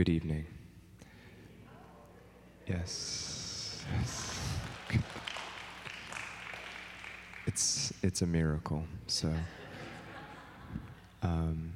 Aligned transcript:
Good 0.00 0.08
evening. 0.08 0.46
Yes. 2.66 3.84
yes. 3.92 4.48
It's, 7.46 7.92
it's 8.02 8.22
a 8.22 8.26
miracle. 8.26 8.86
So 9.08 9.30
um, 11.22 11.74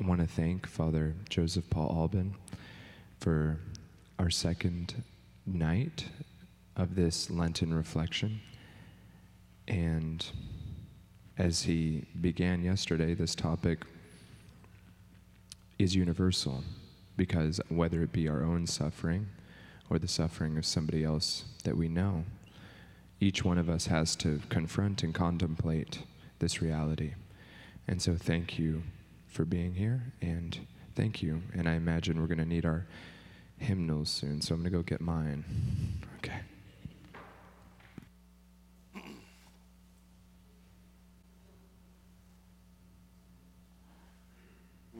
I 0.00 0.04
want 0.08 0.20
to 0.22 0.26
thank 0.26 0.66
Father 0.66 1.14
Joseph 1.28 1.70
Paul 1.70 1.94
Albin 1.96 2.34
for 3.20 3.60
our 4.18 4.28
second 4.28 5.00
night 5.46 6.06
of 6.74 6.96
this 6.96 7.30
Lenten 7.30 7.72
reflection. 7.72 8.40
And 9.68 10.26
as 11.38 11.62
he 11.62 12.06
began 12.20 12.64
yesterday, 12.64 13.14
this 13.14 13.36
topic 13.36 13.84
is 15.78 15.94
universal 15.94 16.64
because 17.16 17.60
whether 17.68 18.02
it 18.02 18.12
be 18.12 18.28
our 18.28 18.42
own 18.42 18.66
suffering 18.66 19.28
or 19.90 19.98
the 19.98 20.08
suffering 20.08 20.56
of 20.56 20.64
somebody 20.64 21.04
else 21.04 21.44
that 21.64 21.76
we 21.76 21.88
know, 21.88 22.24
each 23.20 23.44
one 23.44 23.58
of 23.58 23.68
us 23.68 23.86
has 23.86 24.16
to 24.16 24.40
confront 24.48 25.02
and 25.02 25.14
contemplate 25.14 26.02
this 26.38 26.60
reality. 26.60 27.14
And 27.86 28.00
so, 28.00 28.14
thank 28.14 28.58
you 28.58 28.82
for 29.28 29.44
being 29.44 29.74
here, 29.74 30.12
and 30.20 30.58
thank 30.94 31.22
you. 31.22 31.42
And 31.54 31.68
I 31.68 31.74
imagine 31.74 32.20
we're 32.20 32.26
going 32.26 32.38
to 32.38 32.44
need 32.44 32.66
our 32.66 32.86
hymnals 33.58 34.10
soon, 34.10 34.40
so 34.40 34.54
I'm 34.54 34.60
going 34.60 34.72
to 34.72 34.78
go 34.78 34.82
get 34.82 35.00
mine. 35.00 35.44
Okay. 36.18 36.40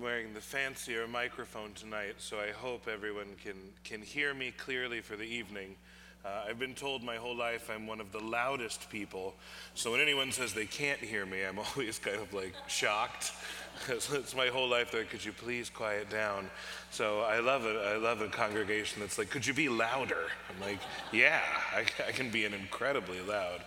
Wearing 0.03 0.35
the 0.35 0.41
fancier 0.41 1.07
microphone 1.07 1.73
tonight, 1.75 2.17
so 2.19 2.37
I 2.37 2.51
hope 2.51 2.89
everyone 2.93 3.37
can, 3.41 3.55
can 3.85 4.03
hear 4.03 4.35
me 4.35 4.51
clearly 4.51 5.01
for 5.01 5.15
the 5.15 5.23
evening. 5.23 5.77
Uh, 6.25 6.47
I've 6.49 6.59
been 6.59 6.75
told 6.75 7.05
my 7.05 7.15
whole 7.17 7.37
life 7.37 7.71
I'm 7.73 7.87
one 7.87 8.01
of 8.01 8.11
the 8.11 8.19
loudest 8.19 8.91
people, 8.91 9.35
so 9.75 9.93
when 9.93 10.01
anyone 10.01 10.33
says 10.33 10.55
they 10.55 10.67
can't 10.67 10.99
hear 10.99 11.25
me, 11.25 11.45
I'm 11.45 11.59
always 11.77 12.01
kind 12.01 12.17
of 12.17 12.33
like 12.35 12.55
shocked. 12.67 13.33
it's 13.89 14.35
my 14.35 14.49
whole 14.49 14.69
life 14.69 14.91
that 14.91 15.09
could 15.09 15.25
you 15.25 15.33
please 15.33 15.71
quiet 15.71 16.11
down? 16.11 16.51
So 16.91 17.21
I 17.21 17.39
love 17.39 17.65
it. 17.65 17.77
I 17.77 17.97
love 17.97 18.23
a 18.23 18.29
congregation 18.29 19.01
that's 19.01 19.19
like, 19.19 19.31
could 19.31 19.47
you 19.47 19.55
be 19.55 19.69
louder? 19.69 20.27
I'm 20.51 20.61
like, 20.61 20.81
yeah, 21.13 21.41
I, 21.73 21.85
I 22.09 22.11
can 22.11 22.29
be 22.29 22.45
an 22.45 22.55
incredibly 22.55 23.21
loud. 23.21 23.63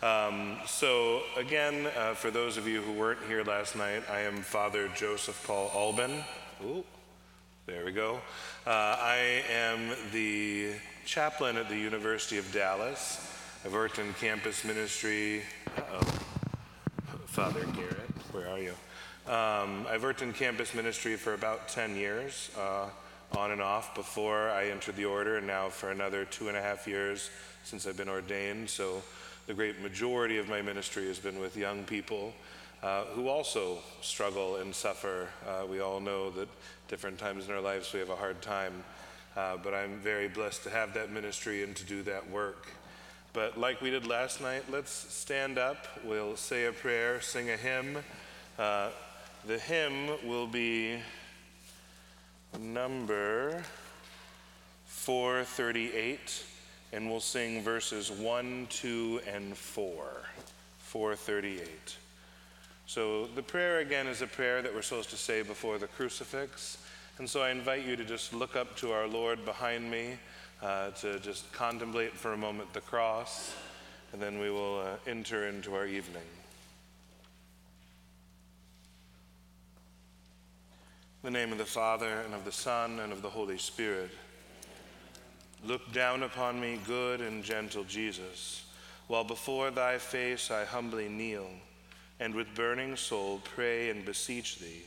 Um, 0.00 0.58
so, 0.64 1.22
again, 1.36 1.88
uh, 1.96 2.14
for 2.14 2.30
those 2.30 2.56
of 2.56 2.68
you 2.68 2.80
who 2.80 2.92
weren't 2.92 3.18
here 3.26 3.42
last 3.42 3.74
night, 3.74 4.04
I 4.08 4.20
am 4.20 4.42
Father 4.42 4.88
Joseph 4.94 5.42
Paul 5.44 5.72
Albin. 5.74 6.22
Ooh, 6.64 6.84
there 7.66 7.84
we 7.84 7.90
go. 7.90 8.20
Uh, 8.64 8.70
I 8.70 9.42
am 9.50 9.90
the 10.12 10.70
chaplain 11.04 11.56
at 11.56 11.68
the 11.68 11.76
University 11.76 12.38
of 12.38 12.52
Dallas. 12.52 13.26
I've 13.64 13.72
worked 13.72 13.98
in 13.98 14.14
campus 14.14 14.64
ministry. 14.64 15.42
oh 15.90 16.00
Father 17.26 17.64
Garrett, 17.74 18.10
where 18.30 18.48
are 18.48 18.60
you? 18.60 18.74
Um, 19.26 19.84
I've 19.90 20.04
worked 20.04 20.22
in 20.22 20.32
campus 20.32 20.74
ministry 20.74 21.16
for 21.16 21.34
about 21.34 21.68
10 21.70 21.96
years, 21.96 22.52
uh, 22.56 22.86
on 23.36 23.50
and 23.50 23.60
off, 23.60 23.96
before 23.96 24.48
I 24.50 24.66
entered 24.66 24.94
the 24.94 25.06
order, 25.06 25.38
and 25.38 25.46
now 25.48 25.70
for 25.70 25.90
another 25.90 26.24
two 26.24 26.46
and 26.46 26.56
a 26.56 26.62
half 26.62 26.86
years 26.86 27.30
since 27.64 27.84
I've 27.84 27.96
been 27.96 28.08
ordained. 28.08 28.70
So, 28.70 29.02
the 29.48 29.54
great 29.54 29.80
majority 29.80 30.36
of 30.36 30.46
my 30.46 30.60
ministry 30.60 31.06
has 31.06 31.18
been 31.18 31.40
with 31.40 31.56
young 31.56 31.82
people 31.84 32.34
uh, 32.82 33.04
who 33.14 33.28
also 33.28 33.78
struggle 34.02 34.56
and 34.56 34.74
suffer. 34.74 35.26
Uh, 35.46 35.64
we 35.64 35.80
all 35.80 36.00
know 36.00 36.28
that 36.28 36.48
different 36.86 37.18
times 37.18 37.48
in 37.48 37.54
our 37.54 37.60
lives 37.60 37.90
we 37.94 37.98
have 37.98 38.10
a 38.10 38.16
hard 38.16 38.42
time, 38.42 38.84
uh, 39.38 39.56
but 39.56 39.72
I'm 39.72 40.00
very 40.00 40.28
blessed 40.28 40.64
to 40.64 40.70
have 40.70 40.92
that 40.92 41.10
ministry 41.10 41.64
and 41.64 41.74
to 41.76 41.84
do 41.86 42.02
that 42.02 42.30
work. 42.30 42.66
But 43.32 43.58
like 43.58 43.80
we 43.80 43.88
did 43.88 44.06
last 44.06 44.42
night, 44.42 44.64
let's 44.70 44.90
stand 44.90 45.56
up. 45.56 45.86
We'll 46.04 46.36
say 46.36 46.66
a 46.66 46.72
prayer, 46.72 47.22
sing 47.22 47.48
a 47.48 47.56
hymn. 47.56 47.96
Uh, 48.58 48.90
the 49.46 49.58
hymn 49.58 50.28
will 50.28 50.46
be 50.46 50.98
number 52.60 53.64
438 54.84 56.44
and 56.92 57.08
we'll 57.08 57.20
sing 57.20 57.62
verses 57.62 58.10
1, 58.10 58.66
2, 58.70 59.20
and 59.32 59.56
4, 59.56 59.94
438. 60.78 61.96
So 62.86 63.26
the 63.26 63.42
prayer 63.42 63.80
again 63.80 64.06
is 64.06 64.22
a 64.22 64.26
prayer 64.26 64.62
that 64.62 64.74
we're 64.74 64.82
supposed 64.82 65.10
to 65.10 65.16
say 65.16 65.42
before 65.42 65.76
the 65.78 65.88
crucifix. 65.88 66.78
And 67.18 67.28
so 67.28 67.42
I 67.42 67.50
invite 67.50 67.84
you 67.84 67.96
to 67.96 68.04
just 68.04 68.32
look 68.32 68.56
up 68.56 68.76
to 68.78 68.92
our 68.92 69.06
Lord 69.06 69.44
behind 69.44 69.90
me, 69.90 70.14
uh, 70.62 70.90
to 70.92 71.20
just 71.20 71.52
contemplate 71.52 72.12
for 72.12 72.32
a 72.32 72.36
moment 72.36 72.72
the 72.72 72.80
cross, 72.80 73.54
and 74.12 74.22
then 74.22 74.38
we 74.38 74.50
will 74.50 74.80
uh, 74.80 75.10
enter 75.10 75.48
into 75.48 75.74
our 75.74 75.86
evening. 75.86 76.22
In 81.22 81.32
the 81.32 81.38
name 81.38 81.52
of 81.52 81.58
the 81.58 81.66
Father, 81.66 82.22
and 82.24 82.32
of 82.32 82.44
the 82.44 82.52
Son, 82.52 83.00
and 83.00 83.12
of 83.12 83.20
the 83.20 83.28
Holy 83.28 83.58
Spirit. 83.58 84.10
Look 85.64 85.92
down 85.92 86.22
upon 86.22 86.60
me, 86.60 86.78
good 86.86 87.20
and 87.20 87.42
gentle 87.42 87.84
Jesus, 87.84 88.64
while 89.08 89.24
before 89.24 89.70
thy 89.70 89.98
face 89.98 90.50
I 90.50 90.64
humbly 90.64 91.08
kneel, 91.08 91.48
and 92.20 92.34
with 92.34 92.54
burning 92.54 92.96
soul 92.96 93.40
pray 93.44 93.90
and 93.90 94.04
beseech 94.04 94.58
thee 94.58 94.84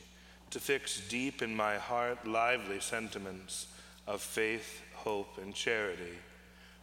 to 0.50 0.60
fix 0.60 1.00
deep 1.08 1.42
in 1.42 1.54
my 1.54 1.76
heart 1.76 2.26
lively 2.26 2.80
sentiments 2.80 3.68
of 4.06 4.20
faith, 4.20 4.82
hope, 4.94 5.38
and 5.38 5.54
charity, 5.54 6.18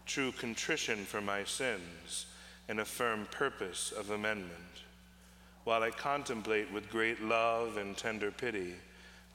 true 0.06 0.32
contrition 0.32 1.06
for 1.06 1.22
my 1.22 1.44
sins, 1.44 2.26
and 2.68 2.80
a 2.80 2.86
firm 2.86 3.28
purpose 3.32 3.92
of 3.92 4.10
amendment. 4.12 4.84
While 5.64 5.84
I 5.84 5.92
contemplate 5.92 6.72
with 6.72 6.90
great 6.90 7.22
love 7.22 7.78
and 7.78 7.96
tender 7.96 8.32
pity 8.32 8.74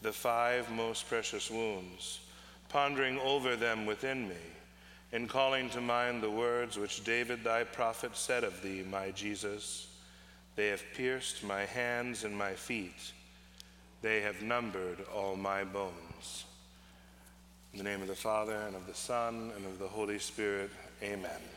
the 0.03 0.13
five 0.13 0.71
most 0.71 1.09
precious 1.09 1.51
wounds, 1.51 2.21
pondering 2.75 3.21
over 3.21 3.55
them 3.55 3.87
within 3.87 4.29
me, 4.29 4.35
and 5.13 5.29
calling 5.29 5.71
to 5.71 5.81
mind 5.81 6.21
the 6.21 6.29
words 6.29 6.77
which 6.77 7.05
David 7.05 7.45
thy 7.45 7.63
prophet 7.63 8.17
said 8.17 8.43
of 8.43 8.61
thee, 8.63 8.85
my 8.91 9.13
Jesus 9.13 9.87
They 10.57 10.69
have 10.69 10.83
pierced 10.97 11.45
my 11.45 11.67
hands 11.67 12.25
and 12.25 12.37
my 12.37 12.55
feet, 12.55 13.13
they 14.03 14.23
have 14.23 14.43
numbered 14.43 14.99
all 15.15 15.37
my 15.37 15.63
bones. 15.63 16.47
In 17.73 17.79
the 17.79 17.85
name 17.85 18.03
of 18.03 18.09
the 18.09 18.17
Father, 18.17 18.57
and 18.67 18.75
of 18.75 18.89
the 18.89 18.95
Son, 18.95 19.53
and 19.57 19.65
of 19.67 19.79
the 19.79 19.87
Holy 19.87 20.19
Spirit, 20.19 20.71
amen. 21.01 21.54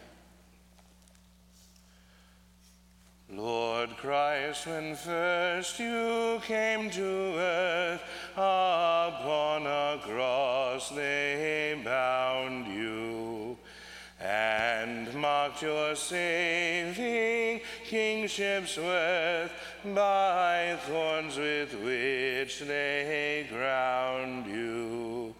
Lord 3.30 3.90
Christ, 3.98 4.68
when 4.68 4.96
first 4.96 5.80
you 5.80 6.40
came 6.46 6.90
to 6.92 7.36
earth, 7.36 8.02
upon 8.36 9.68
a 9.68 10.00
cross 10.02 10.90
they 10.92 11.78
bound 11.84 12.68
you 12.68 13.58
and 14.22 15.14
marked 15.14 15.62
your 15.62 15.94
saving 15.96 17.60
kingship's 17.84 18.78
worth 18.78 19.52
by 19.94 20.78
thorns 20.84 21.38
with 21.38 21.74
which 21.84 22.62
they 22.62 23.46
crowned 23.52 24.46
you. 24.46 25.36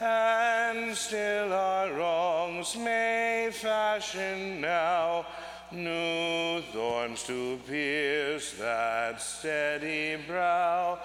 And 0.00 0.96
still 0.96 1.52
our 1.52 1.92
wrongs 1.92 2.76
may 2.76 3.50
fashion 3.52 4.60
now 4.60 5.26
new 5.72 6.60
thorns 6.72 7.22
to 7.24 7.58
pierce 7.68 8.54
that 8.54 9.20
steady 9.20 10.16
brow, 10.26 10.98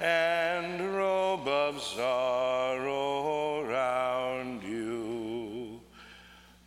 and 0.00 0.94
robe 0.94 1.46
of 1.48 1.80
sorrow 1.82 3.64
round 3.64 4.62
you. 4.62 5.80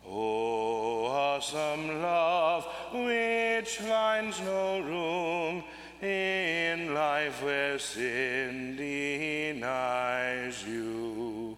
Oh, 0.06 1.06
awesome 1.06 2.02
love, 2.02 2.66
which 2.92 3.78
finds 3.78 4.40
no 4.40 4.80
room 4.80 5.64
in 6.02 6.94
life 6.94 7.42
where 7.42 7.78
sin 7.78 8.76
denies 8.76 10.62
you, 10.66 11.56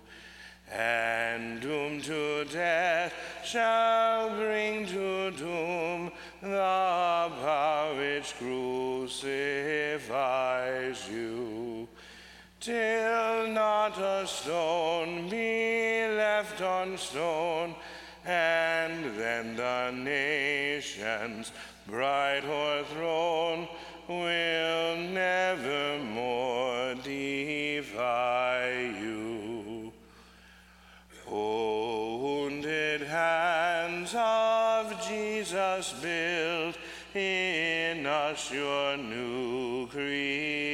and 0.73 1.61
doomed 1.61 2.05
to 2.05 2.45
death 2.45 3.13
shall 3.45 4.31
bring 4.37 4.87
to 4.87 5.31
doom 5.33 5.88
which 8.29 8.39
crucifies 8.39 9.99
you, 11.11 11.89
till 12.61 13.49
not 13.49 13.99
a 13.99 14.27
stone 14.27 15.29
be 15.29 16.07
left 16.09 16.61
on 16.61 16.99
stone, 16.99 17.75
and 18.25 19.17
then 19.19 19.57
the 19.57 19.91
nations 19.93 21.53
bright 21.87 22.45
o'erthrown 22.45 23.69
will 24.09 24.97
never 24.97 25.99
your 38.53 38.97
new 38.97 39.87
creation. 39.89 40.69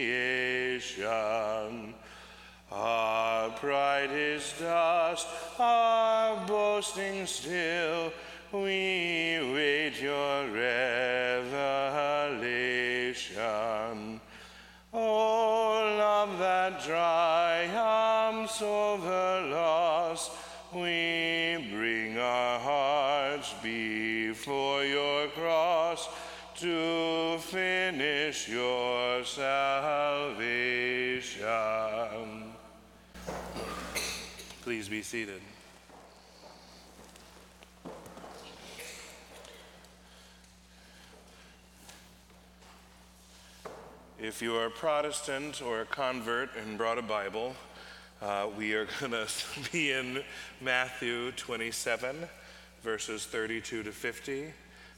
Our 2.71 3.50
pride 3.50 4.11
is 4.12 4.55
dust, 4.59 5.26
our 5.59 6.47
boasting 6.47 7.26
still. 7.26 8.12
We 8.53 9.38
wait 9.53 10.00
your 10.00 10.49
revelation. 10.50 11.61
Oh, 14.93 15.97
love 15.99 16.38
that 16.38 16.81
triumphs 16.82 18.62
over 18.62 19.49
loss, 19.50 20.31
we 20.73 21.69
bring 21.73 22.17
our 22.19 22.61
hearts 22.61 23.55
before 23.62 24.85
your 24.85 25.26
cross 25.29 25.74
to 26.56 27.39
finish 27.39 28.49
your 28.49 29.25
salvation. 29.25 30.55
Please 34.62 34.89
be 34.89 35.03
seated. 35.03 35.41
If 44.21 44.41
you 44.41 44.55
are 44.55 44.67
a 44.67 44.71
Protestant 44.71 45.61
or 45.61 45.81
a 45.81 45.85
convert 45.85 46.50
and 46.57 46.79
brought 46.79 46.99
a 46.99 47.03
Bible, 47.03 47.57
uh, 48.23 48.47
we 48.57 48.75
are 48.75 48.87
going 49.00 49.12
to 49.12 49.27
be 49.73 49.91
in 49.91 50.23
Matthew 50.61 51.33
27, 51.33 52.29
verses 52.83 53.27
32 53.27 53.83
to 53.83 53.91
50. 53.93 54.53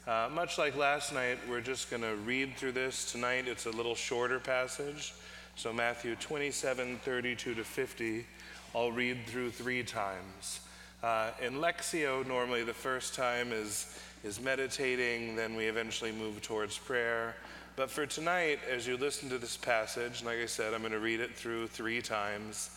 Uh, 0.07 0.29
much 0.33 0.57
like 0.57 0.73
last 0.77 1.13
night, 1.13 1.37
we're 1.49 1.59
just 1.59 1.89
going 1.89 2.01
to 2.01 2.15
read 2.23 2.55
through 2.55 2.71
this. 2.71 3.11
Tonight, 3.11 3.45
it's 3.45 3.65
a 3.65 3.71
little 3.71 3.93
shorter 3.93 4.39
passage. 4.39 5.13
So, 5.57 5.73
Matthew 5.73 6.15
27, 6.15 6.99
32 7.03 7.55
to 7.55 7.63
50, 7.65 8.25
I'll 8.73 8.93
read 8.93 9.17
through 9.27 9.51
three 9.51 9.83
times. 9.83 10.61
Uh, 11.03 11.31
in 11.41 11.55
Lectio, 11.55 12.25
normally 12.25 12.63
the 12.63 12.73
first 12.73 13.15
time 13.15 13.51
is, 13.51 13.99
is 14.23 14.39
meditating, 14.39 15.35
then 15.35 15.57
we 15.57 15.65
eventually 15.65 16.13
move 16.13 16.41
towards 16.41 16.77
prayer. 16.77 17.35
But 17.75 17.91
for 17.91 18.05
tonight, 18.05 18.59
as 18.71 18.87
you 18.87 18.95
listen 18.95 19.27
to 19.27 19.37
this 19.37 19.57
passage, 19.57 20.23
like 20.23 20.37
I 20.37 20.45
said, 20.45 20.73
I'm 20.73 20.79
going 20.79 20.93
to 20.93 20.99
read 20.99 21.19
it 21.19 21.35
through 21.35 21.67
three 21.67 22.01
times. 22.01 22.69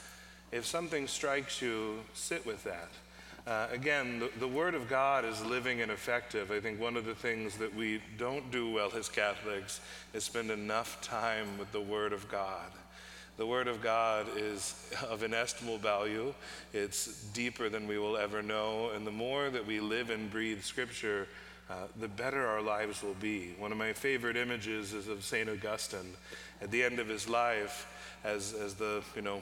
If 0.50 0.66
something 0.66 1.06
strikes 1.06 1.62
you, 1.62 2.00
sit 2.12 2.44
with 2.44 2.64
that. 2.64 2.88
Uh, 3.46 3.66
again, 3.72 4.18
the, 4.18 4.30
the, 4.38 4.48
Word 4.48 4.74
of 4.74 4.88
God 4.88 5.24
is 5.24 5.42
living 5.44 5.80
and 5.80 5.90
effective. 5.90 6.50
I 6.50 6.60
think 6.60 6.78
one 6.78 6.96
of 6.96 7.06
the 7.06 7.14
things 7.14 7.56
that 7.56 7.74
we 7.74 8.02
don't 8.18 8.50
do 8.50 8.70
well 8.70 8.92
as 8.94 9.08
Catholics 9.08 9.80
is 10.12 10.24
spend 10.24 10.50
enough 10.50 11.00
time 11.00 11.58
with 11.58 11.72
the 11.72 11.80
Word 11.80 12.12
of 12.12 12.28
God. 12.28 12.70
The 13.38 13.46
Word 13.46 13.66
of 13.66 13.82
God 13.82 14.26
is 14.36 14.92
of 15.08 15.22
inestimable 15.22 15.78
value. 15.78 16.34
It's 16.74 17.24
deeper 17.32 17.70
than 17.70 17.86
we 17.86 17.98
will 17.98 18.18
ever 18.18 18.42
know. 18.42 18.90
And 18.94 19.06
the 19.06 19.10
more 19.10 19.48
that 19.48 19.66
we 19.66 19.80
live 19.80 20.10
and 20.10 20.30
breathe 20.30 20.62
Scripture, 20.62 21.26
uh, 21.70 21.74
the 21.98 22.08
better 22.08 22.46
our 22.46 22.60
lives 22.60 23.02
will 23.02 23.14
be. 23.14 23.54
One 23.58 23.72
of 23.72 23.78
my 23.78 23.94
favorite 23.94 24.36
images 24.36 24.92
is 24.92 25.08
of 25.08 25.24
St. 25.24 25.48
Augustine. 25.48 26.14
At 26.60 26.70
the 26.70 26.82
end 26.82 26.98
of 26.98 27.08
his 27.08 27.26
life, 27.26 27.86
as, 28.22 28.52
as 28.52 28.74
the, 28.74 29.02
you 29.16 29.22
know, 29.22 29.40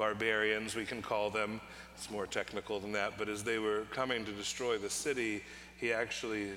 barbarians, 0.00 0.74
we 0.74 0.86
can 0.86 1.02
call 1.02 1.28
them, 1.28 1.60
it's 1.94 2.10
more 2.10 2.26
technical 2.26 2.80
than 2.80 2.90
that, 2.90 3.12
but 3.18 3.28
as 3.28 3.44
they 3.44 3.58
were 3.58 3.82
coming 3.92 4.24
to 4.24 4.32
destroy 4.32 4.78
the 4.78 4.88
city, 4.88 5.42
he 5.78 5.92
actually, 5.92 6.52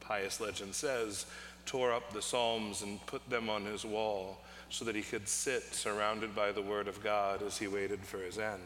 pious 0.00 0.40
legend 0.40 0.72
says, 0.72 1.26
tore 1.66 1.92
up 1.92 2.12
the 2.12 2.22
Psalms 2.22 2.82
and 2.82 3.04
put 3.06 3.28
them 3.28 3.50
on 3.50 3.64
his 3.64 3.84
wall 3.84 4.38
so 4.70 4.84
that 4.84 4.94
he 4.94 5.02
could 5.02 5.28
sit 5.28 5.74
surrounded 5.74 6.36
by 6.36 6.52
the 6.52 6.62
Word 6.62 6.86
of 6.86 7.02
God 7.02 7.42
as 7.42 7.58
he 7.58 7.66
waited 7.66 7.98
for 7.98 8.18
his 8.18 8.38
end. 8.38 8.62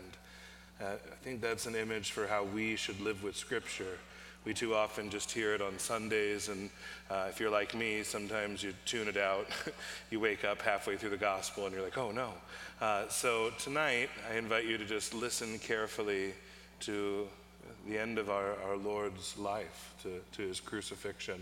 Uh, 0.78 0.84
I 0.84 1.24
think 1.24 1.40
that's 1.40 1.64
an 1.64 1.74
image 1.74 2.10
for 2.10 2.26
how 2.26 2.44
we 2.44 2.76
should 2.76 3.00
live 3.00 3.22
with 3.22 3.34
Scripture. 3.34 3.96
We 4.46 4.54
too 4.54 4.74
often 4.74 5.10
just 5.10 5.30
hear 5.30 5.54
it 5.54 5.60
on 5.60 5.78
Sundays, 5.78 6.48
and 6.48 6.70
uh, 7.10 7.26
if 7.28 7.38
you're 7.38 7.50
like 7.50 7.74
me, 7.74 8.02
sometimes 8.02 8.62
you 8.62 8.72
tune 8.86 9.06
it 9.06 9.18
out. 9.18 9.46
you 10.10 10.18
wake 10.18 10.44
up 10.44 10.62
halfway 10.62 10.96
through 10.96 11.10
the 11.10 11.18
gospel 11.18 11.66
and 11.66 11.74
you're 11.74 11.84
like, 11.84 11.98
oh 11.98 12.10
no. 12.10 12.32
Uh, 12.80 13.06
so 13.08 13.50
tonight, 13.58 14.08
I 14.30 14.36
invite 14.36 14.64
you 14.64 14.78
to 14.78 14.86
just 14.86 15.12
listen 15.12 15.58
carefully 15.58 16.32
to 16.80 17.28
the 17.86 17.98
end 17.98 18.18
of 18.18 18.30
our, 18.30 18.54
our 18.66 18.78
Lord's 18.78 19.36
life, 19.36 19.94
to, 20.02 20.20
to 20.32 20.48
his 20.48 20.58
crucifixion, 20.58 21.40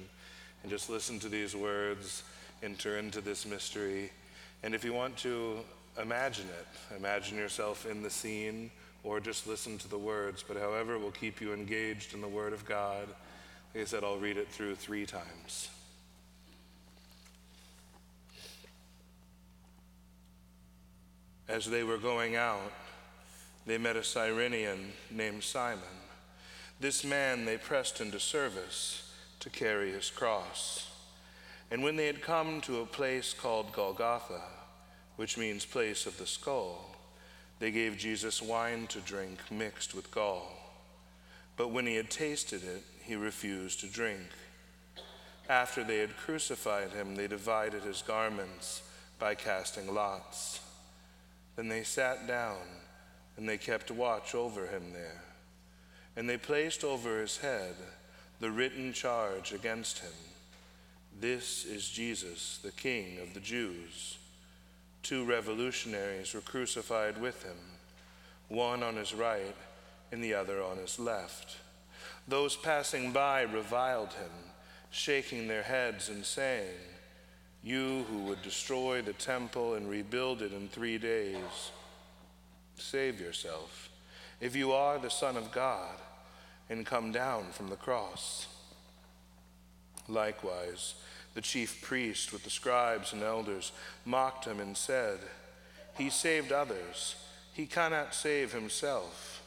and 0.62 0.70
just 0.70 0.90
listen 0.90 1.20
to 1.20 1.28
these 1.28 1.54
words, 1.54 2.24
enter 2.64 2.98
into 2.98 3.20
this 3.20 3.46
mystery. 3.46 4.10
And 4.64 4.74
if 4.74 4.84
you 4.84 4.92
want 4.92 5.16
to 5.18 5.58
imagine 6.02 6.46
it, 6.48 6.96
imagine 6.96 7.38
yourself 7.38 7.86
in 7.86 8.02
the 8.02 8.10
scene 8.10 8.72
or 9.04 9.20
just 9.20 9.46
listen 9.46 9.78
to 9.78 9.88
the 9.88 9.98
words, 9.98 10.44
but 10.46 10.56
however 10.56 10.98
will 10.98 11.10
keep 11.10 11.40
you 11.40 11.52
engaged 11.52 12.14
in 12.14 12.20
the 12.20 12.28
Word 12.28 12.52
of 12.52 12.64
God. 12.64 13.08
Like 13.74 13.82
I 13.82 13.84
said, 13.84 14.04
I'll 14.04 14.18
read 14.18 14.36
it 14.36 14.48
through 14.48 14.74
three 14.74 15.06
times. 15.06 15.70
As 21.48 21.66
they 21.66 21.82
were 21.82 21.98
going 21.98 22.36
out, 22.36 22.72
they 23.66 23.78
met 23.78 23.96
a 23.96 24.04
Cyrenian 24.04 24.92
named 25.10 25.42
Simon. 25.42 25.82
This 26.80 27.04
man 27.04 27.44
they 27.44 27.56
pressed 27.56 28.00
into 28.00 28.20
service 28.20 29.12
to 29.40 29.50
carry 29.50 29.90
his 29.92 30.10
cross. 30.10 30.90
And 31.70 31.82
when 31.82 31.96
they 31.96 32.06
had 32.06 32.22
come 32.22 32.60
to 32.62 32.80
a 32.80 32.86
place 32.86 33.34
called 33.34 33.72
Golgotha, 33.72 34.42
which 35.16 35.36
means 35.36 35.64
place 35.64 36.06
of 36.06 36.16
the 36.18 36.26
skull, 36.26 36.87
they 37.58 37.70
gave 37.70 37.98
Jesus 37.98 38.40
wine 38.40 38.86
to 38.88 39.00
drink 39.00 39.38
mixed 39.50 39.94
with 39.94 40.10
gall. 40.10 40.52
But 41.56 41.68
when 41.68 41.86
he 41.86 41.96
had 41.96 42.10
tasted 42.10 42.62
it, 42.62 42.84
he 43.02 43.16
refused 43.16 43.80
to 43.80 43.86
drink. 43.88 44.28
After 45.48 45.82
they 45.82 45.98
had 45.98 46.16
crucified 46.16 46.90
him, 46.90 47.16
they 47.16 47.26
divided 47.26 47.82
his 47.82 48.02
garments 48.02 48.82
by 49.18 49.34
casting 49.34 49.92
lots. 49.92 50.60
Then 51.56 51.68
they 51.68 51.82
sat 51.82 52.28
down, 52.28 52.58
and 53.36 53.48
they 53.48 53.58
kept 53.58 53.90
watch 53.90 54.34
over 54.34 54.66
him 54.66 54.92
there. 54.92 55.22
And 56.16 56.28
they 56.28 56.36
placed 56.36 56.84
over 56.84 57.20
his 57.20 57.38
head 57.38 57.74
the 58.40 58.50
written 58.50 58.92
charge 58.92 59.52
against 59.52 59.98
him 59.98 60.12
This 61.20 61.64
is 61.64 61.88
Jesus, 61.88 62.60
the 62.62 62.70
King 62.70 63.18
of 63.20 63.34
the 63.34 63.40
Jews. 63.40 64.17
Two 65.02 65.24
revolutionaries 65.24 66.34
were 66.34 66.40
crucified 66.40 67.20
with 67.20 67.42
him, 67.42 67.56
one 68.48 68.82
on 68.82 68.96
his 68.96 69.14
right 69.14 69.56
and 70.12 70.22
the 70.22 70.34
other 70.34 70.62
on 70.62 70.78
his 70.78 70.98
left. 70.98 71.56
Those 72.26 72.56
passing 72.56 73.12
by 73.12 73.42
reviled 73.42 74.12
him, 74.12 74.30
shaking 74.90 75.48
their 75.48 75.62
heads 75.62 76.08
and 76.08 76.24
saying, 76.24 76.76
You 77.62 78.04
who 78.10 78.24
would 78.24 78.42
destroy 78.42 79.02
the 79.02 79.14
temple 79.14 79.74
and 79.74 79.88
rebuild 79.88 80.42
it 80.42 80.52
in 80.52 80.68
three 80.68 80.98
days, 80.98 81.70
save 82.76 83.20
yourself. 83.20 83.88
If 84.40 84.54
you 84.54 84.72
are 84.72 84.98
the 84.98 85.10
Son 85.10 85.36
of 85.36 85.52
God, 85.52 85.96
and 86.70 86.84
come 86.84 87.12
down 87.12 87.46
from 87.52 87.68
the 87.68 87.76
cross. 87.76 88.46
Likewise, 90.06 90.94
the 91.38 91.42
chief 91.42 91.80
priest 91.82 92.32
with 92.32 92.42
the 92.42 92.50
scribes 92.50 93.12
and 93.12 93.22
elders 93.22 93.70
mocked 94.04 94.44
him 94.44 94.58
and 94.58 94.76
said, 94.76 95.20
He 95.96 96.10
saved 96.10 96.50
others, 96.50 97.14
he 97.52 97.64
cannot 97.64 98.12
save 98.12 98.52
himself. 98.52 99.40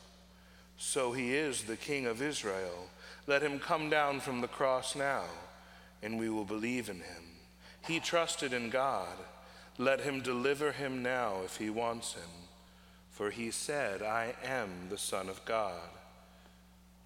So 0.77 1.11
he 1.11 1.35
is 1.35 1.63
the 1.63 1.75
king 1.75 2.05
of 2.05 2.21
Israel. 2.21 2.87
Let 3.27 3.41
him 3.41 3.59
come 3.59 3.89
down 3.89 4.21
from 4.21 4.39
the 4.39 4.47
cross 4.47 4.95
now, 4.95 5.25
and 6.01 6.17
we 6.17 6.29
will 6.29 6.45
believe 6.45 6.87
in 6.87 6.95
him. 6.95 7.23
He 7.85 7.99
trusted 7.99 8.53
in 8.53 8.69
God. 8.69 9.17
Let 9.77 9.99
him 9.99 10.21
deliver 10.21 10.71
him 10.71 11.03
now 11.03 11.41
if 11.43 11.57
he 11.57 11.69
wants 11.69 12.13
him. 12.13 12.31
For 13.09 13.31
he 13.31 13.51
said, 13.51 14.01
I 14.01 14.33
am 14.45 14.69
the 14.87 14.97
Son 14.97 15.27
of 15.27 15.43
God. 15.43 15.89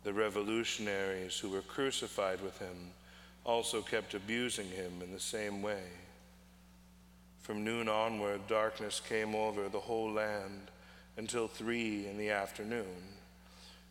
The 0.04 0.13
revolutionaries 0.13 1.39
who 1.39 1.50
were 1.50 1.62
crucified 1.62 2.39
with 2.42 2.60
him 2.60 2.92
also 3.46 3.82
kept 3.82 4.16
abusing 4.16 4.68
him 4.68 4.92
in 5.02 5.14
the 5.14 5.20
same 5.20 5.62
way. 5.62 5.84
From 7.42 7.64
noon 7.64 7.88
onward, 7.88 8.48
darkness 8.48 9.00
came 9.08 9.36
over 9.36 9.70
the 9.70 9.80
whole 9.80 10.12
land 10.12 10.72
until 11.16 11.48
three 11.48 12.08
in 12.08 12.18
the 12.18 12.32
afternoon. 12.32 13.04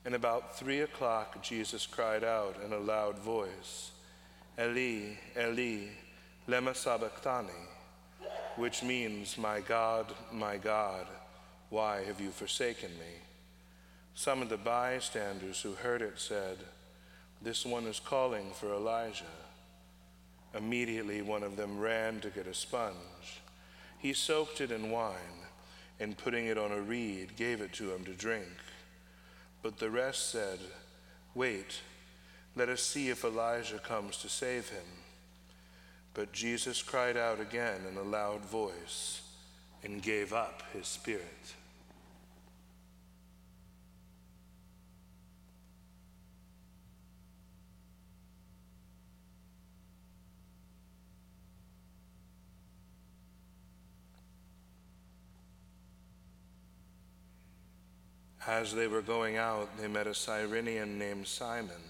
And 0.05 0.15
about 0.15 0.59
three 0.59 0.81
o'clock, 0.81 1.41
Jesus 1.41 1.87
cried 1.87 2.25
out 2.25 2.57
in 2.65 2.73
a 2.73 2.79
loud 2.79 3.19
voice, 3.19 3.93
Eli, 4.59 5.15
Eli, 5.39 5.87
lema 6.49 6.75
sabachthani, 6.75 7.53
which 8.57 8.83
means, 8.83 9.39
My 9.39 9.61
God, 9.61 10.13
my 10.33 10.57
God, 10.57 11.07
why 11.71 12.03
have 12.03 12.21
you 12.21 12.31
forsaken 12.31 12.91
me? 12.91 13.23
Some 14.15 14.43
of 14.43 14.49
the 14.49 14.57
bystanders 14.57 15.63
who 15.63 15.73
heard 15.73 16.03
it 16.03 16.19
said, 16.19 16.59
This 17.41 17.65
one 17.65 17.85
is 17.85 18.01
calling 18.01 18.51
for 18.53 18.75
Elijah. 18.75 19.25
Immediately, 20.57 21.23
one 21.23 21.43
of 21.43 21.57
them 21.57 21.79
ran 21.79 22.21
to 22.21 22.31
get 22.31 22.47
a 22.47 22.55
sponge. 22.55 23.41
He 23.99 24.13
soaked 24.13 24.61
it 24.61 24.71
in 24.71 24.91
wine 24.91 25.17
and, 25.99 26.17
putting 26.17 26.47
it 26.47 26.59
on 26.59 26.71
a 26.71 26.81
reed, 26.81 27.37
gave 27.37 27.61
it 27.61 27.73
to 27.75 27.93
him 27.93 28.05
to 28.05 28.13
drink. 28.13 28.47
But 29.63 29.79
the 29.79 29.91
rest 29.91 30.31
said, 30.31 30.59
Wait, 31.35 31.81
let 32.55 32.69
us 32.69 32.83
see 32.83 33.09
if 33.09 33.25
Elijah 33.25 33.79
comes 33.79 34.19
to 34.19 34.29
save 34.29 34.69
him. 34.69 34.85
But 36.13 36.33
Jesus 36.33 36.83
cried 36.83 37.17
out 37.17 37.41
again 37.41 37.81
in 37.91 37.97
a 37.97 38.03
loud 38.03 38.45
voice 38.45 39.23
and 39.83 40.01
gave 40.01 40.33
up 40.33 40.63
his 40.73 40.87
spirit. 40.87 41.55
As 58.47 58.75
they 58.75 58.89
were 58.89 59.01
going 59.01 59.39
out, 59.39 59.79
they 59.79 59.89
met 59.89 60.07
a 60.07 60.15
Cyrenian 60.15 60.99
named 60.99 61.27
Simon. 61.27 61.81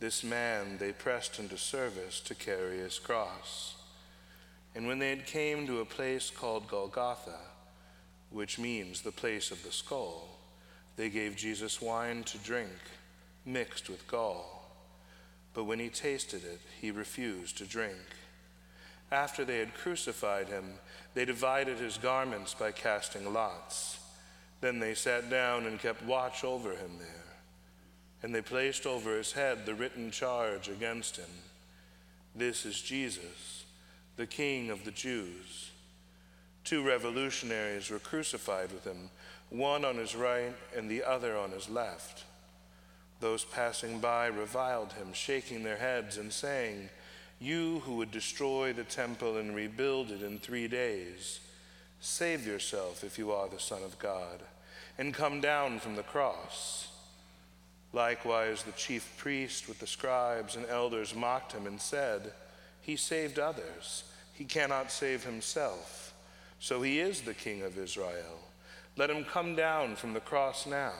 This 0.00 0.24
man 0.24 0.78
they 0.78 0.90
pressed 0.90 1.38
into 1.38 1.56
service 1.56 2.18
to 2.20 2.34
carry 2.34 2.78
his 2.78 2.98
cross. 2.98 3.76
And 4.74 4.88
when 4.88 4.98
they 4.98 5.10
had 5.10 5.26
came 5.26 5.66
to 5.66 5.80
a 5.80 5.84
place 5.84 6.28
called 6.28 6.66
Golgotha, 6.66 7.38
which 8.30 8.58
means 8.58 9.00
the 9.00 9.12
place 9.12 9.52
of 9.52 9.62
the 9.62 9.70
skull, 9.70 10.28
they 10.96 11.08
gave 11.08 11.36
Jesus 11.36 11.80
wine 11.80 12.24
to 12.24 12.38
drink, 12.38 12.70
mixed 13.46 13.88
with 13.88 14.08
gall. 14.08 14.64
But 15.54 15.64
when 15.64 15.78
he 15.78 15.88
tasted 15.88 16.42
it, 16.44 16.60
he 16.80 16.90
refused 16.90 17.58
to 17.58 17.64
drink. 17.64 17.96
After 19.12 19.44
they 19.44 19.58
had 19.58 19.74
crucified 19.74 20.48
him, 20.48 20.64
they 21.14 21.24
divided 21.24 21.78
his 21.78 21.96
garments 21.96 22.54
by 22.54 22.72
casting 22.72 23.32
lots. 23.32 23.99
Then 24.60 24.78
they 24.78 24.94
sat 24.94 25.30
down 25.30 25.66
and 25.66 25.78
kept 25.78 26.04
watch 26.04 26.44
over 26.44 26.70
him 26.70 26.98
there. 26.98 27.08
And 28.22 28.34
they 28.34 28.42
placed 28.42 28.86
over 28.86 29.16
his 29.16 29.32
head 29.32 29.64
the 29.64 29.74
written 29.74 30.10
charge 30.10 30.68
against 30.68 31.16
him 31.16 31.30
This 32.34 32.66
is 32.66 32.80
Jesus, 32.80 33.64
the 34.16 34.26
King 34.26 34.70
of 34.70 34.84
the 34.84 34.90
Jews. 34.90 35.70
Two 36.64 36.86
revolutionaries 36.86 37.90
were 37.90 37.98
crucified 37.98 38.70
with 38.70 38.84
him, 38.84 39.10
one 39.48 39.84
on 39.84 39.96
his 39.96 40.14
right 40.14 40.54
and 40.76 40.90
the 40.90 41.02
other 41.02 41.36
on 41.36 41.50
his 41.50 41.68
left. 41.68 42.24
Those 43.20 43.44
passing 43.44 43.98
by 43.98 44.26
reviled 44.26 44.92
him, 44.92 45.12
shaking 45.12 45.62
their 45.62 45.76
heads 45.76 46.16
and 46.16 46.32
saying, 46.32 46.90
You 47.38 47.80
who 47.80 47.96
would 47.96 48.10
destroy 48.10 48.72
the 48.72 48.84
temple 48.84 49.38
and 49.38 49.54
rebuild 49.54 50.10
it 50.10 50.22
in 50.22 50.38
three 50.38 50.68
days, 50.68 51.40
Save 52.00 52.46
yourself 52.46 53.04
if 53.04 53.18
you 53.18 53.30
are 53.30 53.48
the 53.48 53.60
Son 53.60 53.82
of 53.82 53.98
God, 53.98 54.40
and 55.00 55.14
come 55.14 55.40
down 55.40 55.78
from 55.78 55.96
the 55.96 56.02
cross. 56.02 56.88
Likewise, 57.94 58.62
the 58.62 58.72
chief 58.72 59.16
priest 59.16 59.66
with 59.66 59.78
the 59.78 59.86
scribes 59.86 60.56
and 60.56 60.66
elders 60.66 61.14
mocked 61.14 61.52
him 61.52 61.66
and 61.66 61.80
said, 61.80 62.32
He 62.82 62.96
saved 62.96 63.38
others, 63.38 64.04
he 64.34 64.44
cannot 64.44 64.92
save 64.92 65.24
himself. 65.24 66.12
So 66.58 66.82
he 66.82 67.00
is 67.00 67.22
the 67.22 67.32
King 67.32 67.62
of 67.62 67.78
Israel. 67.78 68.40
Let 68.98 69.08
him 69.08 69.24
come 69.24 69.56
down 69.56 69.96
from 69.96 70.12
the 70.12 70.20
cross 70.20 70.66
now, 70.66 70.92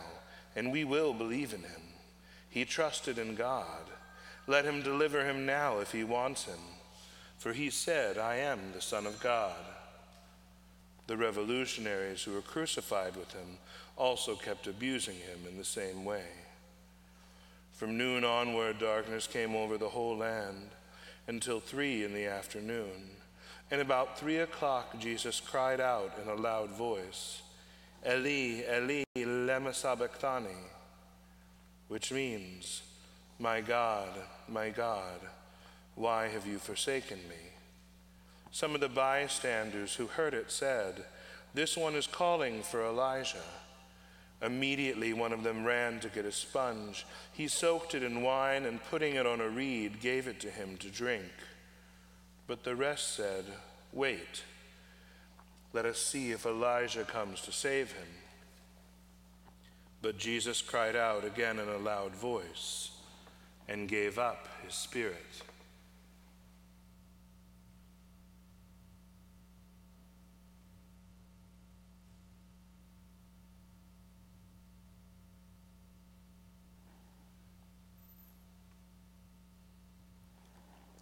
and 0.57 0.73
we 0.73 0.83
will 0.83 1.13
believe 1.13 1.53
in 1.53 1.61
him. 1.61 1.83
He 2.49 2.65
trusted 2.65 3.19
in 3.19 3.35
God. 3.35 3.85
Let 4.47 4.65
him 4.65 4.83
deliver 4.83 5.27
him 5.27 5.45
now 5.45 5.81
if 5.81 5.93
he 5.93 6.05
wants 6.05 6.45
him. 6.45 6.61
For 7.37 7.53
he 7.53 7.69
said, 7.69 8.17
I 8.17 8.37
am 8.37 8.73
the 8.73 8.81
Son 8.81 9.07
of 9.07 9.21
God. 9.21 9.61
The 11.07 11.19
revolutionaries 11.19 12.23
who 12.23 12.33
were 12.33 12.41
crucified 12.41 13.15
with 13.17 13.33
him 13.33 13.59
also 14.01 14.35
kept 14.35 14.67
abusing 14.67 15.17
him 15.17 15.41
in 15.47 15.59
the 15.59 15.65
same 15.65 16.07
way. 16.07 16.25
From 17.75 17.99
noon 17.99 18.25
onward, 18.25 18.79
darkness 18.79 19.27
came 19.27 19.55
over 19.55 19.77
the 19.77 19.91
whole 19.91 20.17
land 20.17 20.71
until 21.27 21.61
three 21.61 22.03
in 22.03 22.15
the 22.15 22.25
afternoon. 22.25 23.11
And 23.71 23.83
about 23.83 24.19
three 24.19 24.39
o'clock, 24.39 24.99
Jesus 24.99 25.39
cried 25.39 25.81
out 25.81 26.19
in 26.21 26.31
a 26.31 26.35
loud 26.35 26.71
voice, 26.71 27.43
Eli, 28.07 28.63
Eli, 28.67 29.05
lema 29.17 29.75
sabachthani, 29.75 30.57
which 31.89 32.11
means, 32.11 32.83
My 33.39 33.61
God, 33.61 34.09
my 34.49 34.71
God, 34.71 35.21
why 35.95 36.29
have 36.29 36.47
you 36.47 36.59
forsaken 36.59 37.19
me? 37.29 37.53
Some 38.51 38.75
of 38.75 38.81
the 38.81 38.89
bystanders 38.89 39.95
who 39.95 40.07
heard 40.07 40.33
it 40.33 40.51
said, 40.51 41.05
This 41.53 41.77
one 41.77 41.95
is 41.95 42.07
calling 42.07 42.63
for 42.63 42.83
Elijah. 42.83 43.45
Immediately, 44.43 45.13
one 45.13 45.33
of 45.33 45.43
them 45.43 45.65
ran 45.65 46.01
to 46.01 46.09
get 46.09 46.25
a 46.25 46.33
sponge. 46.33 47.07
He 47.33 47.47
soaked 47.47 47.95
it 47.95 48.03
in 48.03 48.23
wine 48.23 48.65
and, 48.65 48.83
putting 48.85 49.17
it 49.17 49.27
on 49.27 49.41
a 49.41 49.49
reed, 49.49 50.01
gave 50.01 50.27
it 50.27 50.41
to 50.41 50.51
him 50.51 50.79
to 50.79 50.89
drink. 50.89 51.31
But 52.47 52.65
the 52.65 52.75
rest 52.75 53.15
said, 53.15 53.45
Wait, 53.93 54.43
let 55.73 55.85
us 55.85 55.99
see 55.99 56.33
if 56.33 56.47
Elijah 56.47 57.05
comes 57.05 57.43
to 57.43 57.53
save 57.53 57.93
him. 57.93 58.07
But 60.03 60.19
Jesus 60.19 60.63
cried 60.63 60.97
out 60.97 61.25
again 61.25 61.59
in 61.59 61.69
a 61.69 61.77
loud 61.77 62.13
voice 62.13 62.91
and 63.69 63.89
gave 63.89 64.19
up 64.19 64.49
his 64.65 64.75
spirit. 64.75 65.43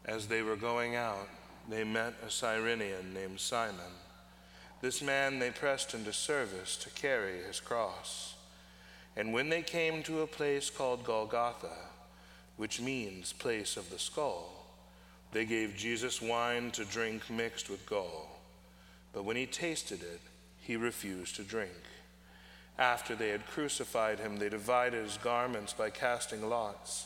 As 0.09 0.27
they 0.27 0.41
were 0.41 0.57
going 0.57 0.97
out, 0.97 1.29
they 1.69 1.85
met 1.85 2.15
a 2.27 2.31
Cyrenian 2.31 3.13
named 3.13 3.39
Simon. 3.39 3.93
This 4.81 5.03
man 5.03 5.39
they 5.39 5.51
pressed 5.51 5.93
into 5.93 6.15
service 6.15 6.77
to 6.77 6.91
carry 6.91 7.43
his 7.43 7.61
cross. 7.61 8.35
And 9.17 9.35
when 9.35 9.51
they 9.51 9.61
came 9.61 10.03
to 10.05 10.23
a 10.23 10.27
place 10.27 10.71
called 10.71 11.05
Golgotha, 11.05 11.77
which 12.57 12.81
means 12.81 13.35
place 13.35 13.77
of 13.77 13.91
the 13.91 13.99
skull, 13.99 14.67
they 15.33 15.45
gave 15.45 15.77
Jesus 15.77 16.23
wine 16.23 16.71
to 16.71 16.87
drink 16.87 17.29
mixed 17.29 17.69
with 17.69 17.85
gall. 17.85 18.41
But 19.13 19.27
when 19.27 19.37
he 19.37 19.45
tasted 19.45 20.01
it, 20.01 20.23
he 20.59 20.77
refused 20.77 21.37
to 21.37 21.43
drink. 21.43 21.71
After 22.79 23.15
they 23.15 23.29
had 23.29 23.47
crucified 23.47 24.21
him, 24.21 24.39
they 24.39 24.49
divided 24.49 25.05
his 25.05 25.19
garments 25.19 25.75
by 25.75 25.91
casting 25.91 26.49
lots. 26.49 27.05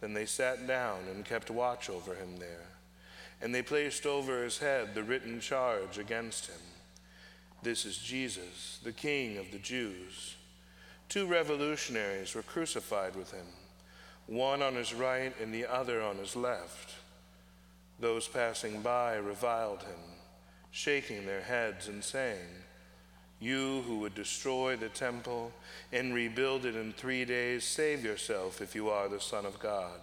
Then 0.00 0.14
they 0.14 0.26
sat 0.26 0.66
down 0.66 1.00
and 1.10 1.24
kept 1.24 1.50
watch 1.50 1.90
over 1.90 2.14
him 2.14 2.38
there. 2.38 2.66
And 3.42 3.54
they 3.54 3.62
placed 3.62 4.06
over 4.06 4.42
his 4.42 4.58
head 4.58 4.94
the 4.94 5.02
written 5.02 5.40
charge 5.40 5.98
against 5.98 6.46
him 6.46 6.60
This 7.62 7.84
is 7.84 7.98
Jesus, 7.98 8.80
the 8.82 8.92
King 8.92 9.38
of 9.38 9.50
the 9.50 9.58
Jews. 9.58 10.36
Two 11.08 11.26
revolutionaries 11.26 12.34
were 12.34 12.42
crucified 12.42 13.16
with 13.16 13.32
him, 13.32 13.46
one 14.26 14.62
on 14.62 14.74
his 14.74 14.94
right 14.94 15.34
and 15.40 15.52
the 15.52 15.66
other 15.66 16.00
on 16.00 16.16
his 16.16 16.36
left. 16.36 16.94
Those 17.98 18.28
passing 18.28 18.80
by 18.80 19.16
reviled 19.16 19.82
him, 19.82 19.98
shaking 20.70 21.26
their 21.26 21.42
heads 21.42 21.88
and 21.88 22.02
saying, 22.02 22.48
You 23.40 23.82
who 23.86 23.98
would 24.00 24.14
destroy 24.14 24.76
the 24.76 24.90
temple 24.90 25.50
and 25.92 26.14
rebuild 26.14 26.66
it 26.66 26.76
in 26.76 26.92
three 26.92 27.24
days, 27.24 27.64
save 27.64 28.04
yourself 28.04 28.60
if 28.60 28.74
you 28.74 28.90
are 28.90 29.08
the 29.08 29.20
Son 29.20 29.46
of 29.46 29.58
God, 29.58 30.00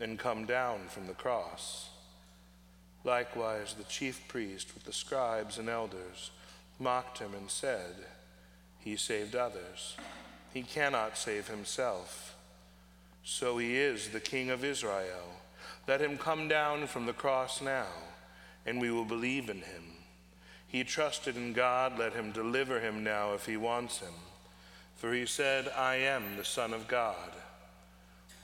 and 0.00 0.18
come 0.18 0.44
down 0.46 0.88
from 0.88 1.06
the 1.06 1.14
cross. 1.14 1.90
Likewise, 3.04 3.74
the 3.74 3.84
chief 3.84 4.26
priest 4.26 4.74
with 4.74 4.82
the 4.82 4.92
scribes 4.92 5.58
and 5.58 5.68
elders 5.68 6.32
mocked 6.80 7.20
him 7.20 7.34
and 7.34 7.48
said, 7.48 7.94
He 8.80 8.96
saved 8.96 9.36
others. 9.36 9.96
He 10.52 10.62
cannot 10.62 11.16
save 11.16 11.46
himself. 11.46 12.36
So 13.22 13.58
he 13.58 13.76
is 13.76 14.08
the 14.08 14.20
King 14.20 14.50
of 14.50 14.64
Israel. 14.64 15.40
Let 15.86 16.00
him 16.00 16.18
come 16.18 16.48
down 16.48 16.88
from 16.88 17.06
the 17.06 17.12
cross 17.12 17.62
now, 17.62 17.86
and 18.64 18.80
we 18.80 18.90
will 18.90 19.04
believe 19.04 19.48
in 19.48 19.58
him. 19.58 19.95
He 20.68 20.84
trusted 20.84 21.36
in 21.36 21.52
God. 21.52 21.98
Let 21.98 22.12
him 22.12 22.32
deliver 22.32 22.80
him 22.80 23.04
now 23.04 23.34
if 23.34 23.46
he 23.46 23.56
wants 23.56 23.98
him. 23.98 24.14
For 24.96 25.12
he 25.12 25.26
said, 25.26 25.68
I 25.76 25.96
am 25.96 26.36
the 26.36 26.44
Son 26.44 26.72
of 26.72 26.88
God. 26.88 27.32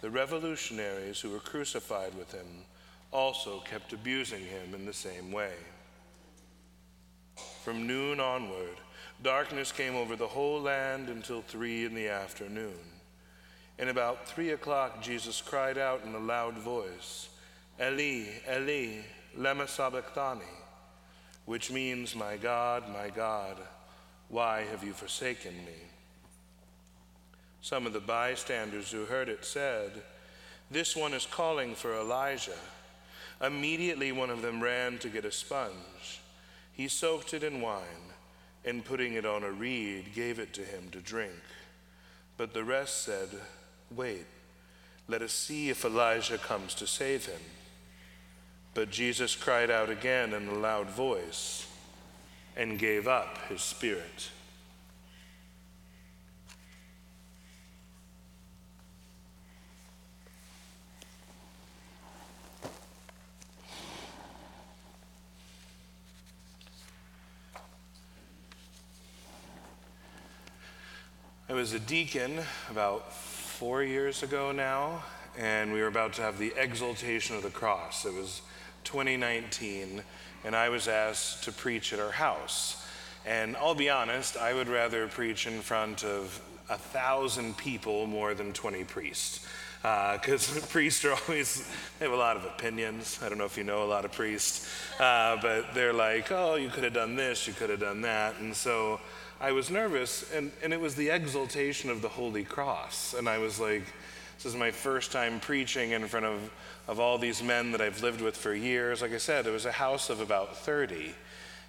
The 0.02 0.10
revolutionaries 0.10 1.20
who 1.20 1.30
were 1.30 1.38
crucified 1.38 2.14
with 2.16 2.32
him 2.32 2.46
also 3.10 3.60
kept 3.60 3.92
abusing 3.92 4.44
him 4.44 4.74
in 4.74 4.84
the 4.84 4.92
same 4.92 5.30
way. 5.32 5.52
From 7.64 7.86
noon 7.86 8.18
onward, 8.18 8.76
darkness 9.22 9.70
came 9.70 9.94
over 9.94 10.16
the 10.16 10.26
whole 10.26 10.60
land 10.60 11.08
until 11.08 11.42
three 11.42 11.84
in 11.84 11.94
the 11.94 12.08
afternoon. 12.08 12.78
And 13.78 13.88
about 13.88 14.28
three 14.28 14.50
o'clock, 14.50 15.02
Jesus 15.02 15.40
cried 15.40 15.78
out 15.78 16.04
in 16.04 16.14
a 16.14 16.18
loud 16.18 16.58
voice, 16.58 17.28
Eli, 17.80 18.24
Eli, 18.50 19.02
lema 19.38 19.68
sabachthani, 19.68 20.44
which 21.46 21.70
means, 21.70 22.14
My 22.14 22.36
God, 22.36 22.84
my 22.92 23.08
God, 23.08 23.56
why 24.28 24.64
have 24.70 24.84
you 24.84 24.92
forsaken 24.92 25.54
me? 25.64 25.78
Some 27.60 27.86
of 27.86 27.92
the 27.92 28.00
bystanders 28.00 28.90
who 28.90 29.04
heard 29.04 29.28
it 29.28 29.44
said, 29.44 29.90
This 30.70 30.96
one 30.96 31.14
is 31.14 31.26
calling 31.26 31.74
for 31.74 31.94
Elijah. 31.94 32.58
Immediately, 33.40 34.12
one 34.12 34.30
of 34.30 34.42
them 34.42 34.62
ran 34.62 34.98
to 34.98 35.08
get 35.08 35.24
a 35.24 35.32
sponge. 35.32 36.20
He 36.72 36.88
soaked 36.88 37.34
it 37.34 37.42
in 37.42 37.60
wine 37.60 38.12
and, 38.64 38.84
putting 38.84 39.14
it 39.14 39.26
on 39.26 39.42
a 39.42 39.50
reed, 39.50 40.14
gave 40.14 40.38
it 40.38 40.52
to 40.54 40.62
him 40.62 40.88
to 40.92 40.98
drink. 40.98 41.32
But 42.36 42.54
the 42.54 42.64
rest 42.64 43.02
said, 43.02 43.28
Wait, 43.94 44.26
let 45.08 45.22
us 45.22 45.32
see 45.32 45.70
if 45.70 45.84
Elijah 45.84 46.38
comes 46.38 46.74
to 46.74 46.86
save 46.86 47.26
him. 47.26 47.40
But 48.74 48.90
Jesus 48.90 49.36
cried 49.36 49.70
out 49.70 49.90
again 49.90 50.32
in 50.32 50.48
a 50.48 50.54
loud 50.54 50.88
voice 50.88 51.66
and 52.56 52.78
gave 52.78 53.06
up 53.06 53.38
his 53.48 53.60
spirit. 53.60 54.30
I 71.48 71.54
was 71.54 71.74
a 71.74 71.78
deacon 71.78 72.40
about 72.70 73.12
four 73.12 73.82
years 73.82 74.22
ago 74.22 74.52
now, 74.52 75.04
and 75.36 75.70
we 75.74 75.82
were 75.82 75.86
about 75.86 76.14
to 76.14 76.22
have 76.22 76.38
the 76.38 76.54
exaltation 76.56 77.36
of 77.36 77.42
the 77.42 77.50
cross. 77.50 78.06
It 78.06 78.14
was 78.14 78.40
2019, 78.84 80.02
and 80.44 80.56
I 80.56 80.68
was 80.68 80.88
asked 80.88 81.44
to 81.44 81.52
preach 81.52 81.92
at 81.92 82.00
our 82.00 82.10
house. 82.12 82.86
And 83.24 83.56
I'll 83.56 83.74
be 83.74 83.90
honest, 83.90 84.36
I 84.36 84.52
would 84.52 84.68
rather 84.68 85.06
preach 85.06 85.46
in 85.46 85.60
front 85.60 86.04
of 86.04 86.40
a 86.68 86.76
thousand 86.76 87.56
people 87.56 88.06
more 88.06 88.34
than 88.34 88.52
20 88.52 88.84
priests. 88.84 89.46
Because 89.82 90.56
uh, 90.56 90.60
priests 90.68 91.04
are 91.04 91.12
always, 91.12 91.68
they 91.98 92.04
have 92.04 92.14
a 92.14 92.16
lot 92.16 92.36
of 92.36 92.44
opinions. 92.44 93.18
I 93.22 93.28
don't 93.28 93.38
know 93.38 93.44
if 93.44 93.56
you 93.56 93.64
know 93.64 93.84
a 93.84 93.86
lot 93.86 94.04
of 94.04 94.12
priests, 94.12 94.68
uh, 95.00 95.36
but 95.42 95.74
they're 95.74 95.92
like, 95.92 96.30
oh, 96.30 96.54
you 96.54 96.68
could 96.68 96.84
have 96.84 96.94
done 96.94 97.16
this, 97.16 97.46
you 97.46 97.52
could 97.52 97.70
have 97.70 97.80
done 97.80 98.02
that. 98.02 98.38
And 98.38 98.54
so 98.54 99.00
I 99.40 99.50
was 99.50 99.70
nervous, 99.70 100.30
and, 100.32 100.52
and 100.62 100.72
it 100.72 100.80
was 100.80 100.94
the 100.94 101.10
exaltation 101.10 101.90
of 101.90 102.00
the 102.00 102.08
Holy 102.08 102.44
Cross. 102.44 103.14
And 103.14 103.28
I 103.28 103.38
was 103.38 103.58
like, 103.58 103.82
this 104.36 104.46
is 104.46 104.54
my 104.54 104.70
first 104.70 105.10
time 105.10 105.40
preaching 105.40 105.90
in 105.90 106.06
front 106.06 106.26
of, 106.26 106.50
of 106.88 106.98
all 106.98 107.18
these 107.18 107.42
men 107.42 107.72
that 107.72 107.80
I've 107.80 108.02
lived 108.02 108.20
with 108.20 108.36
for 108.36 108.54
years. 108.54 109.02
Like 109.02 109.12
I 109.12 109.18
said, 109.18 109.46
it 109.46 109.50
was 109.50 109.66
a 109.66 109.72
house 109.72 110.10
of 110.10 110.20
about 110.20 110.56
30. 110.56 111.14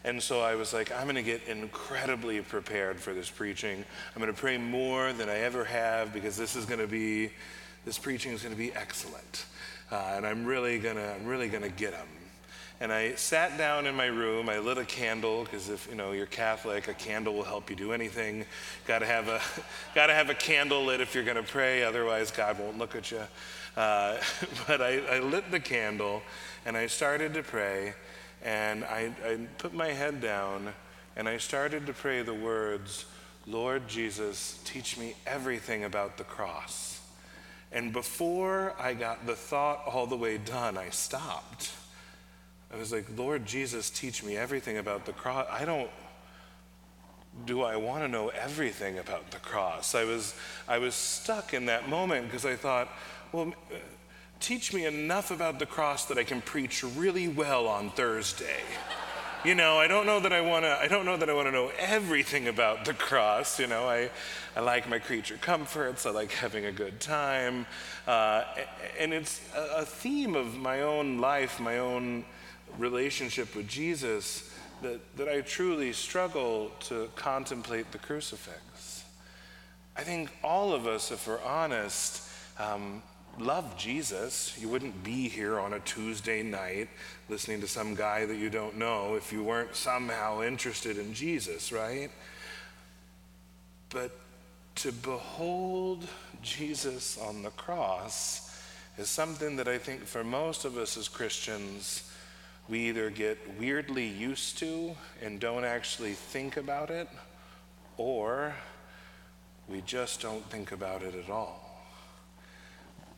And 0.05 0.21
so 0.21 0.41
I 0.41 0.55
was 0.55 0.73
like, 0.73 0.91
I'm 0.91 1.03
going 1.03 1.15
to 1.15 1.23
get 1.23 1.43
incredibly 1.47 2.41
prepared 2.41 2.99
for 2.99 3.13
this 3.13 3.29
preaching. 3.29 3.85
I'm 4.15 4.21
going 4.21 4.33
to 4.33 4.39
pray 4.39 4.57
more 4.57 5.13
than 5.13 5.29
I 5.29 5.39
ever 5.39 5.63
have 5.63 6.13
because 6.13 6.35
this 6.35 6.55
is 6.55 6.65
going 6.65 6.81
to 6.81 6.87
be, 6.87 7.31
this 7.85 7.97
preaching 7.97 8.33
is 8.33 8.41
going 8.41 8.53
to 8.53 8.59
be 8.59 8.73
excellent. 8.73 9.45
Uh, 9.91 10.13
and 10.15 10.25
I'm 10.25 10.45
really 10.45 10.79
going 10.79 10.97
to, 10.97 11.13
I'm 11.13 11.25
really 11.25 11.47
going 11.47 11.63
to 11.63 11.69
get 11.69 11.91
them. 11.91 12.07
And 12.81 12.91
I 12.91 13.15
sat 13.15 13.57
down 13.57 13.87
in 13.87 13.95
my 13.95 14.07
room. 14.07 14.49
I 14.49 14.59
lit 14.59 14.77
a 14.77 14.83
candle 14.83 15.45
because 15.45 15.69
if 15.69 15.87
you 15.89 15.95
know 15.95 16.11
you're 16.11 16.25
Catholic, 16.25 16.89
a 16.89 16.93
candle 16.93 17.33
will 17.35 17.43
help 17.43 17.69
you 17.69 17.77
do 17.77 17.93
anything. 17.93 18.45
Got 18.85 18.99
to 18.99 19.05
have 19.05 19.29
a, 19.29 19.39
got 19.95 20.07
to 20.07 20.13
have 20.13 20.29
a 20.29 20.35
candle 20.35 20.83
lit 20.83 20.99
if 20.99 21.15
you're 21.15 21.23
going 21.23 21.37
to 21.37 21.43
pray. 21.43 21.83
Otherwise, 21.83 22.29
God 22.31 22.59
won't 22.59 22.77
look 22.77 22.95
at 22.95 23.09
you. 23.09 23.21
Uh, 23.75 24.17
but 24.67 24.81
I, 24.81 24.99
I, 24.99 25.19
lit 25.19 25.51
the 25.51 25.59
candle, 25.59 26.21
and 26.65 26.77
I 26.77 26.87
started 26.87 27.33
to 27.33 27.43
pray, 27.43 27.93
and 28.43 28.83
I, 28.85 29.11
I 29.25 29.37
put 29.57 29.73
my 29.73 29.89
head 29.89 30.21
down, 30.21 30.73
and 31.15 31.27
I 31.27 31.37
started 31.37 31.85
to 31.87 31.93
pray 31.93 32.21
the 32.21 32.33
words, 32.33 33.05
"Lord 33.47 33.87
Jesus, 33.87 34.59
teach 34.65 34.97
me 34.97 35.15
everything 35.25 35.83
about 35.83 36.17
the 36.17 36.23
cross." 36.23 37.01
And 37.71 37.91
before 37.91 38.75
I 38.79 38.93
got 38.93 39.25
the 39.25 39.35
thought 39.35 39.81
all 39.87 40.05
the 40.05 40.15
way 40.15 40.37
done, 40.37 40.77
I 40.77 40.89
stopped. 40.89 41.71
I 42.71 42.77
was 42.77 42.91
like, 42.91 43.05
Lord 43.17 43.45
Jesus, 43.45 43.89
teach 43.89 44.23
me 44.23 44.37
everything 44.37 44.77
about 44.77 45.05
the 45.05 45.11
cross. 45.11 45.47
I 45.49 45.65
don't, 45.65 45.89
do 47.45 47.63
I 47.63 47.75
want 47.75 48.03
to 48.03 48.07
know 48.07 48.29
everything 48.29 48.99
about 48.99 49.31
the 49.31 49.37
cross? 49.37 49.95
I 49.95 50.03
was, 50.03 50.35
I 50.67 50.77
was 50.77 50.93
stuck 50.93 51.53
in 51.53 51.65
that 51.65 51.89
moment 51.89 52.25
because 52.25 52.45
I 52.45 52.55
thought, 52.55 52.89
well, 53.33 53.51
teach 54.39 54.73
me 54.73 54.85
enough 54.85 55.31
about 55.31 55.57
the 55.57 55.65
cross 55.65 56.05
that 56.05 56.19
I 56.19 56.23
can 56.23 56.39
preach 56.39 56.83
really 56.83 57.27
well 57.27 57.67
on 57.67 57.89
Thursday. 57.89 58.61
You 59.43 59.55
know, 59.55 59.77
I 59.77 59.87
don't 59.87 60.05
know 60.05 60.19
that 60.19 60.31
I 60.31 60.39
want 60.39 60.63
to. 60.65 60.77
I 60.79 60.87
don't 60.87 61.03
know 61.03 61.17
that 61.17 61.29
I 61.29 61.33
want 61.33 61.47
to 61.47 61.51
know 61.51 61.71
everything 61.77 62.47
about 62.47 62.85
the 62.85 62.93
cross. 62.93 63.59
You 63.59 63.67
know, 63.67 63.89
I, 63.89 64.09
I 64.55 64.61
like 64.61 64.87
my 64.87 64.99
creature 64.99 65.37
comforts. 65.41 66.05
I 66.05 66.11
like 66.11 66.31
having 66.31 66.65
a 66.65 66.71
good 66.71 67.01
time, 67.01 67.65
uh, 68.07 68.43
and 68.99 69.11
it's 69.13 69.41
a, 69.53 69.83
theme 69.83 70.35
of 70.35 70.55
my 70.55 70.81
own 70.81 71.17
life, 71.17 71.59
my 71.59 71.79
own 71.79 72.23
relationship 72.77 73.55
with 73.55 73.67
Jesus 73.67 74.53
that, 74.81 75.01
that 75.17 75.27
I 75.27 75.41
truly 75.41 75.91
struggle 75.91 76.71
to 76.81 77.09
contemplate 77.15 77.91
the 77.91 77.97
crucifix. 77.97 79.03
I 79.97 80.03
think 80.03 80.29
all 80.43 80.71
of 80.71 80.87
us, 80.87 81.11
if 81.11 81.27
we're 81.27 81.43
honest, 81.43 82.29
um, 82.59 83.01
love 83.39 83.77
Jesus. 83.77 84.57
You 84.59 84.69
wouldn't 84.69 85.03
be 85.03 85.27
here 85.27 85.59
on 85.59 85.73
a 85.73 85.79
Tuesday 85.79 86.43
night 86.43 86.89
listening 87.29 87.61
to 87.61 87.67
some 87.67 87.95
guy 87.95 88.25
that 88.25 88.35
you 88.35 88.49
don't 88.49 88.77
know 88.77 89.15
if 89.15 89.31
you 89.31 89.43
weren't 89.43 89.75
somehow 89.75 90.41
interested 90.41 90.97
in 90.97 91.13
Jesus, 91.13 91.71
right? 91.71 92.09
But 93.89 94.11
to 94.75 94.91
behold 94.91 96.07
Jesus 96.41 97.17
on 97.17 97.43
the 97.43 97.51
cross 97.51 98.61
is 98.97 99.09
something 99.09 99.55
that 99.55 99.67
I 99.67 99.77
think 99.77 100.05
for 100.05 100.23
most 100.23 100.65
of 100.65 100.77
us 100.77 100.97
as 100.97 101.07
Christians, 101.07 102.11
we 102.69 102.79
either 102.89 103.09
get 103.09 103.37
weirdly 103.59 104.07
used 104.07 104.57
to 104.59 104.95
and 105.21 105.39
don't 105.39 105.65
actually 105.65 106.13
think 106.13 106.57
about 106.57 106.89
it, 106.89 107.07
or 107.97 108.53
we 109.67 109.81
just 109.81 110.21
don't 110.21 110.47
think 110.49 110.71
about 110.71 111.01
it 111.01 111.15
at 111.15 111.29
all. 111.29 111.62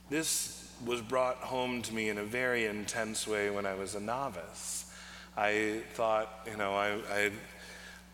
This 0.09 0.71
was 0.85 1.01
brought 1.01 1.37
home 1.37 1.81
to 1.81 1.93
me 1.93 2.09
in 2.09 2.17
a 2.17 2.23
very 2.23 2.65
intense 2.65 3.27
way 3.27 3.49
when 3.49 3.65
I 3.65 3.73
was 3.73 3.95
a 3.95 3.99
novice. 3.99 4.91
I 5.35 5.81
thought, 5.93 6.29
you 6.49 6.57
know, 6.57 6.73
I, 6.75 6.97
I 7.11 7.31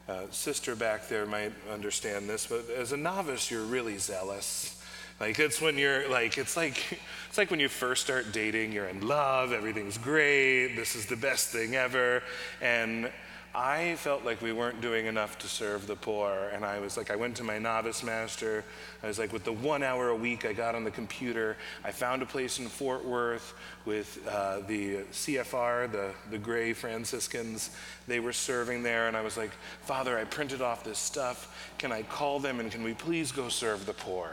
uh, 0.07 0.25
sister 0.31 0.75
back 0.75 1.07
there 1.09 1.25
might 1.25 1.51
understand 1.71 2.29
this, 2.29 2.47
but 2.47 2.69
as 2.69 2.93
a 2.93 2.97
novice, 2.97 3.51
you're 3.51 3.63
really 3.63 3.97
zealous. 3.97 4.81
Like 5.19 5.37
it's 5.37 5.61
when 5.61 5.77
you're 5.77 6.09
like 6.09 6.37
it's 6.37 6.57
like 6.57 6.99
it's 7.29 7.37
like 7.37 7.51
when 7.51 7.59
you 7.59 7.67
first 7.67 8.03
start 8.03 8.31
dating, 8.31 8.71
you're 8.71 8.87
in 8.87 9.07
love, 9.07 9.51
everything's 9.51 9.97
great, 9.97 10.75
this 10.75 10.95
is 10.95 11.05
the 11.05 11.15
best 11.15 11.49
thing 11.49 11.75
ever, 11.75 12.23
and 12.59 13.11
I 13.53 13.95
felt 13.95 14.23
like 14.23 14.41
we 14.41 14.53
weren't 14.53 14.79
doing 14.79 15.07
enough 15.07 15.37
to 15.39 15.47
serve 15.47 15.85
the 15.85 15.97
poor. 15.97 16.49
And 16.53 16.63
I 16.63 16.79
was 16.79 16.95
like, 16.95 17.11
I 17.11 17.17
went 17.17 17.35
to 17.37 17.43
my 17.43 17.59
novice 17.59 18.01
master. 18.01 18.63
I 19.03 19.07
was 19.07 19.19
like, 19.19 19.33
with 19.33 19.43
the 19.43 19.51
one 19.51 19.83
hour 19.83 20.07
a 20.09 20.15
week 20.15 20.45
I 20.45 20.53
got 20.53 20.73
on 20.73 20.85
the 20.85 20.91
computer, 20.91 21.57
I 21.83 21.91
found 21.91 22.21
a 22.21 22.25
place 22.25 22.59
in 22.59 22.67
Fort 22.67 23.03
Worth 23.03 23.53
with 23.83 24.25
uh, 24.25 24.61
the 24.67 24.99
CFR, 25.11 25.91
the, 25.91 26.11
the 26.29 26.37
Grey 26.37 26.71
Franciscans. 26.71 27.71
They 28.07 28.21
were 28.21 28.31
serving 28.31 28.83
there. 28.83 29.09
And 29.09 29.17
I 29.17 29.21
was 29.21 29.35
like, 29.35 29.51
Father, 29.81 30.17
I 30.17 30.23
printed 30.23 30.61
off 30.61 30.85
this 30.85 30.99
stuff. 30.99 31.73
Can 31.77 31.91
I 31.91 32.03
call 32.03 32.39
them 32.39 32.61
and 32.61 32.71
can 32.71 32.83
we 32.83 32.93
please 32.93 33.33
go 33.33 33.49
serve 33.49 33.85
the 33.85 33.93
poor? 33.93 34.31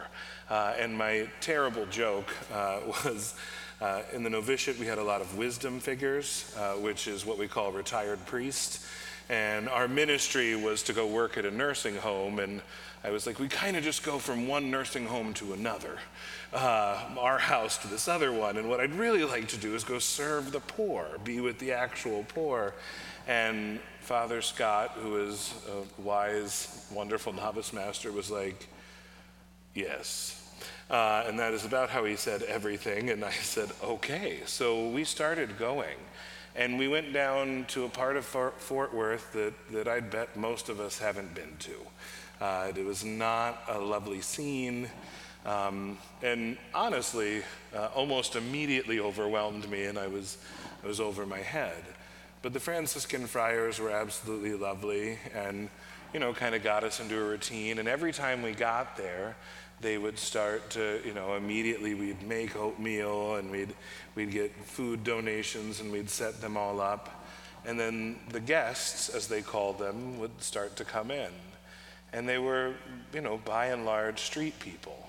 Uh, 0.49 0.75
and 0.79 0.97
my 0.97 1.29
terrible 1.41 1.87
joke 1.87 2.33
uh, 2.53 2.81
was 3.05 3.35
uh, 3.81 4.03
in 4.13 4.23
the 4.23 4.31
novitiate, 4.31 4.79
we 4.79 4.87
had 4.87 4.99
a 4.99 5.03
lot 5.03 5.21
of 5.21 5.37
wisdom 5.39 5.79
figures, 5.79 6.53
uh, 6.57 6.73
which 6.75 7.07
is 7.07 7.25
what 7.25 7.39
we 7.39 7.47
call 7.47 7.71
retired 7.71 8.25
priests. 8.27 8.85
And 9.29 9.69
our 9.69 9.89
ministry 9.89 10.57
was 10.57 10.83
to 10.85 10.93
go 10.93 11.07
work 11.07 11.37
at 11.37 11.45
a 11.45 11.51
nursing 11.51 11.97
home. 11.97 12.39
And 12.39 12.63
I 13.05 13.11
was 13.11 13.27
like, 13.27 13.39
we 13.39 13.49
kind 13.49 13.77
of 13.77 13.85
just 13.85 14.03
go 14.03 14.19
from 14.19 14.49
one 14.49 14.71
nursing 14.71 15.07
home 15.07 15.35
to 15.35 15.53
another, 15.53 15.99
uh, 16.53 17.05
our 17.19 17.39
house 17.39 17.79
to 17.79 17.89
this 17.89 18.09
other 18.09 18.33
one. 18.33 18.57
And 18.57 18.69
what 18.69 18.81
I'd 18.81 18.95
really 18.95 19.25
like 19.25 19.49
to 19.49 19.57
do 19.57 19.75
is 19.75 19.85
go 19.85 19.99
serve 19.99 20.51
the 20.53 20.61
poor, 20.61 21.07
be 21.25 21.41
with 21.41 21.59
the 21.59 21.73
actual 21.73 22.25
poor. 22.29 22.75
And 23.27 23.81
Father 24.01 24.41
Scott, 24.41 24.93
who 25.03 25.19
is 25.19 25.53
a 25.69 26.01
wise, 26.01 26.87
wonderful 26.91 27.35
novice 27.35 27.73
master, 27.75 28.11
was 28.11 28.31
like, 28.31 28.67
yes, 29.75 30.39
uh, 30.91 31.25
and 31.27 31.39
that 31.39 31.53
is 31.53 31.65
about 31.65 31.91
how 31.91 32.05
he 32.05 32.17
said 32.17 32.43
everything. 32.43 33.11
And 33.11 33.25
I 33.25 33.31
said, 33.31 33.71
okay. 33.83 34.41
So 34.47 34.89
we 34.89 35.05
started 35.05 35.59
going. 35.59 35.97
And 36.59 36.77
we 36.77 36.89
went 36.89 37.13
down 37.13 37.67
to 37.69 37.85
a 37.85 37.89
part 37.89 38.17
of 38.17 38.25
Fort 38.25 38.93
Worth 38.93 39.33
that, 39.33 39.55
that 39.71 39.87
I'd 39.87 40.11
bet 40.11 40.37
most 40.37 40.69
of 40.69 40.81
us 40.81 40.99
haven't 40.99 41.33
been 41.33 41.57
to. 41.61 42.45
Uh, 42.45 42.73
it 42.77 42.85
was 42.85 43.05
not 43.05 43.63
a 43.69 43.79
lovely 43.79 44.21
scene. 44.21 44.91
Um, 45.47 45.99
and 46.21 46.59
honestly, 46.75 47.45
uh, 47.73 47.91
almost 47.95 48.35
immediately 48.35 48.99
overwhelmed 48.99 49.71
me, 49.71 49.85
and 49.85 49.97
I 49.97 50.09
was, 50.09 50.39
I 50.83 50.89
was 50.89 50.99
over 50.99 51.25
my 51.25 51.39
head. 51.39 51.85
But 52.43 52.55
the 52.55 52.61
Franciscan 52.61 53.29
friars 53.29 53.79
were 53.79 53.91
absolutely 53.91 54.55
lovely 54.55 55.17
and, 55.33 55.71
you 56.13 56.19
know, 56.19 56.35
kind 56.35 56.57
of 56.57 56.65
got 56.65 56.83
us 56.83 56.99
into 56.99 57.17
a 57.17 57.25
routine. 57.25 57.79
And 57.79 57.87
every 57.87 58.13
time 58.13 58.43
we 58.43 58.51
got 58.51 58.97
there, 58.97 59.37
they 59.81 59.99
would 59.99 60.19
start 60.19 60.71
to, 60.71 61.01
you 61.05 61.15
know, 61.15 61.35
immediately 61.35 61.95
we'd 61.95 62.23
make 62.23 62.57
oatmeal 62.57 63.37
and 63.37 63.51
we'd, 63.51 63.75
we'd 64.15 64.31
get 64.31 64.55
food 64.65 65.05
donations 65.05 65.81
and 65.81 65.93
we'd 65.93 66.11
set 66.11 66.41
them 66.41 66.57
all 66.57 66.81
up. 66.81 67.25
And 67.65 67.79
then 67.79 68.19
the 68.31 68.41
guests, 68.41 69.09
as 69.09 69.29
they 69.29 69.43
called 69.43 69.79
them, 69.79 70.19
would 70.19 70.43
start 70.43 70.77
to 70.77 70.85
come 70.85 71.11
in. 71.11 71.31
And 72.13 72.29
they 72.29 72.39
were, 72.39 72.75
you 73.13 73.21
know, 73.21 73.39
by 73.45 73.67
and 73.67 73.85
large 73.85 74.21
street 74.21 74.59
people. 74.59 75.08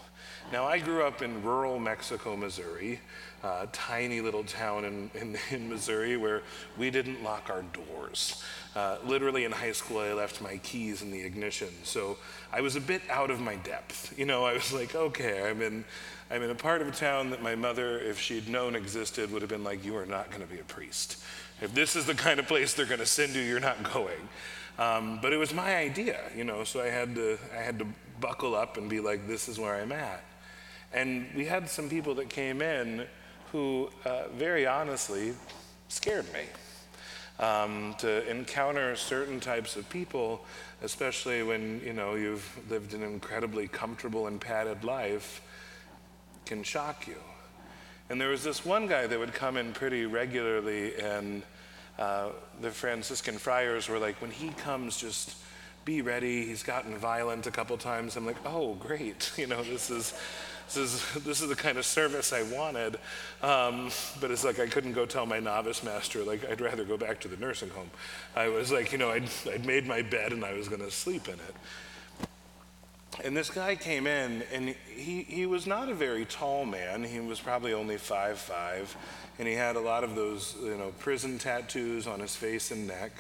Now, 0.52 0.66
I 0.66 0.80
grew 0.80 1.04
up 1.04 1.22
in 1.22 1.44
rural 1.44 1.78
Mexico, 1.78 2.36
Missouri, 2.36 3.00
a 3.44 3.68
tiny 3.72 4.20
little 4.20 4.44
town 4.44 4.84
in, 4.84 5.12
in, 5.14 5.38
in, 5.52 5.70
Missouri 5.70 6.18
where 6.18 6.42
we 6.76 6.90
didn't 6.90 7.24
lock 7.24 7.52
our 7.52 7.62
doors. 7.62 8.44
Uh, 8.76 8.98
literally 9.06 9.46
in 9.46 9.52
high 9.52 9.74
school, 9.74 10.00
I 10.00 10.12
left 10.14 10.42
my 10.42 10.58
keys 10.58 11.04
in 11.04 11.12
the 11.12 11.22
ignition. 11.22 11.70
So 11.84 12.18
I 12.52 12.62
was 12.62 12.76
a 12.76 12.82
bit 12.82 13.04
out 13.12 13.30
of 13.30 13.40
my 13.40 13.58
depth. 13.58 14.18
You 14.18 14.26
know, 14.26 14.44
I 14.44 14.54
was 14.54 14.74
like, 14.80 14.96
okay, 14.96 15.48
I'm 15.48 15.62
in, 15.62 15.86
I'm 16.32 16.42
in 16.42 16.50
a 16.50 16.56
part 16.56 16.82
of 16.82 16.88
a 16.88 16.92
town 16.92 17.30
that 17.30 17.44
my 17.44 17.54
mother, 17.54 18.00
if 18.00 18.20
she'd 18.20 18.50
known 18.50 18.76
existed, 18.76 19.32
would 19.32 19.44
have 19.44 19.52
been 19.52 19.64
like, 19.64 19.86
you 19.86 19.96
are 19.98 20.08
not 20.08 20.32
going 20.32 20.42
to 20.42 20.52
be 20.52 20.60
a 20.60 20.64
priest. 20.64 21.24
If 21.62 21.76
this 21.76 21.96
is 21.96 22.08
the 22.08 22.16
kind 22.16 22.40
of 22.40 22.48
place 22.48 22.74
they're 22.74 22.88
going 22.88 23.02
to 23.02 23.06
send 23.06 23.36
you, 23.36 23.42
you're 23.44 23.60
not 23.60 23.94
going. 23.94 24.28
Um, 24.80 25.20
but 25.22 25.32
it 25.32 25.38
was 25.38 25.54
my 25.54 25.76
idea, 25.76 26.20
you 26.36 26.44
know, 26.44 26.64
so 26.64 26.82
I 26.82 26.88
had 26.88 27.14
to, 27.16 27.38
I 27.54 27.62
had 27.62 27.78
to 27.80 27.86
buckle 28.20 28.56
up 28.56 28.78
and 28.78 28.90
be 28.90 29.00
like, 29.00 29.28
this 29.28 29.48
is 29.48 29.60
where 29.60 29.76
I'm 29.76 29.92
at. 29.92 30.24
And 30.94 31.28
we 31.36 31.46
had 31.46 31.70
some 31.70 31.90
people 31.90 32.16
that 32.16 32.30
came 32.30 32.62
in 32.62 33.06
who, 33.52 33.90
uh, 34.06 34.24
very 34.34 34.66
honestly, 34.66 35.34
scared 35.88 36.26
me. 36.34 36.42
Um, 37.40 37.96
to 38.00 38.30
encounter 38.30 38.98
certain 38.98 39.40
types 39.40 39.78
of 39.78 39.90
people, 39.90 40.44
especially 40.84 41.42
when 41.42 41.80
you 41.86 41.94
know 41.94 42.16
you've 42.16 42.46
lived 42.70 42.94
an 42.94 43.02
incredibly 43.02 43.66
comfortable 43.66 44.28
and 44.28 44.42
padded 44.42 44.84
life, 44.84 45.42
can 46.46 46.64
shock 46.64 47.08
you. 47.08 47.16
And 48.10 48.20
there 48.20 48.28
was 48.28 48.44
this 48.44 48.66
one 48.66 48.88
guy 48.88 49.08
that 49.08 49.18
would 49.18 49.34
come 49.34 49.56
in 49.56 49.72
pretty 49.72 50.06
regularly, 50.06 50.96
and 50.98 51.44
uh, 52.00 52.30
the 52.60 52.72
Franciscan 52.72 53.38
friars 53.38 53.88
were 53.88 54.00
like, 54.00 54.22
when 54.22 54.32
he 54.32 54.50
comes, 54.50 54.98
just 54.98 55.36
be 55.86 56.02
ready. 56.02 56.46
He's 56.46 56.64
gotten 56.64 56.98
violent 56.98 57.46
a 57.46 57.52
couple 57.52 57.78
times. 57.78 58.16
I'm 58.16 58.26
like, 58.26 58.38
oh, 58.46 58.76
great. 58.76 59.32
You 59.38 59.48
know, 59.48 59.64
this 59.64 59.90
is 59.90 60.14
this 60.74 60.94
is, 60.94 61.24
this 61.24 61.42
is 61.42 61.50
the 61.50 61.56
kind 61.56 61.78
of 61.78 61.86
service 61.86 62.34
I 62.34 62.44
wanted. 62.44 62.98
Um, 63.42 63.92
but 64.20 64.32
it's 64.32 64.44
like 64.44 64.60
I 64.60 64.68
couldn't 64.68 64.94
go 64.94 65.06
tell 65.06 65.26
my 65.26 65.40
novice 65.40 65.84
master, 65.84 66.24
like, 66.24 66.50
I'd 66.50 66.62
rather 66.62 66.84
go 66.84 66.98
back 66.98 67.20
to 67.22 67.28
the 67.28 67.38
nursing 67.38 67.70
home. 67.70 67.90
I 68.36 68.50
was 68.50 68.72
like, 68.72 68.92
you 68.92 68.98
know, 68.98 69.10
I'd, 69.10 69.30
I'd 69.52 69.66
made 69.66 69.88
my 69.88 70.02
bed 70.02 70.32
and 70.32 70.44
I 70.46 70.54
was 70.54 70.68
going 70.68 70.82
to 70.82 70.92
sleep 70.92 71.28
in 71.28 71.36
it. 71.36 71.56
And 73.24 73.36
this 73.36 73.50
guy 73.50 73.76
came 73.76 74.08
in, 74.08 74.44
and 74.54 74.76
he, 74.96 75.24
he 75.24 75.46
was 75.46 75.68
not 75.68 75.90
a 75.90 75.94
very 75.94 76.24
tall 76.24 76.66
man. 76.66 77.04
He 77.04 77.20
was 77.20 77.40
probably 77.40 77.74
only 77.74 77.98
five 77.98 78.40
five, 78.40 78.96
and 79.38 79.48
he 79.48 79.54
had 79.56 79.76
a 79.76 79.80
lot 79.80 80.06
of 80.06 80.16
those, 80.16 80.56
you 80.64 80.78
know, 80.78 80.94
prison 81.00 81.38
tattoos 81.38 82.08
on 82.08 82.22
his 82.22 82.36
face 82.36 82.72
and 82.72 82.88
neck, 82.88 83.12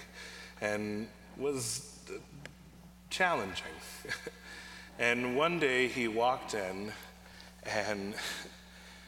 and 0.62 1.08
was 1.38 2.00
challenging. 3.10 3.66
and 5.00 5.36
one 5.36 5.60
day 5.60 5.88
he 5.88 6.08
walked 6.08 6.54
in, 6.54 6.94
and 7.76 8.14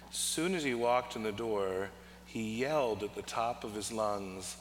as 0.10 0.16
soon 0.16 0.56
as 0.56 0.64
he 0.64 0.74
walked 0.74 1.16
in 1.16 1.24
the 1.24 1.32
door, 1.32 1.90
he 2.26 2.60
yelled 2.60 3.04
at 3.04 3.16
the 3.16 3.22
top 3.22 3.64
of 3.64 3.74
his 3.74 3.92
lungs, 3.92 4.58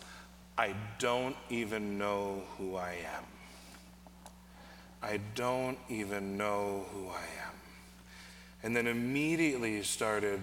I 0.58 0.74
don't 0.98 1.36
even 1.48 1.98
know 1.98 2.42
who 2.58 2.76
I 2.76 2.92
am. 3.14 3.24
I 5.02 5.18
don't 5.34 5.78
even 5.88 6.36
know 6.36 6.84
who 6.92 7.08
I 7.08 7.22
am. 7.46 7.54
And 8.62 8.76
then 8.76 8.86
immediately 8.86 9.76
he 9.76 9.82
started 9.82 10.40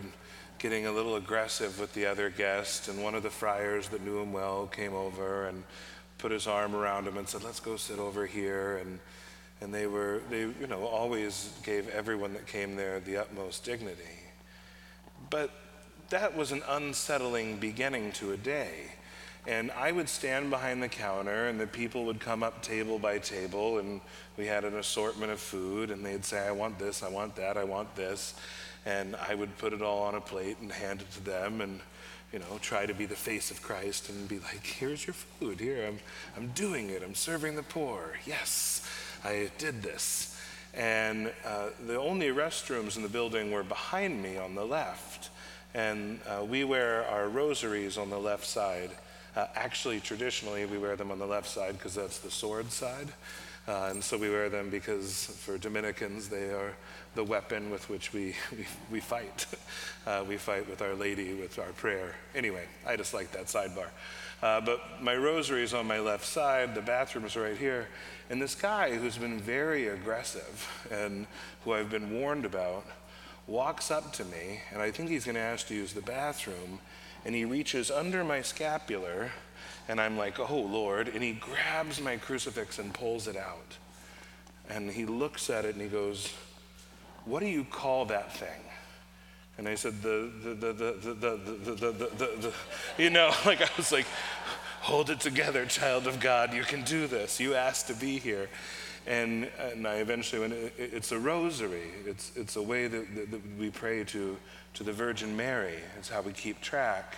getting 0.57 0.87
a 0.87 0.91
little 0.91 1.15
aggressive 1.15 1.79
with 1.79 1.93
the 1.93 2.05
other 2.07 2.29
guest. 2.29 2.87
And 2.87 3.03
one 3.03 3.13
of 3.13 3.23
the 3.23 3.29
friars 3.29 3.89
that 3.89 4.03
knew 4.03 4.19
him 4.19 4.33
well 4.33 4.67
came 4.67 4.95
over 4.95 5.47
and 5.47 5.63
put 6.17 6.31
his 6.31 6.47
arm 6.47 6.75
around 6.75 7.07
him 7.07 7.17
and 7.17 7.29
said, 7.29 7.43
Let's 7.43 7.59
go 7.59 7.77
sit 7.77 7.99
over 7.99 8.25
here. 8.25 8.77
And 8.77 8.99
and 9.61 9.73
they 9.73 9.87
were 9.87 10.21
they 10.29 10.41
you 10.41 10.67
know 10.67 10.85
always 10.85 11.53
gave 11.63 11.89
everyone 11.89 12.33
that 12.33 12.47
came 12.47 12.75
there 12.75 12.99
the 12.99 13.17
utmost 13.17 13.63
dignity. 13.63 14.03
But 15.29 15.51
that 16.09 16.35
was 16.37 16.51
an 16.51 16.61
unsettling 16.67 17.57
beginning 17.57 18.11
to 18.13 18.31
a 18.31 18.37
day. 18.37 18.71
And 19.45 19.71
i 19.71 19.91
would 19.91 20.09
stand 20.09 20.49
behind 20.49 20.83
the 20.83 20.89
counter 20.89 21.47
and 21.47 21.59
the 21.59 21.67
people 21.67 22.05
would 22.05 22.19
come 22.19 22.43
up 22.43 22.61
table 22.61 22.99
by 22.99 23.17
table 23.17 23.79
and 23.79 24.01
we 24.37 24.45
had 24.45 24.65
an 24.65 24.75
assortment 24.75 25.31
of 25.31 25.39
food 25.39 25.89
and 25.89 26.05
they'd 26.05 26.25
say 26.25 26.39
i 26.45 26.51
want 26.51 26.77
this 26.77 27.01
i 27.01 27.09
want 27.09 27.35
that 27.37 27.57
i 27.57 27.63
want 27.63 27.95
this. 27.95 28.35
And 28.85 29.15
i 29.27 29.33
would 29.33 29.57
put 29.57 29.73
it 29.73 29.81
all 29.81 30.03
on 30.03 30.15
a 30.15 30.21
plate 30.21 30.57
and 30.61 30.71
hand 30.71 31.01
it 31.01 31.11
to 31.11 31.23
them 31.23 31.61
and 31.61 31.79
you 32.31 32.39
know 32.39 32.59
try 32.61 32.85
to 32.85 32.93
be 32.93 33.05
the 33.05 33.15
face 33.15 33.49
of 33.49 33.61
christ 33.61 34.09
and 34.09 34.27
be 34.27 34.39
like 34.39 34.65
here's 34.65 35.07
your 35.07 35.13
food. 35.13 35.59
Here 35.59 35.85
i'm, 35.87 35.99
I'm 36.35 36.49
doing 36.49 36.89
it. 36.89 37.01
I'm 37.01 37.15
serving 37.15 37.55
the 37.55 37.63
poor. 37.63 38.19
Yes 38.25 38.85
I 39.23 39.49
did 39.57 39.81
this. 39.81 40.39
And 40.73 41.31
uh, 41.45 41.69
the 41.85 41.99
only 41.99 42.27
restrooms 42.27 42.97
in 42.97 43.03
the 43.03 43.09
building 43.09 43.51
were 43.51 43.63
behind 43.63 44.21
me 44.21 44.37
on 44.37 44.55
the 44.55 44.65
left. 44.65 45.29
And 45.73 46.19
uh, 46.27 46.43
we 46.43 46.63
wear 46.63 47.05
our 47.07 47.27
rosaries 47.27 47.97
on 47.97 48.09
the 48.09 48.19
left 48.19 48.45
side. 48.45 48.91
Uh, 49.35 49.47
actually, 49.55 49.99
traditionally, 49.99 50.65
we 50.65 50.77
wear 50.77 50.95
them 50.95 51.11
on 51.11 51.19
the 51.19 51.25
left 51.25 51.49
side 51.49 51.73
because 51.73 51.95
that's 51.95 52.19
the 52.19 52.31
sword 52.31 52.71
side. 52.71 53.07
Uh, 53.67 53.89
and 53.91 54.01
so 54.01 54.17
we 54.17 54.29
wear 54.29 54.49
them 54.49 54.69
because 54.69 55.25
for 55.25 55.57
Dominicans, 55.57 56.29
they 56.29 56.49
are 56.51 56.73
the 57.15 57.23
weapon 57.23 57.69
with 57.69 57.89
which 57.89 58.13
we, 58.13 58.33
we, 58.51 58.65
we 58.91 58.99
fight. 58.99 59.45
Uh, 60.07 60.23
we 60.23 60.37
fight 60.37 60.69
with 60.69 60.81
Our 60.81 60.93
Lady, 60.95 61.33
with 61.33 61.59
our 61.59 61.73
prayer. 61.73 62.15
Anyway, 62.33 62.63
I 62.85 62.95
just 62.95 63.13
like 63.13 63.29
that 63.33 63.47
sidebar. 63.47 63.87
Uh, 64.41 64.61
but 64.61 64.79
my 65.01 65.13
rosary 65.13 65.63
is 65.63 65.73
on 65.73 65.85
my 65.85 65.99
left 65.99 66.23
side, 66.23 66.73
the 66.73 66.81
bathroom 66.81 67.25
is 67.25 67.35
right 67.35 67.57
here. 67.57 67.89
And 68.29 68.41
this 68.41 68.55
guy 68.55 68.95
who's 68.95 69.17
been 69.17 69.39
very 69.39 69.87
aggressive 69.87 70.85
and 70.91 71.27
who 71.63 71.73
I've 71.73 71.89
been 71.89 72.19
warned 72.19 72.45
about 72.45 72.85
walks 73.47 73.89
up 73.89 74.11
to 74.13 74.25
me, 74.25 74.59
and 74.73 74.81
I 74.81 74.91
think 74.91 75.09
he's 75.09 75.23
going 75.23 75.35
to 75.35 75.41
ask 75.41 75.67
to 75.67 75.73
use 75.73 75.93
the 75.93 76.01
bathroom, 76.01 76.79
and 77.25 77.33
he 77.33 77.45
reaches 77.45 77.89
under 77.89 78.25
my 78.25 78.41
scapular, 78.41 79.31
and 79.87 80.01
I'm 80.01 80.17
like, 80.17 80.39
oh 80.39 80.59
Lord, 80.59 81.07
and 81.07 81.23
he 81.23 81.33
grabs 81.33 82.01
my 82.01 82.17
crucifix 82.17 82.79
and 82.79 82.93
pulls 82.93 83.27
it 83.27 83.37
out. 83.37 83.77
And 84.69 84.91
he 84.91 85.05
looks 85.05 85.49
at 85.49 85.63
it 85.63 85.75
and 85.75 85.81
he 85.81 85.87
goes, 85.87 86.33
What 87.23 87.39
do 87.39 87.45
you 87.45 87.63
call 87.63 88.05
that 88.05 88.35
thing? 88.35 88.61
And 89.57 89.67
I 89.67 89.75
said, 89.75 90.01
the, 90.03 90.31
the, 90.43 90.53
the, 90.53 90.73
the, 90.73 90.91
the, 90.93 91.13
the, 91.13 91.37
the, 91.37 91.91
the, 91.91 91.91
the, 91.91 92.25
the, 92.37 92.53
you 93.01 93.09
know, 93.09 93.31
like 93.45 93.61
I 93.61 93.69
was 93.75 93.91
like, 93.91 94.05
hold 94.87 95.09
it 95.09 95.19
together, 95.19 95.65
child 95.65 96.07
of 96.07 96.21
God. 96.21 96.53
You 96.53 96.63
can 96.63 96.81
do 96.83 97.07
this. 97.07 97.41
You 97.41 97.55
asked 97.55 97.87
to 97.87 97.93
be 97.93 98.19
here. 98.19 98.47
And, 99.05 99.49
and 99.59 99.85
I 99.85 99.95
eventually 99.95 100.39
went, 100.39 100.53
it, 100.53 100.73
it's 100.77 101.11
a 101.11 101.19
rosary. 101.19 101.89
It's, 102.05 102.31
it's 102.37 102.55
a 102.55 102.61
way 102.61 102.87
that, 102.87 103.15
that, 103.15 103.31
that 103.31 103.57
we 103.59 103.69
pray 103.69 104.05
to, 104.05 104.37
to 104.75 104.83
the 104.83 104.93
Virgin 104.93 105.35
Mary. 105.35 105.75
It's 105.97 106.07
how 106.07 106.21
we 106.21 106.31
keep 106.31 106.61
track. 106.61 107.15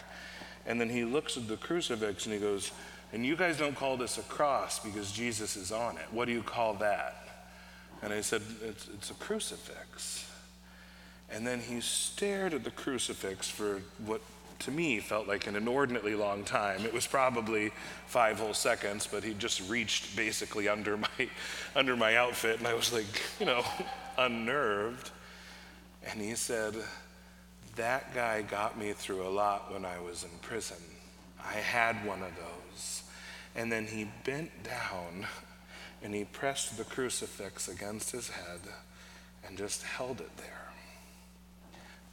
And 0.66 0.82
then 0.82 0.90
he 0.90 1.06
looks 1.06 1.38
at 1.38 1.48
the 1.48 1.58
crucifix 1.58 2.26
and 2.26 2.34
he 2.34 2.40
goes, 2.40 2.72
and 3.14 3.24
you 3.24 3.36
guys 3.36 3.58
don't 3.58 3.76
call 3.76 3.98
this 3.98 4.18
a 4.18 4.24
cross 4.24 4.80
because 4.80 5.12
Jesus 5.12 5.56
is 5.56 5.72
on 5.72 5.98
it. 5.98 6.06
What 6.10 6.26
do 6.26 6.32
you 6.32 6.42
call 6.42 6.74
that? 6.76 7.28
And 8.02 8.12
I 8.12 8.22
said, 8.22 8.42
it's, 8.64 8.88
it's 8.96 9.12
a 9.12 9.16
crucifix. 9.16 10.28
And 11.30 11.46
then 11.46 11.60
he 11.60 11.82
stared 11.82 12.56
at 12.56 12.64
the 12.64 12.72
crucifix 12.72 13.48
for 13.48 13.82
what 14.06 14.22
to 14.60 14.72
me 14.72 15.00
felt 15.00 15.28
like 15.28 15.48
an 15.48 15.56
inordinately 15.56 16.15
long 16.15 16.43
time. 16.43 16.86
It 16.86 16.93
was 16.93 17.08
probably 17.08 17.72
five 18.08 18.39
whole 18.39 18.54
seconds, 18.54 19.08
but 19.10 19.24
he 19.24 19.34
just 19.34 19.67
reached 19.69 20.15
basically 20.15 20.67
under 20.67 20.98
my 20.98 21.08
under 21.76 21.95
my 21.95 22.17
outfit, 22.17 22.60
and 22.60 22.67
I 22.67 22.74
was 22.74 22.91
like, 22.91 23.06
you 23.39 23.45
know, 23.45 23.63
unnerved. 24.17 25.12
And 26.06 26.22
he 26.22 26.36
said, 26.36 26.76
That 27.76 28.13
guy 28.13 28.41
got 28.41 28.78
me 28.78 28.93
through 28.93 29.28
a 29.28 29.30
lot 29.30 29.72
when 29.72 29.86
I 29.86 30.00
was 30.00 30.24
in 30.24 30.30
prison. 30.41 30.78
I 31.43 31.54
had 31.54 32.06
one 32.06 32.22
of 32.22 32.32
those. 32.36 33.04
And 33.56 33.72
then 33.72 33.88
he 33.88 34.10
bent 34.26 34.52
down 34.63 35.26
and 36.02 36.13
he 36.13 36.24
pressed 36.26 36.78
the 36.78 36.84
crucifix 36.84 37.67
against 37.67 38.12
his 38.12 38.30
head 38.30 38.62
and 39.45 39.58
just 39.58 39.84
held 39.84 40.22
it 40.22 40.36
there. 40.38 40.69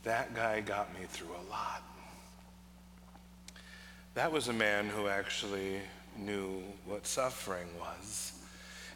That 0.04 0.34
guy 0.34 0.60
got 0.60 0.92
me 0.98 1.06
through 1.08 1.28
a 1.28 1.44
lot. 1.50 1.82
That 4.16 4.32
was 4.32 4.48
a 4.48 4.52
man 4.54 4.88
who 4.88 5.08
actually 5.08 5.78
knew 6.16 6.62
what 6.86 7.06
suffering 7.06 7.68
was. 7.78 8.32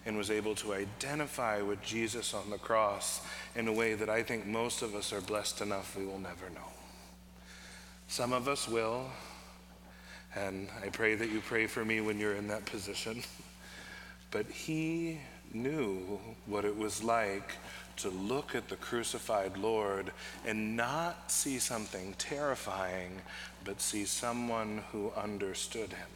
and 0.07 0.17
was 0.17 0.31
able 0.31 0.55
to 0.57 0.73
identify 0.73 1.61
with 1.61 1.83
Jesus 1.83 2.33
on 2.33 2.49
the 2.51 2.59
cross 2.59 3.21
in 3.55 3.69
a 3.69 3.73
way 3.73 3.95
that 3.95 4.09
I 4.09 4.23
think 4.23 4.47
most 4.47 4.83
of 4.83 4.95
us 4.95 5.13
are 5.13 5.21
blessed 5.21 5.61
enough 5.61 5.97
we 5.97 6.07
will 6.07 6.19
never 6.19 6.49
know. 6.51 6.69
Some 8.09 8.33
of 8.33 8.49
us 8.49 8.67
will, 8.67 9.07
and 10.35 10.69
I 10.83 10.89
pray 10.89 11.15
that 11.17 11.31
you 11.31 11.41
pray 11.41 11.67
for 11.67 11.85
me 11.85 12.01
when 12.01 12.19
you're 12.19 12.35
in 12.35 12.49
that 12.49 12.65
position. 12.65 13.23
But 14.31 14.47
he 14.47 15.21
knew 15.53 16.19
what 16.47 16.65
it 16.65 16.77
was 16.77 17.03
like 17.03 17.53
to 17.97 18.09
look 18.09 18.55
at 18.55 18.69
the 18.69 18.77
crucified 18.77 19.59
Lord 19.59 20.13
and 20.47 20.77
not 20.77 21.31
see 21.31 21.59
something 21.59 22.15
terrifying, 22.17 23.21
but 23.65 23.81
see 23.81 24.05
someone 24.05 24.83
who 24.93 25.13
understood 25.17 25.91
him. 25.91 26.09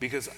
Because 0.00 0.28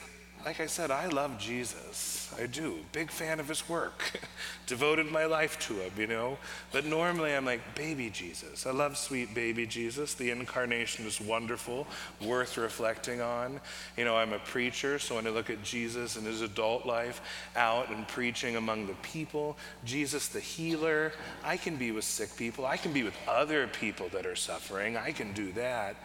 like 0.45 0.61
I 0.61 0.67
said, 0.67 0.91
I 0.91 1.07
love 1.09 1.39
Jesus. 1.39 2.33
I 2.41 2.47
do. 2.47 2.79
Big 2.93 3.11
fan 3.11 3.41
of 3.41 3.49
his 3.49 3.69
work. 3.69 4.21
Devoted 4.67 5.11
my 5.11 5.25
life 5.25 5.59
to 5.67 5.75
him, 5.75 5.93
you 5.99 6.07
know. 6.07 6.39
But 6.71 6.85
normally 6.85 7.35
I'm 7.35 7.45
like, 7.45 7.75
baby 7.75 8.11
Jesus. 8.11 8.67
I 8.67 8.71
love 8.71 8.97
sweet 8.97 9.35
baby 9.35 9.67
Jesus. 9.67 10.15
The 10.15 10.31
incarnation 10.31 11.07
is 11.07 11.21
wonderful, 11.21 11.87
worth 12.21 12.57
reflecting 12.57 13.21
on. 13.21 13.61
You 13.97 14.05
know, 14.05 14.17
I'm 14.17 14.33
a 14.33 14.39
preacher, 14.39 14.99
so 14.99 15.17
when 15.17 15.27
I 15.27 15.31
look 15.31 15.51
at 15.51 15.63
Jesus 15.63 16.17
and 16.17 16.27
his 16.27 16.43
adult 16.43 16.87
life 16.87 17.21
out 17.57 17.91
and 17.91 18.07
preaching 18.07 18.57
among 18.57 18.87
the 18.87 18.95
people, 19.03 19.57
Jesus 19.85 20.29
the 20.29 20.41
healer, 20.41 21.13
I 21.43 21.57
can 21.57 21.77
be 21.77 21.91
with 21.91 22.05
sick 22.05 22.37
people. 22.37 22.67
I 22.67 22.77
can 22.77 22.93
be 22.93 23.03
with 23.03 23.17
other 23.27 23.67
people 23.67 24.09
that 24.11 24.27
are 24.27 24.37
suffering. 24.37 24.97
I 24.97 25.13
can 25.13 25.33
do 25.33 25.53
that. 25.53 25.97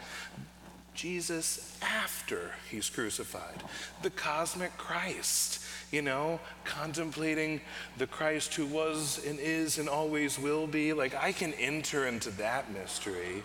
Jesus 0.94 1.78
after 1.82 2.52
he's 2.70 2.90
crucified, 2.90 3.64
the 4.02 4.10
cosmic 4.10 4.76
Christ, 4.78 5.64
you 5.92 6.02
know, 6.02 6.40
contemplating 6.64 7.62
the 7.98 8.08
Christ 8.08 8.54
who 8.56 8.66
was 8.66 9.26
and 9.26 9.40
is 9.40 9.78
and 9.78 9.88
always 9.88 10.38
will 10.38 10.68
be. 10.68 10.94
Like, 10.94 11.16
I 11.16 11.32
can 11.32 11.54
enter 11.54 12.08
into 12.08 12.30
that 12.32 12.72
mystery, 12.72 13.44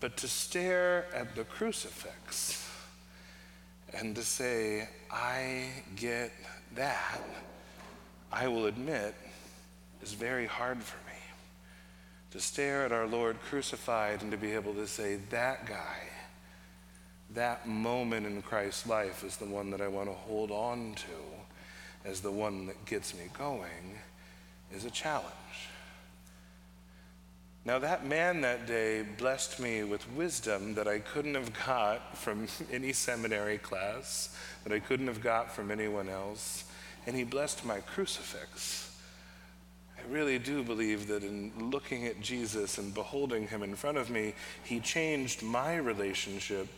but 0.00 0.16
to 0.18 0.28
stare 0.28 1.06
at 1.14 1.34
the 1.34 1.44
crucifix 1.44 2.68
and 3.94 4.14
to 4.16 4.22
say, 4.22 4.88
I 5.10 5.68
get 5.96 6.30
that, 6.74 7.20
I 8.32 8.48
will 8.48 8.66
admit, 8.66 9.14
is 10.02 10.12
very 10.12 10.46
hard 10.46 10.82
for 10.82 10.96
me. 11.08 11.18
To 12.32 12.40
stare 12.40 12.84
at 12.84 12.92
our 12.92 13.06
Lord 13.06 13.40
crucified 13.40 14.22
and 14.22 14.30
to 14.32 14.36
be 14.36 14.52
able 14.52 14.74
to 14.74 14.86
say, 14.88 15.20
that 15.30 15.66
guy 15.66 15.98
that 17.34 17.66
moment 17.66 18.26
in 18.26 18.42
Christ's 18.42 18.86
life 18.86 19.24
is 19.24 19.36
the 19.36 19.44
one 19.44 19.70
that 19.70 19.80
I 19.80 19.88
want 19.88 20.08
to 20.08 20.14
hold 20.14 20.50
on 20.50 20.94
to 20.94 22.08
as 22.08 22.20
the 22.20 22.30
one 22.30 22.66
that 22.66 22.84
gets 22.84 23.14
me 23.14 23.24
going 23.36 23.98
is 24.72 24.84
a 24.84 24.90
challenge. 24.90 25.30
Now, 27.66 27.78
that 27.78 28.06
man 28.06 28.42
that 28.42 28.66
day 28.66 29.02
blessed 29.16 29.58
me 29.58 29.84
with 29.84 30.10
wisdom 30.12 30.74
that 30.74 30.86
I 30.86 30.98
couldn't 30.98 31.34
have 31.34 31.52
got 31.66 32.16
from 32.16 32.46
any 32.72 32.92
seminary 32.92 33.58
class, 33.58 34.36
that 34.64 34.72
I 34.72 34.80
couldn't 34.80 35.06
have 35.06 35.22
got 35.22 35.50
from 35.50 35.70
anyone 35.70 36.08
else, 36.08 36.64
and 37.06 37.16
he 37.16 37.24
blessed 37.24 37.64
my 37.64 37.80
crucifix. 37.80 38.96
I 39.98 40.12
really 40.12 40.38
do 40.38 40.62
believe 40.62 41.08
that 41.08 41.24
in 41.24 41.52
looking 41.70 42.06
at 42.06 42.20
Jesus 42.20 42.76
and 42.76 42.92
beholding 42.92 43.48
him 43.48 43.62
in 43.62 43.74
front 43.74 43.96
of 43.96 44.10
me, 44.10 44.34
he 44.62 44.78
changed 44.80 45.42
my 45.42 45.76
relationship 45.76 46.68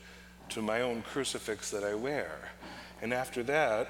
to 0.51 0.63
my 0.63 0.83
own 0.83 1.03
crucifix 1.03 1.71
that 1.71 1.85
I 1.85 1.95
wear. 1.95 2.31
And 3.03 3.13
after 3.13 3.43
that, 3.45 3.89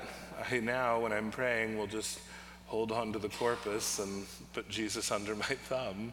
I 0.50 0.60
now, 0.60 1.00
when 1.00 1.12
I'm 1.12 1.30
praying, 1.30 1.78
will 1.78 1.86
just 1.86 2.20
hold 2.66 2.92
on 2.92 3.12
to 3.12 3.18
the 3.18 3.28
corpus 3.28 3.98
and 3.98 4.26
put 4.52 4.68
Jesus 4.68 5.10
under 5.10 5.34
my 5.34 5.44
thumb 5.68 6.12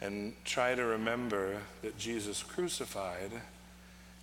and 0.00 0.32
try 0.44 0.74
to 0.74 0.84
remember 0.84 1.56
that 1.82 1.98
Jesus 1.98 2.42
crucified 2.42 3.32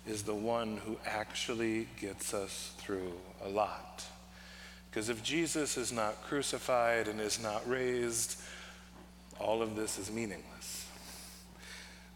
is 0.06 0.22
the 0.22 0.34
one 0.34 0.78
who 0.78 0.96
actually 1.04 1.88
gets 2.00 2.32
us 2.32 2.72
through 2.78 3.12
a 3.44 3.48
lot. 3.48 4.04
Because 4.90 5.08
if 5.08 5.22
Jesus 5.22 5.76
is 5.76 5.92
not 5.92 6.22
crucified 6.22 7.08
and 7.08 7.20
is 7.20 7.40
not 7.40 7.68
raised, 7.68 8.40
all 9.38 9.60
of 9.60 9.76
this 9.76 9.98
is 9.98 10.10
meaningless 10.10 10.75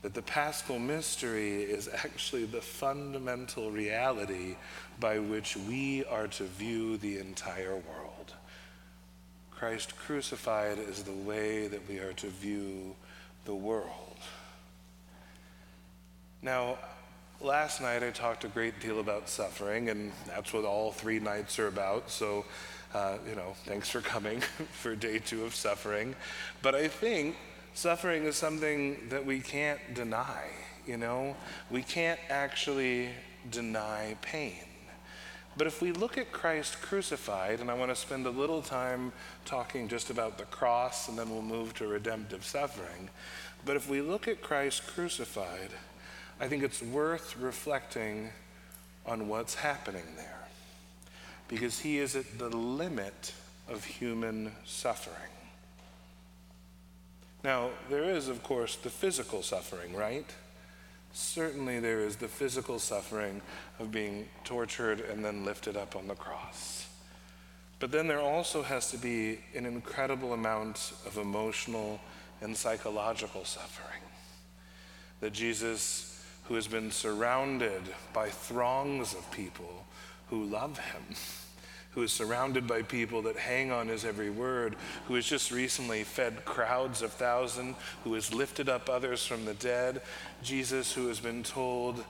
that 0.02 0.14
the 0.14 0.22
paschal 0.22 0.78
mystery 0.78 1.62
is 1.62 1.88
actually 1.88 2.44
the 2.46 2.60
fundamental 2.60 3.70
reality 3.70 4.56
by 4.98 5.18
which 5.18 5.56
we 5.56 6.04
are 6.06 6.26
to 6.26 6.44
view 6.44 6.96
the 6.96 7.18
entire 7.18 7.74
world. 7.74 8.34
Christ 9.50 9.94
crucified 9.96 10.78
is 10.78 11.02
the 11.02 11.12
way 11.12 11.66
that 11.68 11.86
we 11.86 11.98
are 11.98 12.14
to 12.14 12.28
view 12.28 12.94
the 13.44 13.54
world. 13.54 14.16
Now, 16.40 16.78
last 17.42 17.82
night 17.82 18.02
I 18.02 18.10
talked 18.10 18.44
a 18.44 18.48
great 18.48 18.80
deal 18.80 19.00
about 19.00 19.28
suffering, 19.28 19.90
and 19.90 20.12
that's 20.26 20.54
what 20.54 20.64
all 20.64 20.92
three 20.92 21.20
nights 21.20 21.58
are 21.58 21.66
about. 21.66 22.10
So, 22.10 22.46
uh, 22.94 23.18
you 23.28 23.34
know, 23.34 23.54
thanks 23.66 23.90
for 23.90 24.00
coming 24.00 24.40
for 24.72 24.96
day 24.96 25.18
two 25.18 25.44
of 25.44 25.54
suffering. 25.54 26.14
But 26.62 26.74
I 26.74 26.88
think 26.88 27.36
Suffering 27.74 28.24
is 28.24 28.36
something 28.36 29.08
that 29.08 29.24
we 29.24 29.40
can't 29.40 29.80
deny, 29.94 30.44
you 30.86 30.96
know? 30.96 31.36
We 31.70 31.82
can't 31.82 32.20
actually 32.28 33.10
deny 33.50 34.16
pain. 34.22 34.64
But 35.56 35.66
if 35.66 35.82
we 35.82 35.92
look 35.92 36.16
at 36.16 36.32
Christ 36.32 36.80
crucified, 36.80 37.60
and 37.60 37.70
I 37.70 37.74
want 37.74 37.90
to 37.90 37.96
spend 37.96 38.26
a 38.26 38.30
little 38.30 38.62
time 38.62 39.12
talking 39.44 39.88
just 39.88 40.10
about 40.10 40.38
the 40.38 40.44
cross, 40.44 41.08
and 41.08 41.18
then 41.18 41.30
we'll 41.30 41.42
move 41.42 41.74
to 41.74 41.86
redemptive 41.86 42.44
suffering. 42.44 43.10
But 43.64 43.76
if 43.76 43.88
we 43.88 44.00
look 44.00 44.28
at 44.28 44.40
Christ 44.40 44.86
crucified, 44.86 45.70
I 46.40 46.48
think 46.48 46.62
it's 46.62 46.82
worth 46.82 47.36
reflecting 47.36 48.30
on 49.04 49.28
what's 49.28 49.54
happening 49.54 50.04
there. 50.16 50.38
Because 51.48 51.80
he 51.80 51.98
is 51.98 52.14
at 52.16 52.38
the 52.38 52.48
limit 52.48 53.34
of 53.68 53.84
human 53.84 54.52
suffering. 54.64 55.16
Now, 57.42 57.70
there 57.88 58.04
is, 58.04 58.28
of 58.28 58.42
course, 58.42 58.76
the 58.76 58.90
physical 58.90 59.42
suffering, 59.42 59.94
right? 59.94 60.26
Certainly, 61.12 61.80
there 61.80 62.00
is 62.00 62.16
the 62.16 62.28
physical 62.28 62.78
suffering 62.78 63.40
of 63.78 63.90
being 63.90 64.28
tortured 64.44 65.00
and 65.00 65.24
then 65.24 65.44
lifted 65.44 65.76
up 65.76 65.96
on 65.96 66.06
the 66.06 66.14
cross. 66.14 66.86
But 67.78 67.90
then 67.90 68.06
there 68.06 68.20
also 68.20 68.62
has 68.62 68.90
to 68.90 68.98
be 68.98 69.38
an 69.54 69.64
incredible 69.64 70.34
amount 70.34 70.92
of 71.06 71.16
emotional 71.16 71.98
and 72.42 72.54
psychological 72.54 73.44
suffering. 73.44 74.02
That 75.20 75.32
Jesus, 75.32 76.22
who 76.44 76.54
has 76.54 76.66
been 76.66 76.90
surrounded 76.90 77.82
by 78.12 78.28
throngs 78.28 79.14
of 79.14 79.30
people 79.30 79.86
who 80.28 80.44
love 80.44 80.78
him, 80.78 81.16
who 81.92 82.02
is 82.02 82.12
surrounded 82.12 82.66
by 82.66 82.82
people 82.82 83.22
that 83.22 83.36
hang 83.36 83.72
on 83.72 83.88
his 83.88 84.04
every 84.04 84.30
word, 84.30 84.76
who 85.06 85.14
has 85.14 85.26
just 85.26 85.50
recently 85.50 86.04
fed 86.04 86.44
crowds 86.44 87.02
of 87.02 87.12
thousands, 87.12 87.76
who 88.04 88.14
has 88.14 88.32
lifted 88.32 88.68
up 88.68 88.88
others 88.88 89.26
from 89.26 89.44
the 89.44 89.54
dead. 89.54 90.00
Jesus, 90.42 90.92
who 90.92 91.08
has 91.08 91.18
been 91.18 91.42
told 91.42 92.04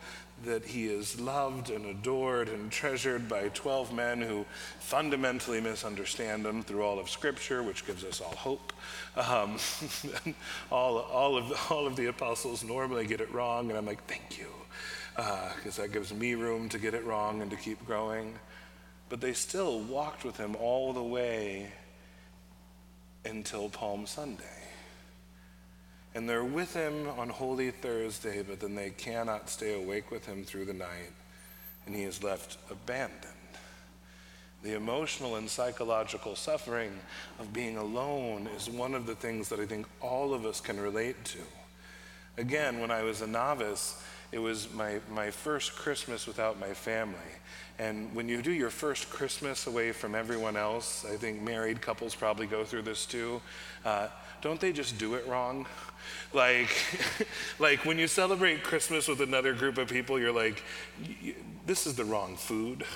that 0.44 0.64
he 0.64 0.86
is 0.86 1.20
loved 1.20 1.70
and 1.70 1.86
adored 1.86 2.48
and 2.48 2.70
treasured 2.70 3.28
by 3.28 3.48
12 3.48 3.92
men 3.92 4.20
who 4.20 4.44
fundamentally 4.78 5.60
misunderstand 5.60 6.46
him 6.46 6.62
through 6.62 6.82
all 6.82 6.98
of 6.98 7.10
Scripture, 7.10 7.62
which 7.62 7.86
gives 7.86 8.04
us 8.04 8.20
all 8.20 8.34
hope. 8.34 8.72
Um, 9.16 9.58
all, 10.70 10.98
all, 10.98 11.36
of, 11.36 11.70
all 11.70 11.86
of 11.86 11.96
the 11.96 12.06
apostles 12.06 12.64
normally 12.64 13.06
get 13.06 13.20
it 13.20 13.32
wrong, 13.32 13.68
and 13.68 13.78
I'm 13.78 13.86
like, 13.86 14.04
thank 14.06 14.38
you, 14.38 14.48
because 15.16 15.78
uh, 15.78 15.82
that 15.82 15.92
gives 15.92 16.12
me 16.14 16.34
room 16.34 16.68
to 16.70 16.78
get 16.78 16.94
it 16.94 17.04
wrong 17.04 17.42
and 17.42 17.50
to 17.50 17.56
keep 17.56 17.84
growing. 17.86 18.34
But 19.10 19.20
they 19.20 19.34
still 19.34 19.80
walked 19.80 20.24
with 20.24 20.38
him 20.38 20.56
all 20.56 20.94
the 20.94 21.02
way 21.02 21.70
until 23.26 23.68
Palm 23.68 24.06
Sunday. 24.06 24.44
And 26.14 26.28
they're 26.28 26.44
with 26.44 26.72
him 26.72 27.08
on 27.18 27.28
Holy 27.28 27.70
Thursday, 27.70 28.42
but 28.42 28.60
then 28.60 28.74
they 28.74 28.90
cannot 28.90 29.50
stay 29.50 29.74
awake 29.74 30.10
with 30.10 30.24
him 30.26 30.44
through 30.44 30.64
the 30.64 30.72
night, 30.72 31.12
and 31.86 31.94
he 31.94 32.02
is 32.02 32.22
left 32.22 32.56
abandoned. 32.70 33.34
The 34.62 34.74
emotional 34.74 35.36
and 35.36 35.48
psychological 35.48 36.36
suffering 36.36 36.92
of 37.38 37.52
being 37.52 37.78
alone 37.78 38.48
is 38.56 38.68
one 38.68 38.94
of 38.94 39.06
the 39.06 39.14
things 39.14 39.48
that 39.48 39.58
I 39.58 39.66
think 39.66 39.86
all 40.00 40.34
of 40.34 40.44
us 40.44 40.60
can 40.60 40.78
relate 40.78 41.24
to. 41.26 41.38
Again, 42.36 42.80
when 42.80 42.90
I 42.90 43.02
was 43.02 43.22
a 43.22 43.26
novice, 43.26 44.02
it 44.32 44.38
was 44.38 44.72
my, 44.72 45.00
my 45.12 45.30
first 45.30 45.74
Christmas 45.74 46.26
without 46.26 46.58
my 46.58 46.72
family. 46.72 47.18
And 47.78 48.14
when 48.14 48.28
you 48.28 48.42
do 48.42 48.52
your 48.52 48.70
first 48.70 49.10
Christmas 49.10 49.66
away 49.66 49.92
from 49.92 50.14
everyone 50.14 50.56
else, 50.56 51.04
I 51.10 51.16
think 51.16 51.40
married 51.42 51.80
couples 51.80 52.14
probably 52.14 52.46
go 52.46 52.64
through 52.64 52.82
this 52.82 53.06
too. 53.06 53.40
Uh, 53.84 54.08
don't 54.42 54.60
they 54.60 54.72
just 54.72 54.98
do 54.98 55.14
it 55.14 55.26
wrong? 55.26 55.66
Like, 56.32 56.70
like 57.58 57.84
when 57.84 57.98
you 57.98 58.06
celebrate 58.06 58.62
Christmas 58.62 59.06
with 59.06 59.20
another 59.20 59.52
group 59.52 59.78
of 59.78 59.88
people, 59.88 60.18
you're 60.18 60.32
like, 60.32 60.62
this 61.66 61.86
is 61.86 61.94
the 61.94 62.04
wrong 62.04 62.36
food. 62.36 62.84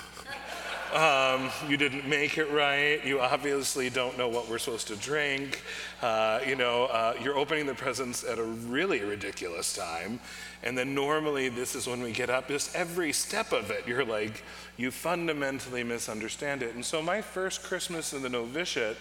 Um, 0.93 1.49
you 1.67 1.75
didn't 1.75 2.07
make 2.07 2.37
it 2.37 2.49
right. 2.51 3.03
You 3.03 3.19
obviously 3.19 3.89
don't 3.89 4.17
know 4.17 4.29
what 4.29 4.47
we're 4.47 4.59
supposed 4.59 4.87
to 4.87 4.95
drink. 4.95 5.61
Uh, 6.01 6.39
you 6.47 6.55
know, 6.55 6.85
uh, 6.85 7.15
you're 7.21 7.37
opening 7.37 7.65
the 7.65 7.73
presents 7.73 8.23
at 8.23 8.39
a 8.39 8.43
really 8.43 9.01
ridiculous 9.01 9.75
time. 9.75 10.21
And 10.65 10.75
then 10.75 10.95
normally, 10.95 11.47
this 11.47 11.75
is 11.75 11.85
when 11.85 12.01
we 12.01 12.11
get 12.11 12.31
up, 12.31 12.47
just 12.47 12.75
every 12.75 13.13
step 13.13 13.53
of 13.53 13.69
it, 13.69 13.87
you're 13.87 14.03
like, 14.03 14.43
you 14.77 14.89
fundamentally 14.89 15.83
misunderstand 15.83 16.63
it. 16.63 16.73
And 16.73 16.83
so, 16.83 17.03
my 17.03 17.21
first 17.21 17.61
Christmas 17.63 18.13
in 18.13 18.23
the 18.23 18.29
novitiate, 18.29 18.97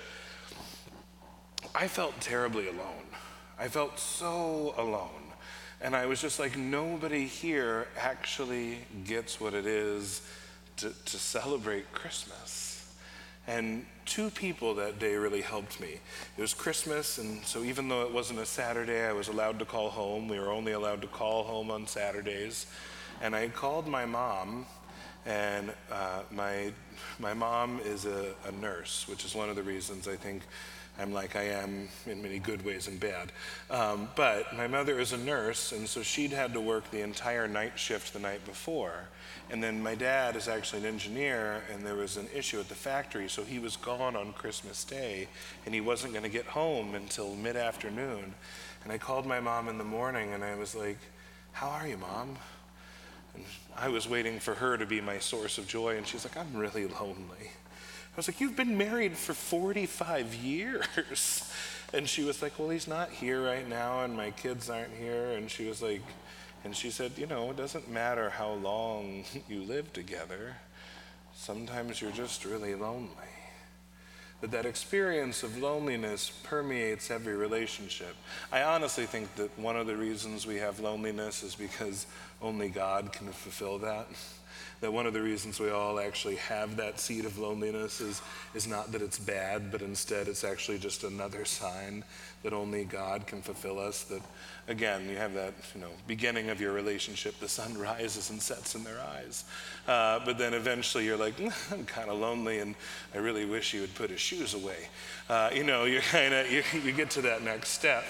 I 1.75 1.89
felt 1.89 2.21
terribly 2.21 2.69
alone. 2.69 3.07
I 3.59 3.69
felt 3.69 3.99
so 3.99 4.75
alone. 4.77 5.33
And 5.81 5.97
I 5.97 6.05
was 6.05 6.21
just 6.21 6.39
like, 6.39 6.57
nobody 6.57 7.27
here 7.27 7.89
actually 7.99 8.79
gets 9.05 9.41
what 9.41 9.55
it 9.55 9.67
is 9.67 10.21
to, 10.79 10.91
to 10.91 11.17
celebrate 11.19 11.91
Christmas. 11.93 12.64
And 13.47 13.85
two 14.07 14.31
people 14.31 14.75
that 14.77 14.99
day 14.99 15.17
really 15.17 15.43
helped 15.43 15.81
me. 15.81 15.99
It 16.37 16.41
was 16.41 16.55
Christmas, 16.55 17.19
and 17.19 17.45
so 17.45 17.63
even 17.63 17.89
though 17.89 18.03
it 18.03 18.13
wasn't 18.13 18.39
a 18.39 18.47
Saturday, 18.47 19.05
I 19.05 19.13
was 19.13 19.29
allowed 19.29 19.59
to 19.59 19.65
call 19.65 19.91
home. 19.91 20.29
We 20.29 20.39
were 20.39 20.51
only 20.51 20.73
allowed 20.73 21.03
to 21.03 21.09
call 21.09 21.45
home 21.45 21.71
on 21.71 21.87
Saturdays. 21.87 22.67
And 23.21 23.35
I 23.35 23.49
called 23.49 23.87
my 23.87 24.07
mom, 24.07 24.67
and 25.27 25.73
uh, 25.91 26.23
my, 26.31 26.73
my 27.19 27.35
mom 27.35 27.81
is 27.85 28.07
a, 28.07 28.35
a 28.47 28.53
nurse, 28.53 29.07
which 29.09 29.25
is 29.25 29.35
one 29.35 29.51
of 29.51 29.57
the 29.57 29.63
reasons 29.63 30.09
I 30.09 30.17
think 30.17 30.43
I'm 30.99 31.13
like 31.13 31.35
I 31.35 31.45
am 31.45 31.89
in 32.07 32.23
many 32.23 32.39
good 32.39 32.65
ways 32.65 32.87
and 32.87 33.01
bad. 33.01 33.33
Um, 33.71 34.09
but 34.15 34.55
my 34.57 34.69
mother 34.69 35.01
is 35.01 35.13
a 35.13 35.19
nurse, 35.19 35.73
and 35.73 35.89
so 35.89 36.03
she'd 36.03 36.33
had 36.33 36.53
to 36.55 36.61
work 36.61 36.89
the 36.91 37.03
entire 37.03 37.49
night 37.49 37.79
shift 37.79 38.13
the 38.13 38.21
night 38.21 38.45
before. 38.45 39.09
And 39.51 39.63
then 39.63 39.83
my 39.83 39.95
dad 39.95 40.37
is 40.37 40.49
actually 40.49 40.81
an 40.81 40.87
engineer, 40.87 41.63
and 41.73 41.85
there 41.85 41.97
was 41.97 42.17
an 42.17 42.29
issue 42.35 42.59
at 42.61 42.69
the 42.69 42.75
factory, 42.75 43.29
so 43.29 43.45
he 43.45 43.59
was 43.59 43.77
gone 43.77 44.17
on 44.17 44.33
Christmas 44.33 44.85
Day, 44.85 45.29
and 45.65 45.75
he 45.75 45.81
wasn't 45.81 46.13
going 46.13 46.25
to 46.25 46.31
get 46.31 46.47
home 46.47 46.95
until 46.95 47.35
mid 47.37 47.57
afternoon. 47.57 48.35
And 48.83 48.93
I 48.93 48.99
called 48.99 49.27
my 49.27 49.41
mom 49.41 49.69
in 49.69 49.79
the 49.79 49.85
morning, 49.85 50.33
and 50.33 50.43
I 50.43 50.55
was 50.55 50.75
like, 50.75 50.99
How 51.53 51.69
are 51.69 51.87
you, 51.87 51.99
mom? 51.99 52.37
And 53.35 53.45
I 53.77 53.89
was 53.89 54.09
waiting 54.09 54.39
for 54.39 54.55
her 54.55 54.79
to 54.79 54.87
be 54.87 55.01
my 55.01 55.19
source 55.19 55.59
of 55.59 55.67
joy, 55.67 55.97
and 55.97 56.07
she's 56.07 56.25
like, 56.25 56.37
I'm 56.37 56.57
really 56.57 56.87
lonely. 56.87 57.51
I 57.51 58.17
was 58.17 58.29
like, 58.29 58.41
You've 58.41 58.57
been 58.57 58.79
married 58.79 59.17
for 59.17 59.35
45 59.35 60.35
years. 60.35 61.51
And 61.93 62.09
she 62.09 62.25
was 62.25 62.43
like, 62.43 62.59
Well, 62.59 62.71
he's 62.71 62.89
not 62.89 63.11
here 63.11 63.41
right 63.41 63.69
now, 63.69 64.03
and 64.03 64.17
my 64.17 64.33
kids 64.33 64.69
aren't 64.69 64.93
here. 64.99 65.31
And 65.33 65.49
she 65.49 65.67
was 65.69 65.81
like, 65.81 66.03
and 66.65 66.75
she 66.75 66.91
said, 66.91 67.13
You 67.17 67.27
know, 67.27 67.51
it 67.51 67.57
doesn't 67.57 67.91
matter 67.91 68.31
how 68.31 68.53
long 68.53 69.25
you 69.49 69.63
live 69.63 69.93
together, 69.93 70.57
sometimes 71.35 72.01
you're 72.01 72.11
just 72.11 72.45
really 72.45 72.75
lonely. 72.75 73.11
That 74.41 74.51
that 74.51 74.67
experience 74.67 75.43
of 75.43 75.57
loneliness 75.59 76.31
permeates 76.43 77.11
every 77.11 77.35
relationship. 77.35 78.15
I 78.53 78.63
honestly 78.63 79.07
think 79.07 79.35
that 79.37 79.57
one 79.59 79.77
of 79.77 79.87
the 79.87 79.97
reasons 79.97 80.47
we 80.47 80.57
have 80.57 80.81
loneliness 80.81 81.43
is 81.43 81.55
because 81.55 82.07
only 82.43 82.69
God 82.69 83.13
can 83.13 83.29
fulfill 83.29 83.79
that 83.79 84.07
that 84.81 84.93
one 84.93 85.07
of 85.07 85.13
the 85.13 85.23
reasons 85.23 85.61
we 85.61 85.71
all 85.71 85.99
actually 85.99 86.37
have 86.37 86.77
that 86.77 87.01
seed 87.01 87.25
of 87.25 87.39
loneliness 87.39 88.01
is, 88.01 88.21
is 88.55 88.67
not 88.67 88.93
that 88.93 89.03
it's 89.03 89.19
bad, 89.19 89.73
but 89.73 89.83
instead 89.83 90.29
it's 90.29 90.45
actually 90.45 90.79
just 90.79 91.05
another 91.05 91.45
sign 91.45 92.05
that 92.43 92.53
only 92.53 92.85
God 92.85 93.27
can 93.27 93.41
fulfill 93.41 93.79
us. 93.79 94.05
That, 94.05 94.21
again, 94.69 95.09
you 95.09 95.17
have 95.17 95.33
that 95.35 95.55
you 95.75 95.81
know, 95.81 95.89
beginning 96.07 96.51
of 96.51 96.61
your 96.61 96.73
relationship, 96.73 97.39
the 97.41 97.49
sun 97.49 97.77
rises 97.79 98.31
and 98.31 98.41
sets 98.41 98.75
in 98.75 98.85
their 98.85 99.01
eyes. 99.01 99.45
Uh, 99.89 100.21
but 100.25 100.39
then 100.39 100.55
eventually 100.55 101.07
you're 101.07 101.17
like, 101.17 101.35
I'm 101.73 101.85
kind 101.87 102.11
of 102.11 102.19
lonely 102.19 102.59
and 102.59 102.75
I 103.15 103.19
really 103.19 103.47
wish 103.47 103.73
you 103.73 103.81
would 103.81 103.95
put 103.95 104.11
his 104.11 104.21
shoes 104.21 104.55
away. 104.55 104.89
Uh, 105.29 105.51
you 105.55 105.65
know, 105.65 105.85
you 105.87 106.01
kind 106.01 106.35
of, 106.35 106.51
you, 106.51 106.63
you 106.85 106.93
get 106.93 107.11
to 107.11 107.23
that 107.23 107.43
next 107.43 107.71
step. 107.71 108.05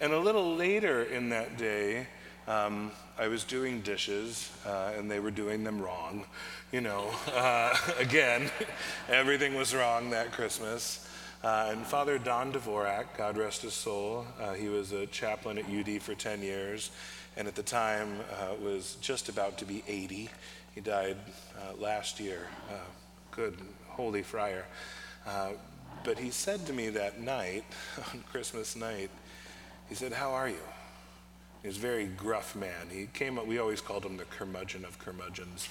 And 0.00 0.12
a 0.12 0.18
little 0.18 0.56
later 0.56 1.04
in 1.04 1.28
that 1.28 1.56
day, 1.56 2.08
um, 2.46 2.92
I 3.18 3.28
was 3.28 3.44
doing 3.44 3.80
dishes 3.80 4.50
uh, 4.66 4.92
and 4.96 5.10
they 5.10 5.20
were 5.20 5.30
doing 5.30 5.64
them 5.64 5.80
wrong. 5.80 6.24
You 6.72 6.80
know, 6.80 7.10
uh, 7.34 7.76
again, 7.98 8.50
everything 9.08 9.54
was 9.54 9.74
wrong 9.74 10.10
that 10.10 10.32
Christmas. 10.32 11.08
Uh, 11.42 11.68
and 11.70 11.86
Father 11.86 12.18
Don 12.18 12.52
Dvorak, 12.52 13.04
God 13.18 13.36
rest 13.36 13.62
his 13.62 13.74
soul, 13.74 14.26
uh, 14.40 14.54
he 14.54 14.68
was 14.68 14.92
a 14.92 15.06
chaplain 15.06 15.58
at 15.58 15.66
UD 15.66 16.00
for 16.00 16.14
10 16.14 16.42
years 16.42 16.90
and 17.36 17.46
at 17.46 17.54
the 17.54 17.62
time 17.62 18.20
uh, 18.40 18.54
was 18.62 18.96
just 19.00 19.28
about 19.28 19.58
to 19.58 19.64
be 19.64 19.82
80. 19.86 20.30
He 20.74 20.80
died 20.80 21.16
uh, 21.58 21.80
last 21.80 22.18
year. 22.18 22.46
good, 23.30 23.58
holy 23.88 24.22
friar. 24.22 24.64
but 26.04 26.18
he 26.18 26.30
said 26.30 26.66
to 26.66 26.72
me 26.72 26.90
that 26.90 27.20
night, 27.20 27.64
on 28.12 28.22
Christmas 28.30 28.74
night, 28.76 29.10
he 29.88 29.94
said, 29.94 30.12
How 30.12 30.32
are 30.32 30.48
you? 30.48 30.62
He 31.64 31.68
was 31.68 31.78
a 31.78 31.80
very 31.80 32.04
gruff 32.08 32.54
man. 32.54 32.90
He 32.90 33.06
came 33.14 33.38
up, 33.38 33.46
we 33.46 33.58
always 33.58 33.80
called 33.80 34.04
him 34.04 34.18
the 34.18 34.26
curmudgeon 34.26 34.84
of 34.84 34.98
curmudgeons. 34.98 35.70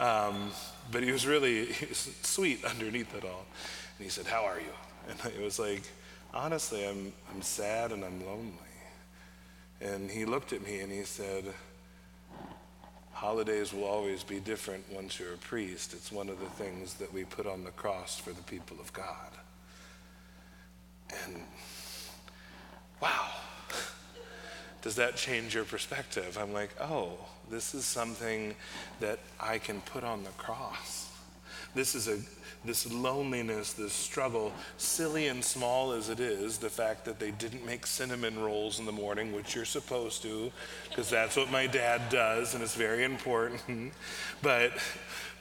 Um, 0.00 0.50
but 0.90 1.04
he 1.04 1.12
was 1.12 1.28
really 1.28 1.66
he 1.66 1.86
was 1.86 2.10
sweet 2.22 2.64
underneath 2.64 3.14
it 3.14 3.24
all. 3.24 3.46
And 3.98 4.04
he 4.04 4.08
said, 4.08 4.26
How 4.26 4.44
are 4.44 4.58
you? 4.58 4.72
And 5.08 5.32
it 5.32 5.40
was 5.40 5.60
like, 5.60 5.84
Honestly, 6.34 6.84
I'm, 6.84 7.12
I'm 7.32 7.40
sad 7.40 7.92
and 7.92 8.04
I'm 8.04 8.26
lonely. 8.26 8.52
And 9.80 10.10
he 10.10 10.24
looked 10.24 10.52
at 10.52 10.60
me 10.66 10.80
and 10.80 10.90
he 10.90 11.04
said, 11.04 11.44
Holidays 13.12 13.72
will 13.72 13.84
always 13.84 14.24
be 14.24 14.40
different 14.40 14.84
once 14.90 15.20
you're 15.20 15.34
a 15.34 15.38
priest. 15.38 15.94
It's 15.94 16.10
one 16.10 16.28
of 16.28 16.40
the 16.40 16.64
things 16.64 16.94
that 16.94 17.14
we 17.14 17.22
put 17.22 17.46
on 17.46 17.62
the 17.62 17.70
cross 17.70 18.18
for 18.18 18.32
the 18.32 18.42
people 18.42 18.78
of 18.80 18.92
God. 18.92 19.30
And 21.24 21.36
wow 23.00 23.30
does 24.82 24.96
that 24.96 25.16
change 25.16 25.54
your 25.54 25.64
perspective? 25.64 26.38
I'm 26.40 26.52
like, 26.52 26.70
oh, 26.80 27.12
this 27.50 27.74
is 27.74 27.84
something 27.84 28.54
that 29.00 29.18
I 29.40 29.58
can 29.58 29.80
put 29.82 30.04
on 30.04 30.24
the 30.24 30.30
cross. 30.30 31.10
This 31.74 31.94
is 31.94 32.08
a 32.08 32.18
this 32.64 32.90
loneliness, 32.92 33.72
this 33.72 33.92
struggle, 33.92 34.52
silly 34.78 35.28
and 35.28 35.44
small 35.44 35.92
as 35.92 36.08
it 36.08 36.20
is, 36.20 36.58
the 36.58 36.68
fact 36.68 37.04
that 37.04 37.18
they 37.18 37.30
didn't 37.30 37.64
make 37.64 37.86
cinnamon 37.86 38.38
rolls 38.38 38.78
in 38.78 38.86
the 38.86 38.92
morning, 38.92 39.32
which 39.32 39.54
you're 39.54 39.64
supposed 39.64 40.22
to, 40.22 40.50
because 40.88 41.08
that's 41.08 41.36
what 41.36 41.50
my 41.50 41.66
dad 41.66 42.02
does, 42.10 42.54
and 42.54 42.62
it's 42.62 42.74
very 42.74 43.04
important. 43.04 43.92
but 44.42 44.72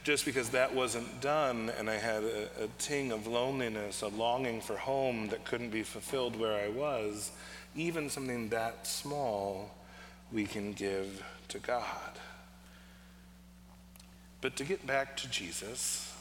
just 0.03 0.25
because 0.25 0.49
that 0.49 0.73
wasn't 0.73 1.19
done, 1.19 1.71
and 1.77 1.89
I 1.89 1.97
had 1.97 2.23
a, 2.23 2.43
a 2.63 2.67
ting 2.77 3.11
of 3.11 3.27
loneliness, 3.27 4.01
a 4.03 4.07
longing 4.07 4.61
for 4.61 4.77
home 4.77 5.27
that 5.29 5.43
couldn't 5.43 5.71
be 5.71 5.83
fulfilled 5.83 6.39
where 6.39 6.53
I 6.53 6.69
was, 6.69 7.31
even 7.77 8.09
something 8.09 8.49
that 8.49 8.87
small 8.87 9.71
we 10.31 10.45
can 10.45 10.73
give 10.73 11.23
to 11.47 11.59
God. 11.59 12.19
But 14.41 14.55
to 14.57 14.63
get 14.63 14.85
back 14.85 15.15
to 15.17 15.29
Jesus 15.29 16.13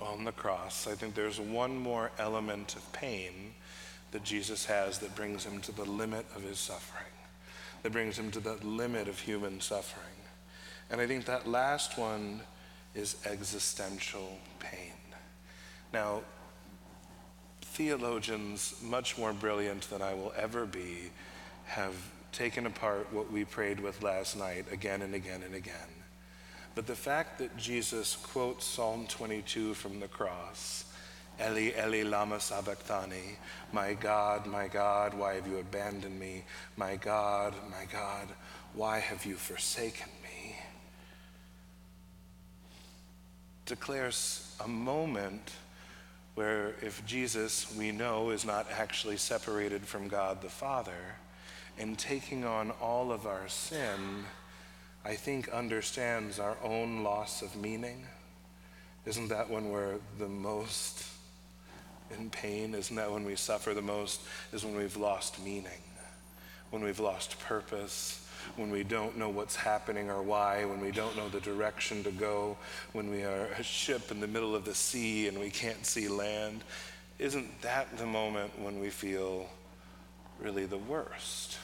on 0.00 0.24
the 0.24 0.32
cross, 0.32 0.86
I 0.86 0.94
think 0.94 1.14
there's 1.14 1.38
one 1.38 1.76
more 1.76 2.10
element 2.18 2.74
of 2.74 2.92
pain 2.92 3.54
that 4.12 4.24
Jesus 4.24 4.64
has 4.64 4.98
that 4.98 5.14
brings 5.14 5.44
him 5.44 5.60
to 5.60 5.72
the 5.72 5.84
limit 5.84 6.26
of 6.34 6.42
his 6.42 6.58
suffering, 6.58 7.04
that 7.82 7.92
brings 7.92 8.18
him 8.18 8.30
to 8.32 8.40
the 8.40 8.54
limit 8.64 9.08
of 9.08 9.20
human 9.20 9.60
suffering. 9.60 10.06
And 10.90 11.00
I 11.00 11.06
think 11.06 11.26
that 11.26 11.46
last 11.46 11.96
one 11.96 12.40
is 12.94 13.16
existential 13.24 14.38
pain. 14.58 14.92
Now, 15.92 16.22
theologians, 17.70 18.74
much 18.82 19.16
more 19.16 19.32
brilliant 19.32 19.88
than 19.90 20.02
I 20.02 20.14
will 20.14 20.32
ever 20.36 20.66
be, 20.66 21.10
have 21.66 21.94
taken 22.32 22.66
apart 22.66 23.12
what 23.12 23.30
we 23.30 23.44
prayed 23.44 23.80
with 23.80 24.02
last 24.02 24.36
night 24.36 24.66
again 24.72 25.02
and 25.02 25.14
again 25.14 25.42
and 25.44 25.54
again. 25.54 25.88
But 26.74 26.86
the 26.86 26.96
fact 26.96 27.38
that 27.38 27.56
Jesus 27.56 28.16
quotes 28.16 28.64
Psalm 28.64 29.06
22 29.08 29.74
from 29.74 30.00
the 30.00 30.08
cross, 30.08 30.84
Eli, 31.40 31.70
Eli, 31.78 32.02
lama 32.02 32.40
sabachthani, 32.40 33.38
my 33.72 33.94
God, 33.94 34.46
my 34.46 34.68
God, 34.68 35.14
why 35.14 35.34
have 35.34 35.46
you 35.46 35.58
abandoned 35.58 36.18
me? 36.18 36.44
My 36.76 36.96
God, 36.96 37.54
my 37.70 37.84
God, 37.90 38.28
why 38.74 38.98
have 38.98 39.24
you 39.24 39.36
forsaken 39.36 40.08
me? 40.22 40.56
Declares 43.64 44.54
a 44.62 44.68
moment 44.68 45.52
where 46.40 46.72
if 46.80 47.04
Jesus, 47.04 47.70
we 47.76 47.92
know, 47.92 48.30
is 48.30 48.46
not 48.46 48.66
actually 48.72 49.18
separated 49.18 49.82
from 49.82 50.08
God 50.08 50.40
the 50.40 50.48
Father, 50.48 51.16
and 51.78 51.98
taking 51.98 52.46
on 52.46 52.70
all 52.80 53.12
of 53.12 53.26
our 53.26 53.46
sin, 53.46 54.24
I 55.04 55.16
think 55.16 55.50
understands 55.50 56.38
our 56.38 56.56
own 56.64 57.04
loss 57.04 57.42
of 57.42 57.56
meaning. 57.56 58.06
Isn't 59.04 59.28
that 59.28 59.50
when 59.50 59.68
we're 59.68 59.96
the 60.18 60.28
most 60.28 61.04
in 62.18 62.30
pain? 62.30 62.74
Isn't 62.74 62.96
that 62.96 63.12
when 63.12 63.24
we 63.24 63.36
suffer 63.36 63.74
the 63.74 63.82
most? 63.82 64.22
Is 64.50 64.64
when 64.64 64.76
we've 64.76 64.96
lost 64.96 65.44
meaning, 65.44 65.82
when 66.70 66.82
we've 66.82 67.00
lost 67.00 67.38
purpose, 67.40 68.19
when 68.56 68.70
we 68.70 68.82
don't 68.82 69.16
know 69.16 69.28
what's 69.28 69.56
happening 69.56 70.10
or 70.10 70.22
why, 70.22 70.64
when 70.64 70.80
we 70.80 70.90
don't 70.90 71.16
know 71.16 71.28
the 71.28 71.40
direction 71.40 72.02
to 72.04 72.10
go, 72.10 72.56
when 72.92 73.10
we 73.10 73.22
are 73.22 73.46
a 73.58 73.62
ship 73.62 74.10
in 74.10 74.20
the 74.20 74.26
middle 74.26 74.54
of 74.54 74.64
the 74.64 74.74
sea 74.74 75.28
and 75.28 75.38
we 75.38 75.50
can't 75.50 75.84
see 75.84 76.08
land, 76.08 76.62
isn't 77.18 77.60
that 77.62 77.96
the 77.98 78.06
moment 78.06 78.58
when 78.58 78.80
we 78.80 78.90
feel 78.90 79.48
really 80.40 80.66
the 80.66 80.78
worst? 80.78 81.58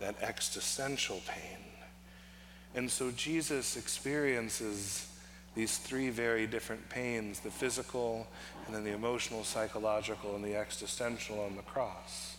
That 0.00 0.16
existential 0.22 1.20
pain. 1.28 1.58
And 2.74 2.90
so 2.90 3.10
Jesus 3.12 3.76
experiences 3.76 5.08
these 5.54 5.76
three 5.76 6.08
very 6.10 6.46
different 6.46 6.88
pains 6.88 7.40
the 7.40 7.50
physical, 7.50 8.26
and 8.66 8.74
then 8.74 8.84
the 8.84 8.92
emotional, 8.92 9.44
psychological, 9.44 10.34
and 10.34 10.44
the 10.44 10.56
existential 10.56 11.40
on 11.40 11.56
the 11.56 11.62
cross, 11.62 12.36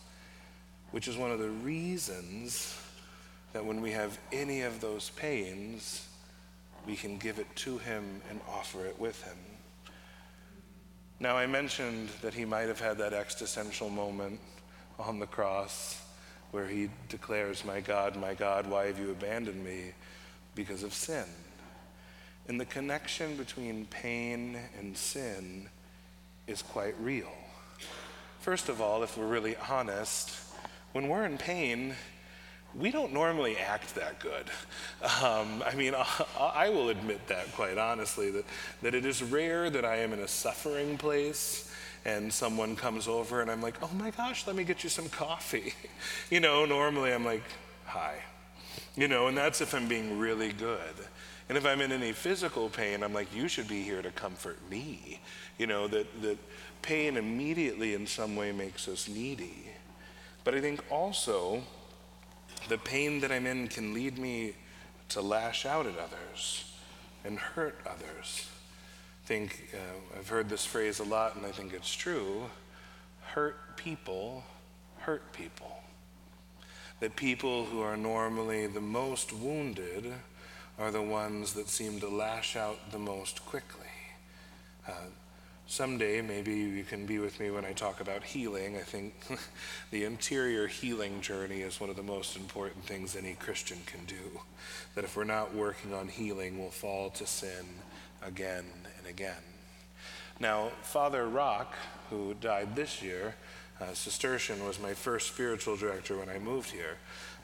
which 0.92 1.08
is 1.08 1.16
one 1.16 1.32
of 1.32 1.40
the 1.40 1.50
reasons 1.50 2.78
that 3.54 3.64
when 3.64 3.82
we 3.82 3.92
have 3.92 4.20
any 4.32 4.62
of 4.64 4.82
those 4.82 5.12
pains, 5.12 6.08
we 6.86 6.96
can 6.96 7.18
give 7.18 7.40
it 7.40 7.56
to 7.56 7.78
Him 7.78 8.22
and 8.30 8.42
offer 8.50 8.86
it 8.86 9.00
with 9.00 9.24
Him. 9.24 9.38
Now, 11.20 11.38
I 11.38 11.46
mentioned 11.46 12.10
that 12.22 12.34
He 12.34 12.46
might 12.46 12.68
have 12.68 12.80
had 12.80 12.98
that 12.98 13.14
existential 13.14 13.90
moment 13.90 14.40
on 15.00 15.20
the 15.20 15.28
cross 15.28 16.04
where 16.52 16.68
He 16.68 16.90
declares, 17.10 17.64
My 17.64 17.80
God, 17.80 18.16
my 18.16 18.34
God, 18.34 18.68
why 18.68 18.88
have 18.88 19.00
you 19.00 19.12
abandoned 19.12 19.64
me? 19.64 19.94
Because 20.56 20.84
of 20.84 20.94
sin. 20.94 21.26
And 22.48 22.60
the 22.60 22.66
connection 22.66 23.38
between 23.38 23.86
pain 23.86 24.58
and 24.78 24.98
sin 24.98 25.70
is 26.48 26.62
quite 26.62 26.96
real. 27.00 27.32
First 28.42 28.68
of 28.68 28.82
all, 28.82 29.04
if 29.04 29.18
we're 29.18 29.26
really 29.26 29.56
honest, 29.70 30.32
when 30.92 31.08
we're 31.08 31.24
in 31.24 31.38
pain, 31.38 31.96
we 32.76 32.92
don't 32.92 33.14
normally 33.14 33.58
act 33.58 33.96
that 33.96 34.20
good. 34.20 34.46
Um, 35.24 35.64
I 35.66 35.76
mean, 35.76 35.94
I, 35.96 36.26
I, 36.40 36.70
will 36.70 36.90
admit 36.90 37.28
that 37.28 37.52
quite 37.54 37.78
honestly, 37.78 38.32
that, 38.32 38.46
that 38.82 38.96
it 38.96 39.06
is 39.06 39.22
rare 39.22 39.70
that 39.70 39.86
I 39.86 39.98
am 39.98 40.12
in 40.14 40.20
a 40.20 40.28
suffering 40.28 40.98
place 40.98 41.72
and 42.06 42.34
someone 42.34 42.76
comes 42.76 43.08
over 43.08 43.42
and 43.42 43.52
I'm 43.52 43.62
like, 43.62 43.76
oh 43.82 43.92
my 43.96 44.12
gosh, 44.12 44.48
let 44.48 44.56
me 44.56 44.64
get 44.64 44.84
you 44.84 44.90
some 44.90 45.08
coffee. 45.10 45.74
you 46.30 46.40
know, 46.40 46.66
normally 46.66 47.14
I'm 47.14 47.26
like, 47.26 47.44
hi. 47.86 48.16
You 48.96 49.08
know, 49.08 49.28
and 49.28 49.38
that's 49.38 49.62
if 49.62 49.74
I'm 49.74 49.88
being 49.88 50.18
really 50.20 50.52
good. 50.52 50.80
And 51.50 51.58
if 51.58 51.66
I'm 51.66 51.82
in 51.82 51.92
any 51.92 52.12
physical 52.12 52.70
pain, 52.70 53.04
I'm 53.04 53.14
like, 53.14 53.34
you 53.36 53.48
should 53.48 53.68
be 53.68 53.84
here 53.84 54.02
to 54.02 54.12
comfort 54.12 54.58
me. 54.70 55.20
You 55.58 55.68
know, 55.68 55.88
that, 55.88 56.22
that 56.22 56.38
pain 56.82 57.18
immediately 57.18 57.94
in 57.94 58.08
some 58.08 58.36
way 58.36 58.52
makes 58.52 58.88
us 58.88 59.08
needy. 59.08 59.68
But 60.44 60.56
I 60.56 60.62
think 60.62 60.84
also 60.90 61.64
the 62.70 62.78
pain 62.78 63.20
that 63.22 63.32
I'm 63.32 63.46
in 63.46 63.68
can 63.68 63.94
lead 63.94 64.18
me 64.18 64.54
to 65.10 65.22
lash 65.22 65.66
out 65.66 65.86
at 65.86 65.98
others 65.98 66.72
and 67.24 67.38
hurt 67.38 67.80
others. 67.86 68.50
I 69.24 69.28
think 69.28 69.70
uh, 69.74 70.20
I've 70.20 70.28
heard 70.28 70.50
this 70.50 70.66
phrase 70.66 71.00
a 71.00 71.04
lot, 71.04 71.36
and 71.36 71.46
I 71.46 71.52
think 71.52 71.74
it's 71.74 71.94
true 71.94 72.50
hurt 73.34 73.78
people 73.78 74.44
hurt 75.00 75.34
people. 75.34 75.80
That 77.00 77.16
people 77.16 77.66
who 77.66 77.82
are 77.82 77.98
normally 77.98 78.68
the 78.68 78.82
most 78.82 79.34
wounded 79.34 80.14
are 80.80 80.92
the 80.92 81.02
ones 81.02 81.54
that 81.54 81.68
seem 81.68 82.00
to 82.00 82.08
lash 82.08 82.56
out 82.56 82.92
the 82.92 83.00
most 83.00 83.46
quickly. 83.46 83.88
Uh, 84.88 85.10
someday, 85.68 86.22
maybe 86.22 86.54
you 86.54 86.84
can 86.84 87.06
be 87.06 87.20
with 87.20 87.40
me 87.40 87.52
when 87.52 87.66
I 87.66 87.74
talk 87.74 88.00
about 88.00 88.24
healing. 88.24 88.78
I 88.78 88.82
think 88.82 89.14
the 89.92 90.04
interior 90.04 90.68
healing 90.68 91.22
journey 91.22 91.62
is 91.62 91.80
one 91.80 91.90
of 91.90 91.96
the 91.96 92.04
most 92.04 92.36
important 92.36 92.84
things 92.86 93.16
any 93.16 93.34
Christian 93.34 93.78
can 93.86 94.06
do. 94.06 94.40
That 94.96 95.04
if 95.04 95.16
we're 95.16 95.24
not 95.24 95.54
working 95.54 95.94
on 95.94 96.08
healing, 96.08 96.60
we'll 96.60 96.70
fall 96.70 97.10
to 97.12 97.26
sin 97.26 97.66
again 98.22 98.66
and 98.98 99.08
again. 99.08 99.44
Now, 100.40 100.72
Father 100.82 101.28
Roch, 101.28 101.74
who 102.10 102.34
died 102.36 102.76
this 102.76 103.02
year, 103.02 103.36
uh, 103.80 103.94
Cistercian 103.94 104.66
was 104.66 104.80
my 104.80 104.94
first 104.94 105.28
spiritual 105.28 105.76
director 105.76 106.18
when 106.18 106.30
I 106.30 106.40
moved 106.40 106.72
here. 106.72 106.98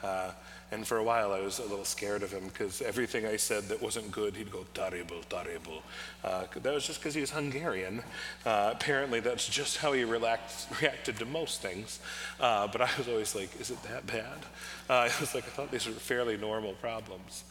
Uh, 0.03 0.31
and 0.71 0.85
for 0.85 0.97
a 0.97 1.03
while, 1.03 1.31
I 1.31 1.39
was 1.39 1.57
a 1.57 1.63
little 1.63 1.85
scared 1.85 2.21
of 2.21 2.31
him 2.31 2.47
because 2.47 2.81
everything 2.81 3.25
I 3.25 3.37
said 3.37 3.63
that 3.69 3.81
wasn't 3.81 4.11
good, 4.11 4.35
he'd 4.35 4.51
go, 4.51 4.65
terrible, 4.75 5.21
terrible. 5.27 5.81
Uh, 6.23 6.43
that 6.61 6.73
was 6.73 6.85
just 6.85 6.99
because 6.99 7.15
he 7.15 7.21
was 7.21 7.31
Hungarian. 7.31 8.03
Uh, 8.45 8.69
apparently, 8.73 9.19
that's 9.19 9.47
just 9.47 9.77
how 9.77 9.93
he 9.93 10.03
relaxed, 10.03 10.67
reacted 10.81 11.17
to 11.17 11.25
most 11.25 11.61
things. 11.61 11.99
Uh, 12.39 12.67
but 12.67 12.81
I 12.81 12.89
was 12.97 13.07
always 13.07 13.33
like, 13.33 13.59
is 13.59 13.71
it 13.71 13.81
that 13.83 14.05
bad? 14.05 14.45
Uh, 14.87 14.93
I 15.09 15.11
was 15.19 15.33
like, 15.33 15.45
I 15.45 15.49
thought 15.49 15.71
these 15.71 15.87
were 15.87 15.93
fairly 15.93 16.37
normal 16.37 16.73
problems. 16.73 17.45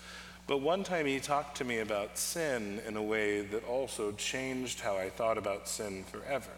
But 0.47 0.59
one 0.59 0.85
time 0.85 1.05
he 1.05 1.19
talked 1.19 1.57
to 1.59 1.65
me 1.65 1.81
about 1.81 2.17
sin 2.17 2.81
in 2.87 2.97
a 2.97 3.03
way 3.03 3.43
that 3.43 3.65
also 3.65 4.13
changed 4.13 4.81
how 4.81 4.97
I 4.97 5.11
thought 5.11 5.39
about 5.39 5.69
sin 5.69 6.05
forever. 6.05 6.51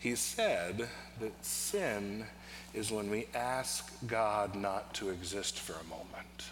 He 0.00 0.16
said 0.16 0.88
that 1.20 1.44
sin 1.44 2.26
is 2.74 2.90
when 2.90 3.10
we 3.10 3.26
ask 3.34 3.90
God 4.06 4.54
not 4.54 4.94
to 4.94 5.10
exist 5.10 5.58
for 5.58 5.72
a 5.72 5.84
moment. 5.84 6.50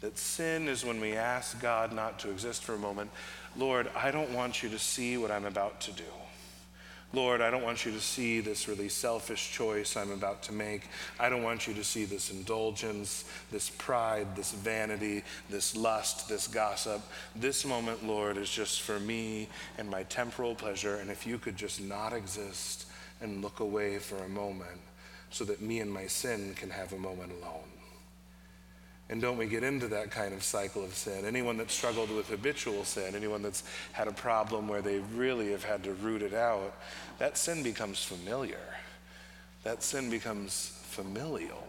That 0.00 0.18
sin 0.18 0.68
is 0.68 0.84
when 0.84 1.00
we 1.00 1.14
ask 1.14 1.60
God 1.60 1.92
not 1.92 2.18
to 2.20 2.30
exist 2.30 2.62
for 2.62 2.74
a 2.74 2.78
moment. 2.78 3.10
Lord, 3.56 3.88
I 3.96 4.10
don't 4.10 4.34
want 4.34 4.62
you 4.62 4.68
to 4.68 4.78
see 4.78 5.16
what 5.16 5.30
I'm 5.30 5.46
about 5.46 5.80
to 5.82 5.92
do. 5.92 6.04
Lord, 7.14 7.40
I 7.40 7.50
don't 7.50 7.62
want 7.62 7.86
you 7.86 7.92
to 7.92 8.00
see 8.00 8.40
this 8.40 8.66
really 8.66 8.88
selfish 8.88 9.52
choice 9.52 9.96
I'm 9.96 10.10
about 10.10 10.42
to 10.44 10.52
make. 10.52 10.88
I 11.20 11.28
don't 11.28 11.44
want 11.44 11.68
you 11.68 11.74
to 11.74 11.84
see 11.84 12.04
this 12.04 12.32
indulgence, 12.32 13.24
this 13.52 13.70
pride, 13.70 14.34
this 14.34 14.50
vanity, 14.50 15.22
this 15.48 15.76
lust, 15.76 16.28
this 16.28 16.48
gossip. 16.48 17.00
This 17.36 17.64
moment, 17.64 18.04
Lord, 18.04 18.36
is 18.36 18.50
just 18.50 18.82
for 18.82 18.98
me 18.98 19.48
and 19.78 19.88
my 19.88 20.02
temporal 20.04 20.56
pleasure. 20.56 20.96
And 20.96 21.08
if 21.08 21.24
you 21.24 21.38
could 21.38 21.56
just 21.56 21.80
not 21.80 22.12
exist 22.12 22.86
and 23.24 23.42
look 23.42 23.58
away 23.58 23.98
for 23.98 24.18
a 24.18 24.28
moment 24.28 24.80
so 25.30 25.44
that 25.44 25.60
me 25.60 25.80
and 25.80 25.92
my 25.92 26.06
sin 26.06 26.54
can 26.54 26.70
have 26.70 26.92
a 26.92 26.98
moment 26.98 27.32
alone. 27.42 27.64
And 29.10 29.20
don't 29.20 29.36
we 29.36 29.46
get 29.46 29.62
into 29.62 29.88
that 29.88 30.10
kind 30.10 30.32
of 30.32 30.42
cycle 30.42 30.84
of 30.84 30.94
sin? 30.94 31.24
Anyone 31.26 31.56
that's 31.56 31.74
struggled 31.74 32.10
with 32.10 32.28
habitual 32.28 32.84
sin, 32.84 33.14
anyone 33.14 33.42
that's 33.42 33.64
had 33.92 34.08
a 34.08 34.12
problem 34.12 34.68
where 34.68 34.80
they 34.80 35.00
really 35.14 35.50
have 35.50 35.64
had 35.64 35.82
to 35.84 35.92
root 35.94 36.22
it 36.22 36.32
out, 36.32 36.74
that 37.18 37.36
sin 37.36 37.62
becomes 37.62 38.02
familiar. 38.02 38.60
That 39.64 39.82
sin 39.82 40.08
becomes 40.08 40.80
familial. 40.84 41.66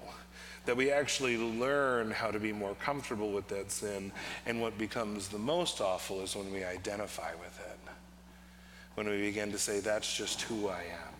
That 0.65 0.77
we 0.77 0.91
actually 0.91 1.37
learn 1.37 2.11
how 2.11 2.31
to 2.31 2.39
be 2.39 2.53
more 2.53 2.75
comfortable 2.75 3.31
with 3.31 3.47
that 3.49 3.71
sin. 3.71 4.11
And 4.45 4.61
what 4.61 4.77
becomes 4.77 5.27
the 5.27 5.37
most 5.37 5.81
awful 5.81 6.21
is 6.21 6.35
when 6.35 6.51
we 6.53 6.63
identify 6.63 7.31
with 7.31 7.59
it. 7.59 7.79
When 8.95 9.09
we 9.09 9.17
begin 9.17 9.51
to 9.51 9.57
say, 9.57 9.81
that's 9.81 10.15
just 10.15 10.43
who 10.43 10.69
I 10.69 10.79
am. 10.79 11.14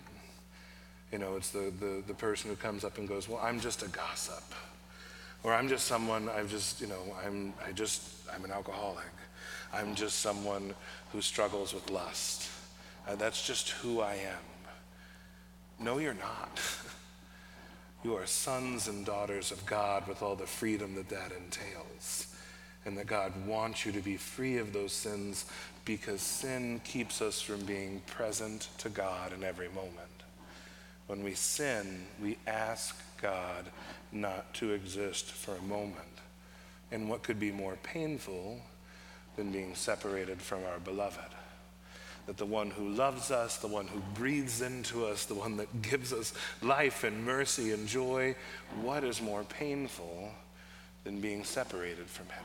You 1.12 1.20
know, 1.20 1.36
it's 1.36 1.52
the, 1.52 1.72
the, 1.80 2.04
the 2.08 2.14
person 2.14 2.50
who 2.50 2.56
comes 2.56 2.84
up 2.84 2.98
and 2.98 3.08
goes, 3.08 3.30
Well, 3.30 3.40
I'm 3.44 3.60
just 3.60 3.84
a 3.84 3.88
gossip. 3.88 4.44
Or 5.44 5.54
I'm 5.54 5.68
just 5.68 5.86
someone, 5.86 6.28
I've 6.28 6.50
just, 6.50 6.82
you 6.82 6.88
know, 6.88 7.16
I'm, 7.24 7.54
I 7.66 7.72
just, 7.72 8.02
I'm 8.34 8.44
an 8.44 8.52
alcoholic. 8.52 9.06
I'm 9.72 9.94
just 9.94 10.20
someone 10.20 10.74
who 11.12 11.22
struggles 11.22 11.74
with 11.74 11.90
lust. 11.92 12.50
Uh, 13.08 13.16
that's 13.16 13.46
just 13.46 13.70
who 13.70 14.02
I 14.02 14.14
am. 14.14 15.86
No, 15.86 16.00
you're 16.00 16.16
not. 16.16 16.60
you 18.04 18.16
are 18.16 18.26
sons 18.26 18.88
and 18.88 19.06
daughters 19.06 19.52
of 19.52 19.64
God 19.66 20.08
with 20.08 20.24
all 20.24 20.36
the 20.36 20.48
freedom 20.48 20.96
that 20.96 21.10
that 21.10 21.32
entails. 21.32 22.36
And 22.86 22.98
that 22.98 23.08
God 23.08 23.34
wants 23.46 23.86
you 23.86 23.92
to 23.92 24.02
be 24.02 24.18
free 24.18 24.58
of 24.58 24.74
those 24.74 24.94
sins 24.94 25.46
because 25.86 26.22
sin 26.22 26.82
keeps 26.84 27.22
us 27.22 27.42
from 27.42 27.62
being 27.66 28.02
present 28.08 28.70
to 28.80 28.90
God 28.90 29.34
in 29.34 29.44
every 29.44 29.70
moment. 29.70 30.15
When 31.08 31.24
we 31.24 31.36
sin, 31.36 32.06
we 32.22 32.38
ask 32.48 33.00
God 33.22 33.66
not 34.12 34.54
to 34.56 34.72
exist 34.72 35.26
for 35.26 35.56
a 35.56 35.62
moment. 35.62 36.08
And 36.92 37.10
what 37.10 37.24
could 37.24 37.40
be 37.40 37.52
more 37.52 37.78
painful 37.84 38.62
than 39.36 39.52
being 39.52 39.76
separated 39.76 40.42
from 40.42 40.64
our 40.64 40.80
beloved? 40.80 41.20
That 42.26 42.38
the 42.38 42.46
one 42.46 42.72
who 42.72 42.90
loves 42.90 43.30
us, 43.30 43.58
the 43.58 43.68
one 43.68 43.88
who 43.88 44.00
breathes 44.16 44.62
into 44.62 45.06
us, 45.06 45.26
the 45.26 45.36
one 45.36 45.58
that 45.58 45.82
gives 45.84 46.12
us 46.12 46.34
life 46.62 47.04
and 47.04 47.24
mercy 47.24 47.72
and 47.72 47.88
joy, 47.88 48.36
what 48.82 49.04
is 49.04 49.22
more 49.22 49.44
painful 49.44 50.32
than 51.04 51.22
being 51.22 51.44
separated 51.44 52.08
from 52.08 52.26
him? 52.28 52.44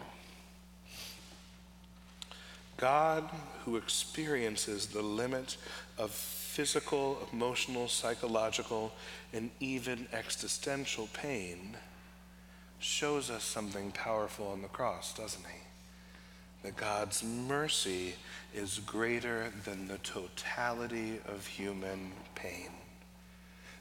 God, 2.76 3.28
who 3.64 3.76
experiences 3.76 4.86
the 4.86 5.02
limit 5.02 5.56
of 5.98 6.10
physical, 6.50 7.28
emotional, 7.32 7.86
psychological, 7.86 8.92
and 9.32 9.50
even 9.60 10.08
existential 10.12 11.08
pain, 11.12 11.76
shows 12.80 13.30
us 13.30 13.44
something 13.44 13.92
powerful 13.92 14.48
on 14.48 14.60
the 14.60 14.68
cross, 14.68 15.14
doesn't 15.14 15.44
he? 15.44 15.60
That 16.64 16.76
God's 16.76 17.22
mercy 17.22 18.14
is 18.52 18.80
greater 18.84 19.52
than 19.64 19.86
the 19.86 19.98
totality 19.98 21.20
of 21.28 21.46
human 21.46 22.10
pain. 22.34 22.70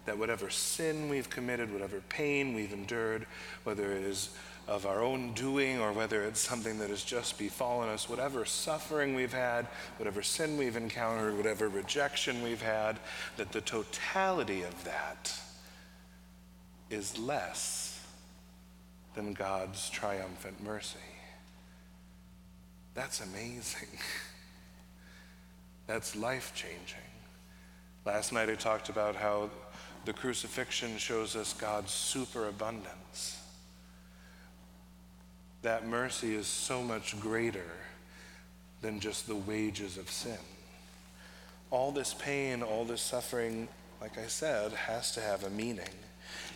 That 0.06 0.18
whatever 0.18 0.50
sin 0.50 1.10
we've 1.10 1.30
committed, 1.30 1.72
whatever 1.72 2.02
pain 2.10 2.54
we've 2.54 2.74
endured, 2.74 3.26
whether 3.64 3.91
it 3.91 4.04
is 4.04 4.30
of 4.68 4.86
our 4.86 5.02
own 5.02 5.34
doing 5.34 5.80
or 5.80 5.91
whether 5.91 6.24
it's 6.24 6.39
something 6.39 6.78
that 6.78 6.89
has 6.89 7.04
just 7.04 7.39
befallen 7.39 7.89
us, 7.89 8.08
whatever 8.08 8.45
suffering 8.45 9.16
we've 9.16 9.34
had, 9.34 9.66
whatever 9.97 10.22
sin 10.22 10.58
we've 10.58 10.76
encountered, 10.76 11.36
whatever 11.36 11.68
rejection 11.68 12.43
we've 12.43 12.62
had, 12.62 13.00
that 13.38 13.52
the 13.52 13.62
totality 13.62 14.62
of 14.62 14.84
that 14.84 15.34
is 16.91 17.18
less 17.18 18.00
than 19.16 19.34
God's 19.34 19.89
triumphant 19.89 20.64
mercy. 20.64 20.97
That's 22.93 23.22
amazing. 23.22 23.89
That's 25.88 26.16
life 26.16 26.52
changing. 26.54 27.00
Last 28.06 28.32
night 28.32 28.50
I 28.50 28.56
talked 28.56 28.89
about 28.89 29.16
how 29.16 29.50
the 30.06 30.14
crucifixion 30.14 30.97
shows 30.97 31.36
us 31.36 31.54
God's 31.54 31.91
superabundance 31.91 33.39
that 35.62 35.86
mercy 35.86 36.36
is 36.36 36.47
so 36.47 36.82
much 36.82 37.20
greater 37.20 37.72
than 38.82 39.00
just 39.00 39.28
the 39.28 39.36
wages 39.36 39.97
of 39.97 40.10
sin. 40.10 40.38
All 41.70 41.91
this 41.91 42.14
pain, 42.14 42.64
all 42.64 42.86
this 42.86 43.02
suffering, 43.02 43.68
like 44.02 44.18
I 44.18 44.28
said, 44.28 44.72
has 44.72 45.12
to 45.14 45.22
have 45.22 45.43
a 45.43 45.50
meaning. 45.50 45.89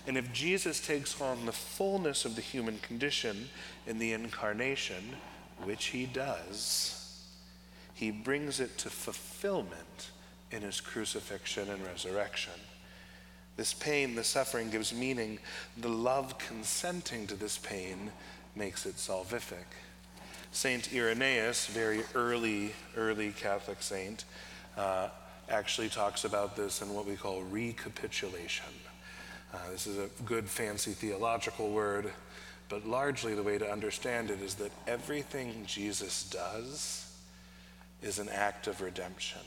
And 0.08 0.18
if 0.18 0.32
Jesus 0.32 0.86
takes 0.86 1.20
on 1.20 1.46
the 1.46 1.52
fullness 1.52 2.26
of 2.26 2.36
the 2.36 2.41
human 2.41 2.80
condition 2.80 3.50
in 3.86 4.00
the 4.00 4.14
incarnation, 4.14 5.18
which 5.64 5.88
he 5.88 6.06
does, 6.06 7.26
he 7.94 8.12
brings 8.12 8.60
it 8.60 8.78
to 8.80 8.89
fulfillment 8.89 10.12
in 10.52 10.62
his 10.62 10.80
crucifixion 10.82 11.70
and 11.70 11.86
resurrection. 11.86 12.54
This 13.56 13.74
pain, 13.74 14.16
the 14.16 14.24
suffering 14.24 14.70
gives 14.70 14.93
meaning. 14.93 15.39
The 15.78 15.89
love 15.89 16.38
consenting 16.38 17.28
to 17.28 17.36
this 17.36 17.58
pain 17.58 18.12
makes 18.56 18.86
it 18.86 18.95
salvific. 18.95 19.66
Saint 20.51 20.93
Irenaeus, 20.93 21.68
very 21.68 22.04
early, 22.16 22.74
early 22.95 23.32
Catholic 23.32 23.82
saint, 23.82 24.26
uh, 24.78 25.10
actually 25.49 25.89
talks 25.89 26.26
about 26.26 26.56
this 26.56 26.82
in 26.82 26.93
what 26.93 27.06
we 27.06 27.16
call 27.16 27.41
recapitulation. 27.43 28.74
Uh, 29.54 29.58
this 29.72 29.86
is 29.86 29.97
a 29.97 30.10
good, 30.26 30.47
fancy 30.47 30.91
theological 30.91 31.70
word, 31.70 32.12
but 32.70 32.88
largely 32.88 33.36
the 33.36 33.43
way 33.43 33.58
to 33.58 33.72
understand 33.72 34.32
it 34.32 34.41
is 34.41 34.56
that 34.56 34.72
everything 34.88 35.64
Jesus 35.68 36.24
does 36.30 37.16
is 38.01 38.20
an 38.20 38.30
act 38.30 38.68
of 38.68 38.82
redemption. 38.82 39.41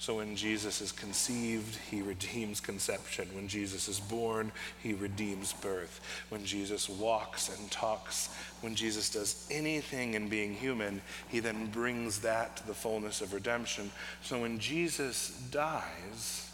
So 0.00 0.18
when 0.18 0.36
Jesus 0.36 0.80
is 0.80 0.92
conceived, 0.92 1.76
he 1.90 2.02
redeems 2.02 2.60
conception. 2.60 3.28
When 3.34 3.48
Jesus 3.48 3.88
is 3.88 3.98
born, 3.98 4.52
he 4.80 4.92
redeems 4.92 5.52
birth. 5.52 6.00
When 6.28 6.44
Jesus 6.44 6.88
walks 6.88 7.48
and 7.48 7.68
talks, 7.68 8.28
when 8.60 8.76
Jesus 8.76 9.10
does 9.10 9.48
anything 9.50 10.14
in 10.14 10.28
being 10.28 10.54
human, 10.54 11.02
he 11.28 11.40
then 11.40 11.66
brings 11.66 12.20
that 12.20 12.56
to 12.58 12.66
the 12.68 12.74
fullness 12.74 13.20
of 13.20 13.34
redemption. 13.34 13.90
So 14.22 14.40
when 14.40 14.60
Jesus 14.60 15.30
dies, 15.50 16.48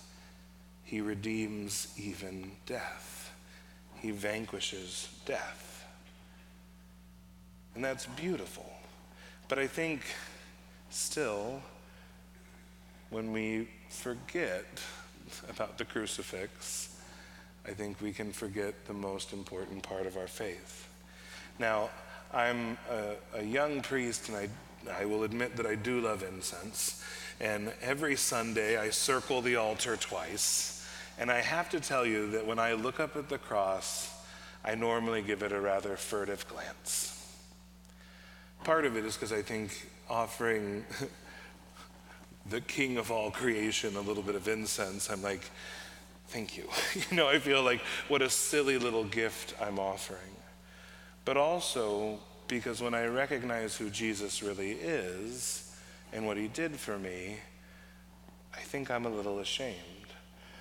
he 0.83 1.03
redeems 1.03 1.93
even 1.99 2.51
death. 2.65 3.31
He 4.01 4.11
vanquishes 4.11 5.11
death. 5.27 5.85
And 7.75 7.85
that's 7.85 8.07
beautiful. 8.07 8.73
But 9.49 9.59
I 9.59 9.67
think 9.67 10.01
still, 10.89 11.61
when 13.15 13.31
we 13.31 13.69
forget 13.91 14.65
about 15.49 15.79
the 15.79 15.85
crucifix, 15.85 17.01
I 17.65 17.71
think 17.71 18.01
we 18.01 18.13
can 18.13 18.33
forget 18.33 18.87
the 18.87 18.93
most 18.93 19.33
important 19.33 19.85
part 19.85 20.07
of 20.07 20.17
our 20.17 20.27
faith. 20.27 20.89
Now, 21.61 21.91
I'm 22.33 22.77
a, 22.91 23.39
a 23.39 23.45
young 23.45 23.83
priest, 23.83 24.29
and 24.29 24.37
I, 24.37 24.49
I 25.01 25.05
will 25.05 25.23
admit 25.23 25.55
that 25.59 25.65
I 25.65 25.77
do 25.77 26.01
love 26.01 26.25
incense. 26.25 27.05
And 27.39 27.73
every 27.81 28.17
Sunday, 28.17 28.79
I 28.79 28.91
circle 28.91 29.41
the 29.41 29.55
altar 29.55 29.97
twice. 29.97 30.85
And 31.17 31.31
I 31.31 31.41
have 31.41 31.71
to 31.71 31.79
tell 31.79 32.05
you 32.05 32.33
that 32.33 32.45
when 32.45 32.59
I 32.59 32.73
look 32.73 32.99
up 32.99 33.15
at 33.15 33.29
the 33.29 33.39
cross, 33.39 34.13
I 34.65 34.75
normally 34.75 35.23
give 35.23 35.45
it 35.45 35.53
a 35.53 35.61
rather 35.61 35.97
furtive 35.97 36.49
glance. 36.49 37.33
Part 38.65 38.85
of 38.85 38.97
it 38.97 39.05
is 39.05 39.15
because 39.15 39.33
I 39.33 39.43
think 39.43 39.89
offering 40.11 40.85
the 42.51 42.61
king 42.61 42.97
of 42.97 43.11
all 43.11 43.31
creation 43.31 43.97
a 43.97 44.01
little 44.01 44.23
bit 44.23 44.35
of 44.35 44.49
incense, 44.49 45.11
I'm 45.11 45.23
like, 45.23 45.51
thank 46.29 46.57
you. 46.57 46.65
you 46.95 47.17
know, 47.17 47.29
I 47.29 47.39
feel 47.39 47.63
like 47.63 47.81
what 48.09 48.23
a 48.23 48.31
silly 48.31 48.79
little 48.79 49.05
gift 49.05 49.55
I'm 49.61 49.79
offering. 49.79 50.21
But 51.25 51.37
also 51.37 52.19
because 52.49 52.83
when 52.83 52.95
I 52.95 53.07
recognize 53.07 53.77
who 53.77 53.89
Jesus 53.91 54.43
really 54.43 54.73
is 54.73 55.75
and 56.13 56.27
what 56.27 56.37
he 56.37 56.49
did 56.49 56.77
for 56.77 56.99
me, 56.99 57.37
I 58.55 58.61
think 58.61 58.91
I'm 58.91 59.07
a 59.07 59.11
little 59.11 59.41
ashamed. 59.41 59.79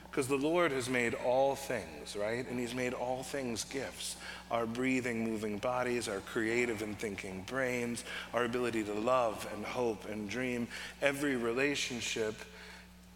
Because 0.09 0.27
the 0.27 0.37
Lord 0.37 0.71
has 0.71 0.89
made 0.89 1.15
all 1.15 1.55
things, 1.55 2.15
right? 2.15 2.47
And 2.47 2.59
He's 2.59 2.75
made 2.75 2.93
all 2.93 3.23
things 3.23 3.63
gifts 3.63 4.15
our 4.53 4.67
breathing, 4.67 5.23
moving 5.23 5.57
bodies, 5.57 6.07
our 6.07 6.19
creative 6.19 6.83
and 6.83 6.97
thinking 6.99 7.43
brains, 7.47 8.03
our 8.35 8.45
ability 8.45 8.83
to 8.83 8.93
love 8.93 9.49
and 9.55 9.65
hope 9.65 10.07
and 10.07 10.29
dream, 10.29 10.67
every 11.01 11.35
relationship, 11.35 12.35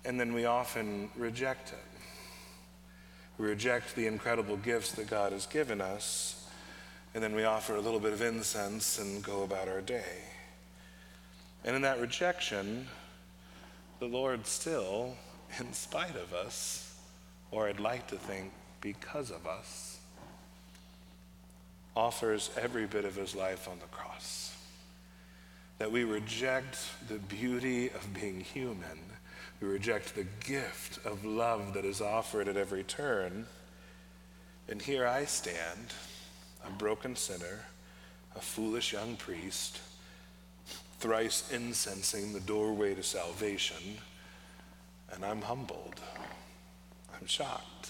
and 0.04 0.20
then 0.20 0.34
we 0.34 0.46
often 0.46 1.08
reject 1.16 1.74
it. 1.74 2.00
We 3.38 3.46
reject 3.46 3.96
the 3.96 4.08
incredible 4.08 4.58
gifts 4.58 4.94
that 4.94 5.12
God 5.12 5.32
has 5.32 5.46
given 5.46 5.80
us, 5.80 6.50
and 7.14 7.24
then 7.24 7.36
we 7.36 7.44
offer 7.44 7.76
a 7.76 7.82
little 7.82 8.00
bit 8.00 8.14
of 8.14 8.22
incense 8.24 8.98
and 8.98 9.24
go 9.24 9.44
about 9.44 9.68
our 9.68 9.82
day. 9.82 10.24
And 11.64 11.76
in 11.76 11.84
that 11.84 12.02
rejection, 12.02 12.88
the 14.00 14.08
Lord 14.08 14.48
still, 14.48 15.16
in 15.60 15.72
spite 15.72 16.16
of 16.16 16.34
us, 16.34 17.00
or 17.52 17.68
I'd 17.68 17.80
like 17.80 18.08
to 18.08 18.16
think 18.16 18.52
because 18.82 19.30
of 19.30 19.46
us, 19.46 19.97
offers 21.98 22.52
every 22.56 22.86
bit 22.86 23.06
of 23.06 23.16
his 23.16 23.36
life 23.36 23.68
on 23.68 23.80
the 23.80 23.88
cross. 23.88 24.56
That 25.80 25.92
we 25.92 26.04
reject 26.04 26.78
the 27.08 27.18
beauty 27.18 27.88
of 27.88 28.14
being 28.14 28.40
human, 28.40 29.00
we 29.60 29.68
reject 29.68 30.14
the 30.14 30.28
gift 30.46 31.04
of 31.04 31.26
love 31.26 31.74
that 31.74 31.86
is 31.86 32.00
offered 32.00 32.48
at 32.48 32.56
every 32.56 32.84
turn. 32.84 33.48
And 34.70 34.80
here 34.80 35.08
I 35.08 35.26
stand, 35.26 35.94
a 36.66 36.70
broken 36.70 37.16
sinner, 37.16 37.66
a 38.36 38.40
foolish 38.40 38.94
young 38.94 39.16
priest, 39.16 39.80
thrice 41.00 41.52
incensing 41.52 42.34
the 42.34 42.40
doorway 42.42 42.94
to 42.94 43.02
salvation, 43.02 43.98
and 45.12 45.26
I'm 45.26 45.42
humbled. 45.42 46.00
I'm 47.20 47.26
shocked. 47.26 47.90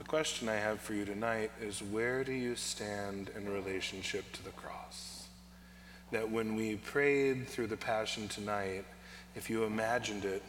The 0.00 0.06
question 0.06 0.48
I 0.48 0.54
have 0.54 0.80
for 0.80 0.94
you 0.94 1.04
tonight 1.04 1.50
is 1.60 1.82
where 1.82 2.24
do 2.24 2.32
you 2.32 2.56
stand 2.56 3.30
in 3.36 3.46
relationship 3.46 4.32
to 4.32 4.42
the 4.42 4.50
cross? 4.50 5.28
That 6.10 6.30
when 6.30 6.56
we 6.56 6.76
prayed 6.76 7.46
through 7.46 7.66
the 7.66 7.76
Passion 7.76 8.26
tonight, 8.26 8.86
if 9.36 9.50
you 9.50 9.64
imagined 9.64 10.24
it, 10.24 10.42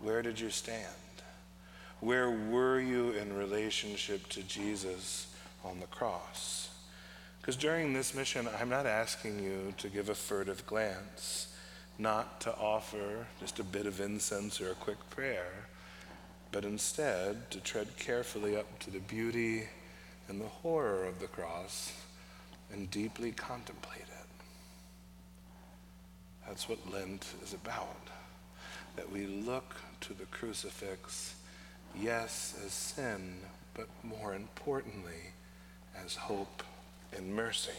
where 0.00 0.20
did 0.20 0.38
you 0.38 0.50
stand? 0.50 0.82
Where 2.00 2.28
were 2.28 2.80
you 2.80 3.12
in 3.12 3.32
relationship 3.36 4.28
to 4.30 4.42
Jesus 4.42 5.32
on 5.64 5.78
the 5.78 5.86
cross? 5.86 6.68
Because 7.40 7.54
during 7.54 7.92
this 7.92 8.16
mission, 8.16 8.48
I'm 8.60 8.68
not 8.68 8.86
asking 8.86 9.44
you 9.44 9.72
to 9.78 9.88
give 9.88 10.08
a 10.08 10.14
furtive 10.14 10.66
glance, 10.66 11.54
not 12.00 12.40
to 12.40 12.54
offer 12.56 13.28
just 13.38 13.60
a 13.60 13.64
bit 13.64 13.86
of 13.86 14.00
incense 14.00 14.60
or 14.60 14.72
a 14.72 14.74
quick 14.74 14.98
prayer 15.08 15.68
but 16.52 16.64
instead 16.66 17.50
to 17.50 17.58
tread 17.60 17.88
carefully 17.96 18.56
up 18.56 18.78
to 18.78 18.90
the 18.90 19.00
beauty 19.00 19.64
and 20.28 20.40
the 20.40 20.46
horror 20.46 21.04
of 21.06 21.18
the 21.18 21.26
cross 21.26 21.92
and 22.70 22.90
deeply 22.90 23.32
contemplate 23.32 24.00
it. 24.00 24.28
That's 26.46 26.68
what 26.68 26.92
Lent 26.92 27.26
is 27.42 27.54
about. 27.54 27.96
That 28.96 29.10
we 29.10 29.26
look 29.26 29.76
to 30.02 30.12
the 30.12 30.26
crucifix, 30.26 31.34
yes, 31.98 32.54
as 32.64 32.72
sin, 32.72 33.36
but 33.74 33.88
more 34.02 34.34
importantly, 34.34 35.32
as 36.04 36.14
hope 36.14 36.62
and 37.16 37.34
mercy. 37.34 37.72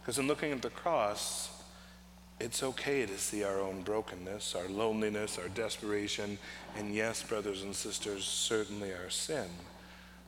Because 0.00 0.18
in 0.18 0.28
looking 0.28 0.52
at 0.52 0.62
the 0.62 0.70
cross, 0.70 1.50
it's 2.40 2.62
okay 2.62 3.04
to 3.04 3.18
see 3.18 3.42
our 3.42 3.60
own 3.60 3.82
brokenness, 3.82 4.54
our 4.54 4.68
loneliness, 4.68 5.38
our 5.38 5.48
desperation, 5.48 6.38
and 6.76 6.94
yes, 6.94 7.22
brothers 7.22 7.62
and 7.62 7.74
sisters, 7.74 8.24
certainly 8.24 8.92
our 8.92 9.10
sin. 9.10 9.46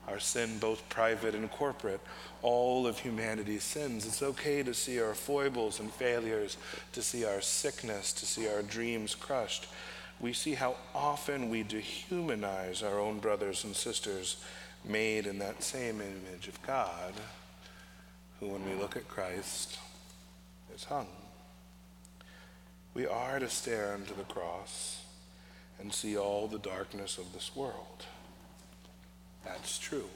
Our 0.09 0.19
sin, 0.19 0.59
both 0.59 0.89
private 0.89 1.37
and 1.37 1.49
corporate, 1.51 2.01
all 2.43 2.87
of 2.87 2.99
humanity's 2.99 3.63
sins. 3.63 4.07
It's 4.07 4.23
okay 4.23 4.63
to 4.63 4.75
see 4.75 5.01
our 5.01 5.15
foibles 5.15 5.79
and 5.79 5.93
failures, 5.93 6.57
to 6.93 7.03
see 7.03 7.25
our 7.25 7.41
sickness, 7.41 8.13
to 8.15 8.27
see 8.27 8.49
our 8.49 8.63
dreams 8.63 9.15
crushed. 9.15 9.69
we 10.21 10.33
see 10.33 10.55
how 10.55 10.77
often 10.95 11.49
we 11.49 11.65
dehumanize 11.65 12.83
our 12.83 12.99
own 12.99 13.21
brothers 13.21 13.65
and 13.65 13.75
sisters 13.75 14.37
made 14.85 15.27
in 15.27 15.39
that 15.39 15.63
same 15.63 16.01
image 16.01 16.49
of 16.49 16.61
God, 16.67 17.15
who, 18.39 18.49
when 18.49 18.65
we 18.69 18.75
look 18.75 18.97
at 18.97 19.09
Christ, 19.09 19.79
is 20.75 20.85
hung. 20.85 21.07
We 22.95 23.07
are 23.07 23.39
to 23.39 23.49
stare 23.49 23.95
into 23.95 24.15
the 24.15 24.25
cross 24.25 25.03
and 25.81 25.93
see 25.93 26.17
all 26.17 26.49
the 26.49 26.59
darkness 26.59 27.19
of 27.19 27.33
this 27.33 27.55
world. 27.55 28.07
That's 29.45 29.79
true. 29.79 30.09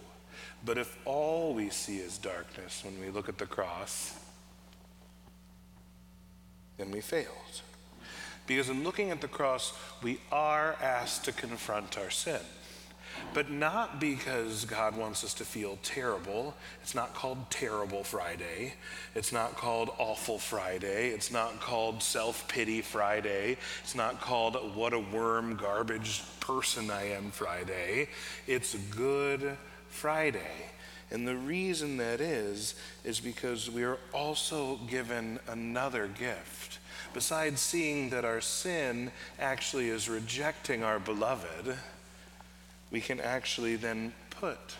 But 0.64 0.78
if 0.78 0.96
all 1.04 1.54
we 1.54 1.70
see 1.70 1.98
is 1.98 2.18
darkness 2.18 2.82
when 2.84 3.00
we 3.00 3.10
look 3.10 3.28
at 3.28 3.38
the 3.38 3.46
cross, 3.46 4.18
then 6.76 6.90
we 6.90 7.00
failed. 7.00 7.62
Because 8.46 8.68
in 8.68 8.84
looking 8.84 9.10
at 9.10 9.20
the 9.20 9.28
cross, 9.28 9.72
we 10.02 10.18
are 10.30 10.76
asked 10.82 11.24
to 11.24 11.32
confront 11.32 11.96
our 11.96 12.10
sin. 12.10 12.40
But 13.32 13.50
not 13.50 14.00
because 14.00 14.64
God 14.64 14.96
wants 14.96 15.24
us 15.24 15.34
to 15.34 15.44
feel 15.44 15.78
terrible. 15.82 16.54
It's 16.82 16.94
not 16.94 17.14
called 17.14 17.50
Terrible 17.50 18.04
Friday. 18.04 18.74
It's 19.14 19.32
not 19.32 19.56
called 19.56 19.90
Awful 19.98 20.38
Friday. 20.38 21.08
It's 21.08 21.32
not 21.32 21.60
called 21.60 22.02
Self 22.02 22.46
Pity 22.48 22.80
Friday. 22.80 23.56
It's 23.82 23.94
not 23.94 24.20
called 24.20 24.54
What 24.76 24.92
a 24.92 25.00
Worm 25.00 25.56
Garbage 25.56 26.22
Person 26.40 26.90
I 26.90 27.10
Am 27.10 27.30
Friday. 27.30 28.08
It's 28.46 28.74
Good 28.74 29.56
Friday. 29.88 30.70
And 31.10 31.28
the 31.28 31.36
reason 31.36 31.96
that 31.98 32.20
is, 32.20 32.74
is 33.04 33.20
because 33.20 33.70
we 33.70 33.84
are 33.84 33.98
also 34.12 34.76
given 34.88 35.38
another 35.48 36.08
gift. 36.08 36.78
Besides 37.12 37.60
seeing 37.60 38.10
that 38.10 38.24
our 38.24 38.40
sin 38.40 39.12
actually 39.38 39.88
is 39.88 40.08
rejecting 40.08 40.82
our 40.82 40.98
beloved, 40.98 41.76
we 42.95 43.01
can 43.01 43.18
actually 43.18 43.74
then 43.74 44.12
put 44.30 44.76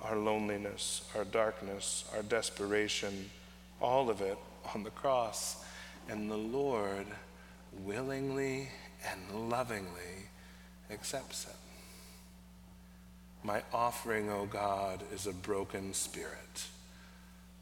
our 0.00 0.14
loneliness, 0.14 1.02
our 1.16 1.24
darkness, 1.24 2.04
our 2.14 2.22
desperation, 2.22 3.28
all 3.80 4.08
of 4.08 4.20
it 4.20 4.38
on 4.72 4.84
the 4.84 4.90
cross. 4.90 5.64
And 6.08 6.30
the 6.30 6.36
Lord 6.36 7.06
willingly 7.84 8.68
and 9.10 9.50
lovingly 9.50 10.28
accepts 10.92 11.48
it. 11.48 11.56
My 13.42 13.62
offering, 13.72 14.30
O 14.30 14.46
God, 14.46 15.02
is 15.12 15.26
a 15.26 15.32
broken 15.32 15.92
spirit. 15.92 16.68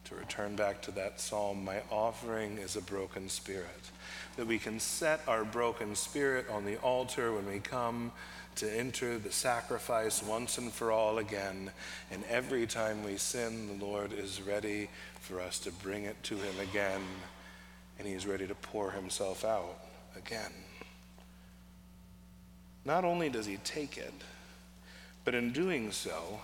To 0.04 0.14
return 0.14 0.54
back 0.54 0.82
to 0.82 0.90
that 0.90 1.18
psalm, 1.18 1.64
my 1.64 1.80
offering 1.90 2.58
is 2.58 2.76
a 2.76 2.82
broken 2.82 3.30
spirit. 3.30 3.90
That 4.36 4.46
we 4.46 4.58
can 4.58 4.78
set 4.78 5.22
our 5.26 5.46
broken 5.46 5.94
spirit 5.94 6.44
on 6.50 6.66
the 6.66 6.76
altar 6.76 7.32
when 7.32 7.46
we 7.46 7.60
come 7.60 8.12
to 8.56 8.70
enter 8.70 9.18
the 9.18 9.32
sacrifice 9.32 10.22
once 10.22 10.58
and 10.58 10.72
for 10.72 10.92
all 10.92 11.18
again. 11.18 11.70
And 12.10 12.24
every 12.28 12.66
time 12.66 13.04
we 13.04 13.16
sin, 13.16 13.78
the 13.78 13.84
Lord 13.84 14.12
is 14.12 14.42
ready 14.42 14.88
for 15.20 15.40
us 15.40 15.58
to 15.60 15.72
bring 15.72 16.04
it 16.04 16.22
to 16.24 16.36
Him 16.36 16.60
again, 16.60 17.02
and 17.98 18.06
He 18.06 18.14
is 18.14 18.26
ready 18.26 18.46
to 18.46 18.54
pour 18.54 18.90
Himself 18.90 19.44
out 19.44 19.78
again. 20.16 20.52
Not 22.84 23.04
only 23.04 23.28
does 23.28 23.46
He 23.46 23.56
take 23.58 23.96
it, 23.96 24.14
but 25.24 25.34
in 25.34 25.52
doing 25.52 25.92
so, 25.92 26.40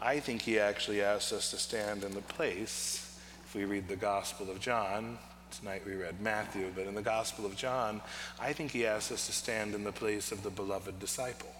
I 0.00 0.20
think 0.20 0.42
he 0.42 0.58
actually 0.58 1.02
asks 1.02 1.32
us 1.32 1.50
to 1.50 1.56
stand 1.58 2.04
in 2.04 2.14
the 2.14 2.22
place. 2.22 3.18
If 3.44 3.54
we 3.54 3.64
read 3.64 3.88
the 3.88 3.96
Gospel 3.96 4.50
of 4.50 4.60
John, 4.60 5.18
tonight 5.50 5.82
we 5.86 5.94
read 5.94 6.20
Matthew, 6.20 6.70
but 6.74 6.86
in 6.86 6.94
the 6.94 7.02
Gospel 7.02 7.46
of 7.46 7.56
John, 7.56 8.00
I 8.40 8.52
think 8.52 8.70
he 8.70 8.86
asks 8.86 9.12
us 9.12 9.26
to 9.26 9.32
stand 9.32 9.74
in 9.74 9.84
the 9.84 9.92
place 9.92 10.32
of 10.32 10.42
the 10.42 10.50
beloved 10.50 10.98
disciple, 10.98 11.54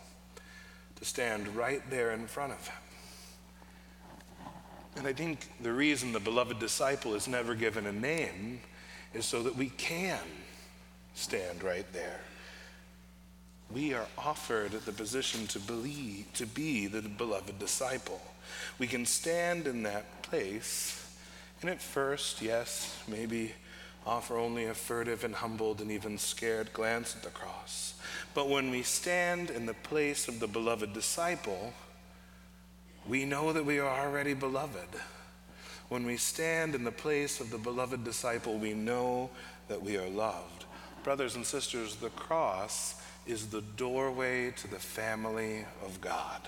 to 0.97 1.05
stand 1.05 1.55
right 1.57 1.83
there 1.91 2.13
in 2.13 2.27
front 2.27 2.53
of 2.53 2.67
him. 2.67 2.77
And 4.97 5.07
I 5.07 5.13
think 5.13 5.49
the 5.61 5.73
reason 5.73 6.13
the 6.13 6.21
beloved 6.21 6.59
disciple 6.59 7.15
is 7.15 7.29
never 7.29 7.55
given 7.55 7.87
a 7.87 7.93
name 7.93 8.61
is 9.15 9.25
so 9.25 9.43
that 9.43 9.57
we 9.57 9.71
can 9.71 10.21
stand 11.15 11.63
right 11.63 11.91
there 11.93 12.21
we 13.73 13.93
are 13.93 14.07
offered 14.17 14.73
the 14.73 14.93
position 14.93 15.47
to 15.49 15.59
believe, 15.61 16.27
to 16.35 16.47
be 16.47 16.87
the 16.87 17.03
beloved 17.03 17.59
disciple. 17.59 18.21
We 18.79 18.87
can 18.87 19.05
stand 19.05 19.67
in 19.67 19.83
that 19.83 20.23
place, 20.23 21.07
and 21.61 21.71
at 21.71 21.83
first, 21.83 22.41
yes, 22.41 22.97
maybe 23.07 23.53
offer 24.09 24.39
only 24.39 24.65
a 24.65 24.75
furtive 24.75 25.23
and 25.23 25.35
humbled 25.35 25.81
and 25.81 25.91
even 25.91 26.17
scared 26.17 26.73
glance 26.73 27.15
at 27.15 27.23
the 27.23 27.29
cross. 27.29 27.95
But 28.35 28.49
when 28.49 28.71
we 28.71 28.83
stand 28.83 29.51
in 29.51 29.67
the 29.67 29.75
place 29.75 30.29
of 30.29 30.41
the 30.41 30.47
beloved 30.47 30.95
disciple, 30.95 31.75
we 33.07 33.25
know 33.25 33.53
that 33.53 33.65
we 33.65 33.79
are 33.79 34.07
already 34.07 34.35
beloved. 34.35 34.89
When 35.91 36.05
we 36.05 36.17
stand 36.17 36.75
in 36.75 36.85
the 36.85 36.93
place 36.93 37.41
of 37.41 37.51
the 37.51 37.59
beloved 37.59 38.05
disciple, 38.05 38.59
we 38.59 38.75
know 38.75 39.31
that 39.69 39.83
we 39.83 39.97
are 39.99 40.09
loved. 40.09 40.65
Brothers 41.05 41.37
and 41.37 41.45
sisters, 41.45 41.97
the 41.97 42.11
cross 42.11 43.01
is 43.27 43.49
the 43.49 43.63
doorway 43.77 44.51
to 44.53 44.69
the 44.69 44.79
family 44.79 45.65
of 45.85 46.01
God. 46.01 46.41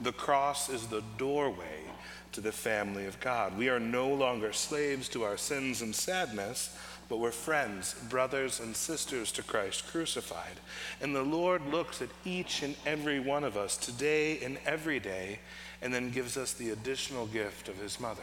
The 0.00 0.12
cross 0.12 0.70
is 0.70 0.86
the 0.86 1.02
doorway 1.18 1.84
to 2.32 2.40
the 2.40 2.52
family 2.52 3.06
of 3.06 3.20
God. 3.20 3.56
We 3.56 3.68
are 3.68 3.80
no 3.80 4.08
longer 4.08 4.52
slaves 4.52 5.08
to 5.10 5.24
our 5.24 5.36
sins 5.36 5.82
and 5.82 5.94
sadness, 5.94 6.76
but 7.08 7.18
we're 7.18 7.32
friends, 7.32 7.94
brothers, 8.08 8.60
and 8.60 8.74
sisters 8.74 9.32
to 9.32 9.42
Christ 9.42 9.86
crucified. 9.88 10.60
And 11.00 11.14
the 11.14 11.22
Lord 11.22 11.66
looks 11.66 12.00
at 12.00 12.08
each 12.24 12.62
and 12.62 12.76
every 12.86 13.20
one 13.20 13.44
of 13.44 13.56
us 13.56 13.76
today 13.76 14.38
and 14.40 14.58
every 14.64 15.00
day, 15.00 15.40
and 15.82 15.92
then 15.92 16.10
gives 16.10 16.36
us 16.36 16.52
the 16.52 16.70
additional 16.70 17.26
gift 17.26 17.68
of 17.68 17.78
his 17.78 17.98
mother. 17.98 18.22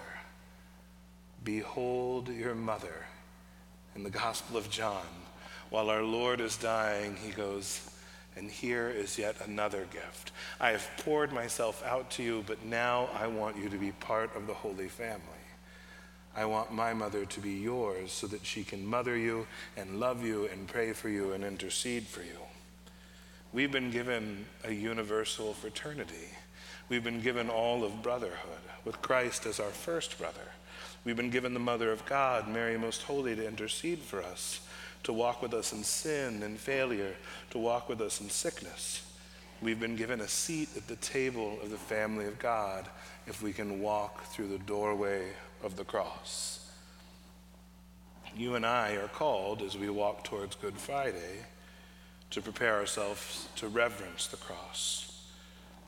Behold 1.43 2.30
your 2.30 2.55
mother 2.55 3.05
in 3.95 4.03
the 4.03 4.10
Gospel 4.10 4.58
of 4.58 4.70
John 4.70 5.05
while 5.70 5.89
our 5.89 6.03
Lord 6.03 6.39
is 6.39 6.55
dying, 6.55 7.18
he 7.18 7.32
goes, 7.32 7.89
and 8.38 8.52
here 8.52 8.90
is 8.90 9.18
yet 9.18 9.36
another 9.46 9.88
gift. 9.92 10.32
I 10.60 10.70
have 10.70 10.88
poured 10.98 11.34
myself 11.34 11.84
out 11.86 12.12
to 12.12 12.24
you, 12.24 12.44
but 12.46 12.64
now 12.64 13.10
I 13.20 13.28
want 13.28 13.58
you 13.58 13.68
to 13.70 13.78
be 13.78 13.92
part 13.92 14.36
of 14.36 14.48
the 14.48 14.54
Holy 14.54 14.88
Family. 14.88 15.22
I 16.36 16.46
want 16.46 16.72
my 16.72 16.94
mother 16.94 17.26
to 17.26 17.40
be 17.40 17.54
yours 17.54 18.12
so 18.12 18.28
that 18.28 18.46
she 18.46 18.64
can 18.64 18.86
mother 18.86 19.18
you 19.18 19.48
and 19.76 20.00
love 20.00 20.24
you 20.24 20.46
and 20.52 20.68
pray 20.68 20.94
for 20.94 21.10
you 21.10 21.34
and 21.34 21.44
intercede 21.44 22.06
for 22.06 22.22
you. 22.22 22.38
We've 23.54 23.72
been 23.72 23.90
given 23.90 24.46
a 24.64 24.72
universal 24.72 25.54
fraternity. 25.54 26.30
We've 26.90 27.04
been 27.04 27.22
given 27.22 27.50
all 27.50 27.84
of 27.84 28.04
brotherhood, 28.04 28.62
with 28.86 29.02
Christ 29.02 29.48
as 29.48 29.60
our 29.60 29.72
first 29.72 30.20
brother. 30.20 30.52
We've 31.04 31.18
been 31.18 31.32
given 31.32 31.54
the 31.54 31.60
Mother 31.60 31.92
of 31.92 32.06
God, 32.06 32.48
Mary 32.48 32.78
Most 32.78 33.04
Holy, 33.04 33.36
to 33.36 33.48
intercede 33.48 34.00
for 34.00 34.22
us 34.22 34.60
to 35.04 35.14
walk 35.14 35.41
with 35.41 35.54
us 35.54 35.74
in 35.74 35.84
sin 35.84 36.43
and 36.43 36.58
failure, 36.58 37.16
to 37.52 37.58
walk 37.58 37.89
with 37.89 38.02
us 38.02 38.22
in 38.22 38.30
sickness. 38.30 39.04
We've 39.62 39.80
been 39.80 39.95
given 39.95 40.22
a 40.22 40.28
seat 40.28 40.70
at 40.76 40.88
the 40.88 40.98
table 40.98 41.58
of 41.64 41.72
the 41.72 41.78
family 41.78 42.26
of 42.26 42.38
God 42.38 42.88
if 43.26 43.41
we 43.41 43.54
can 43.54 43.82
walk 43.82 44.26
through 44.26 44.50
the 44.50 44.60
doorway 44.60 45.30
of 45.64 45.76
the 45.76 45.84
cross. 45.84 46.70
You 48.36 48.56
and 48.56 48.66
I 48.66 48.93
are 48.98 49.08
called 49.08 49.64
as 49.64 49.76
we 49.76 49.89
walk 49.89 50.24
towards 50.24 50.56
Good 50.56 50.78
Friday 50.78 51.45
to 52.30 52.41
prepare 52.41 52.76
ourselves 52.76 53.48
to 53.56 53.68
reverence 53.68 54.28
the 54.28 54.38
cross. 54.38 55.26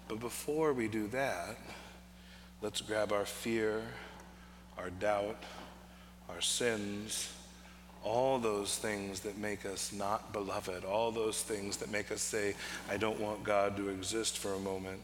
But 0.07 0.19
before 0.19 0.73
we 0.73 0.87
do 0.87 1.07
that, 1.09 1.57
let's 2.61 2.81
grab 2.81 3.11
our 3.11 3.25
fear, 3.25 3.83
our 4.77 4.89
doubt, 4.89 5.43
our 6.27 6.41
sins, 6.41 7.31
all 8.03 8.39
those 8.39 8.77
things 8.77 9.19
that 9.21 9.37
make 9.37 9.65
us 9.65 9.91
not 9.91 10.31
beloved, 10.33 10.85
all 10.85 11.11
those 11.11 11.41
things 11.41 11.77
that 11.77 11.91
make 11.91 12.11
us 12.11 12.21
say, 12.21 12.55
I 12.89 12.97
don't 12.97 13.19
want 13.19 13.43
God 13.43 13.75
to 13.77 13.89
exist 13.89 14.37
for 14.37 14.53
a 14.53 14.59
moment, 14.59 15.01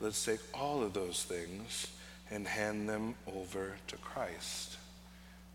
let's 0.00 0.24
take 0.24 0.40
all 0.52 0.82
of 0.82 0.92
those 0.92 1.22
things 1.22 1.88
and 2.30 2.46
hand 2.46 2.88
them 2.88 3.14
over 3.34 3.74
to 3.86 3.96
Christ. 3.96 4.76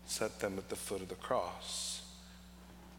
Set 0.06 0.40
them 0.40 0.54
at 0.58 0.68
the 0.68 0.76
foot 0.76 1.02
of 1.02 1.08
the 1.08 1.14
cross. 1.14 2.02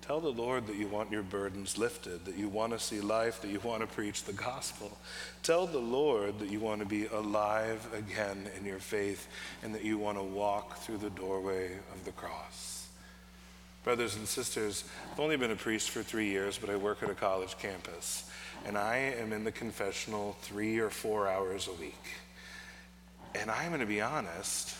Tell 0.01 0.19
the 0.19 0.29
Lord 0.29 0.65
that 0.67 0.77
you 0.77 0.87
want 0.87 1.11
your 1.11 1.21
burdens 1.21 1.77
lifted, 1.77 2.25
that 2.25 2.35
you 2.35 2.49
want 2.49 2.73
to 2.73 2.79
see 2.79 3.01
life, 3.01 3.41
that 3.41 3.51
you 3.51 3.59
want 3.59 3.81
to 3.81 3.87
preach 3.87 4.23
the 4.23 4.33
gospel. 4.33 4.97
Tell 5.43 5.67
the 5.67 5.77
Lord 5.77 6.39
that 6.39 6.49
you 6.49 6.59
want 6.59 6.79
to 6.81 6.87
be 6.87 7.05
alive 7.05 7.87
again 7.93 8.49
in 8.57 8.65
your 8.65 8.79
faith 8.79 9.27
and 9.63 9.75
that 9.75 9.85
you 9.85 9.97
want 9.97 10.17
to 10.17 10.23
walk 10.23 10.77
through 10.77 10.97
the 10.97 11.11
doorway 11.11 11.73
of 11.93 12.03
the 12.03 12.11
cross. 12.11 12.70
Brothers 13.83 14.15
and 14.15 14.27
sisters, 14.27 14.83
I've 15.11 15.19
only 15.19 15.37
been 15.37 15.49
a 15.49 15.55
priest 15.55 15.89
for 15.89 16.03
three 16.03 16.27
years, 16.27 16.59
but 16.59 16.69
I 16.69 16.75
work 16.75 17.01
at 17.01 17.09
a 17.09 17.15
college 17.15 17.57
campus. 17.57 18.29
And 18.63 18.77
I 18.77 18.97
am 18.97 19.33
in 19.33 19.43
the 19.43 19.51
confessional 19.51 20.37
three 20.41 20.77
or 20.77 20.91
four 20.91 21.27
hours 21.27 21.67
a 21.67 21.73
week. 21.73 22.03
And 23.33 23.49
I'm 23.49 23.69
going 23.69 23.79
to 23.79 23.87
be 23.87 24.01
honest, 24.01 24.75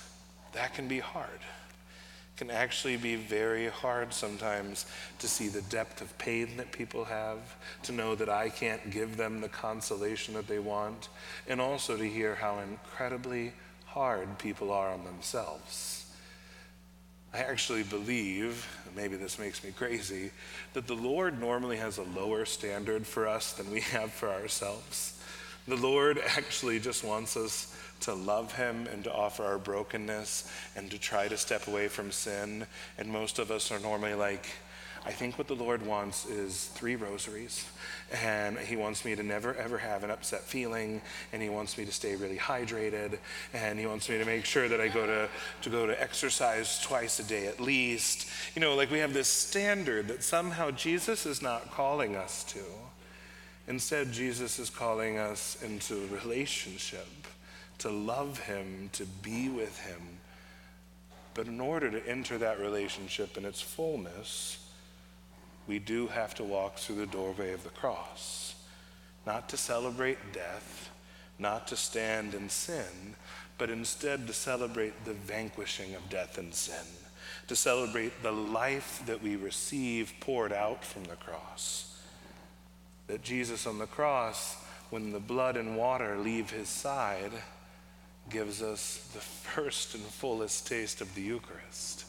that 0.54 0.76
can 0.76 0.88
be 0.88 1.00
hard. 1.00 1.30
It 1.34 2.38
can 2.38 2.52
actually 2.52 2.96
be 2.96 3.16
very 3.16 3.70
hard 3.70 4.14
sometimes 4.14 4.86
to 5.18 5.28
see 5.28 5.48
the 5.48 5.64
depth 5.64 6.02
of 6.02 6.16
pain 6.20 6.58
that 6.58 6.72
people 6.72 7.04
have, 7.06 7.40
to 7.84 7.92
know 7.92 8.14
that 8.14 8.30
I 8.30 8.50
can't 8.50 8.92
give 8.92 9.18
them 9.18 9.42
the 9.42 9.50
consolation 9.50 10.36
that 10.36 10.48
they 10.48 10.60
want, 10.60 11.10
and 11.48 11.60
also 11.60 11.98
to 11.98 12.08
hear 12.08 12.36
how 12.36 12.60
incredibly 12.60 13.54
hard 13.86 14.38
people 14.38 14.72
are 14.72 14.92
on 14.92 15.06
themselves. 15.06 16.06
I 17.34 17.40
actually 17.40 17.84
believe, 17.84 18.68
maybe 18.96 19.16
this 19.16 19.40
makes 19.40 19.64
me 19.64 19.72
crazy, 19.72 20.32
that 20.74 20.88
the 20.88 20.94
Lord 20.96 21.40
normally 21.40 21.78
has 21.78 21.98
a 21.98 22.04
lower 22.04 22.46
standard 22.46 23.06
for 23.06 23.28
us 23.28 23.54
than 23.54 23.72
we 23.72 23.82
have 23.82 24.12
for 24.12 24.30
ourselves. 24.30 25.20
The 25.68 25.76
Lord 25.76 26.20
actually 26.38 26.80
just 26.80 27.04
wants 27.04 27.38
us 27.38 27.76
to 28.02 28.14
love 28.14 28.54
Him 28.54 28.88
and 28.92 29.04
to 29.04 29.14
offer 29.14 29.44
our 29.44 29.60
brokenness 29.60 30.52
and 30.76 30.90
to 30.92 30.98
try 30.98 31.28
to 31.28 31.38
step 31.38 31.68
away 31.68 31.88
from 31.88 32.12
sin. 32.12 32.66
And 32.98 33.10
most 33.10 33.40
of 33.40 33.52
us 33.52 33.72
are 33.72 33.80
normally 33.80 34.16
like, 34.16 34.48
I 35.04 35.12
think 35.12 35.40
what 35.40 35.48
the 35.48 35.56
Lord 35.56 35.84
wants 35.84 36.28
is 36.28 36.66
three 36.76 36.96
rosaries, 36.96 37.66
and 38.12 38.58
He 38.58 38.76
wants 38.76 39.04
me 39.04 39.16
to 39.16 39.24
never 39.24 39.56
ever 39.56 39.80
have 39.80 40.04
an 40.04 40.12
upset 40.12 40.42
feeling, 40.42 41.02
and 41.34 41.42
He 41.42 41.50
wants 41.50 41.76
me 41.76 41.86
to 41.86 41.92
stay 41.92 42.16
really 42.16 42.38
hydrated, 42.38 43.18
and 43.52 43.80
He 43.80 43.88
wants 43.88 44.08
me 44.10 44.20
to 44.20 44.26
make 44.26 44.46
sure 44.46 44.70
that 44.70 44.80
I 44.80 44.90
go 44.90 45.08
to, 45.08 45.28
to 45.64 45.70
go 45.72 45.88
to 45.88 46.00
exercise 46.00 46.80
twice 46.82 47.20
a 47.20 47.24
day 47.24 47.48
at 47.48 47.60
least. 47.60 48.28
You 48.56 48.62
know, 48.62 48.76
like 48.76 48.92
we 48.92 49.00
have 49.00 49.14
this 49.14 49.28
standard 49.28 50.08
that 50.10 50.24
somehow 50.24 50.70
Jesus 50.70 51.26
is 51.26 51.42
not 51.42 51.72
calling 51.72 52.16
us 52.16 52.44
to. 52.46 52.64
Instead, 53.68 54.12
Jesus 54.12 54.60
is 54.60 54.70
calling 54.70 55.18
us 55.18 55.62
into 55.64 56.08
relationship 56.10 57.08
to 57.80 57.90
love 57.90 58.38
Him, 58.40 58.92
to 58.94 59.06
be 59.06 59.50
with 59.50 59.80
Him. 59.80 60.20
But 61.34 61.48
in 61.48 61.60
order 61.60 61.90
to 61.90 62.08
enter 62.08 62.38
that 62.38 62.60
relationship 62.60 63.36
in 63.38 63.46
its 63.46 63.62
fullness, 63.62 64.61
we 65.68 65.80
do 65.80 66.08
have 66.08 66.36
to 66.36 66.44
walk 66.44 66.78
through 66.78 66.98
the 66.98 67.06
doorway 67.06 67.54
of 67.54 67.64
the 67.64 67.70
cross. 67.70 68.56
Not 69.26 69.50
to 69.50 69.58
celebrate 69.58 70.34
death, 70.34 70.90
not 71.38 71.68
to 71.68 71.76
stand 71.76 72.34
in 72.34 72.50
sin, 72.50 73.16
but 73.58 73.70
instead 73.70 74.28
to 74.28 74.34
celebrate 74.34 75.06
the 75.06 75.14
vanquishing 75.14 75.94
of 75.94 76.10
death 76.10 76.38
and 76.38 76.54
sin, 76.54 76.86
to 77.48 77.56
celebrate 77.56 78.24
the 78.24 78.32
life 78.32 79.04
that 79.06 79.22
we 79.22 79.36
receive 79.36 80.14
poured 80.20 80.52
out 80.52 80.84
from 80.84 81.04
the 81.04 81.16
cross. 81.16 82.00
That 83.08 83.24
Jesus 83.24 83.68
on 83.68 83.78
the 83.78 83.88
cross, 83.88 84.56
when 84.90 85.12
the 85.12 85.20
blood 85.20 85.58
and 85.58 85.78
water 85.78 86.18
leave 86.18 86.50
his 86.50 86.70
side, 86.70 87.32
gives 88.30 88.62
us 88.62 89.08
the 89.14 89.20
first 89.52 89.96
and 89.96 90.04
fullest 90.04 90.68
taste 90.68 91.02
of 91.02 91.14
the 91.14 91.22
Eucharist. 91.22 92.06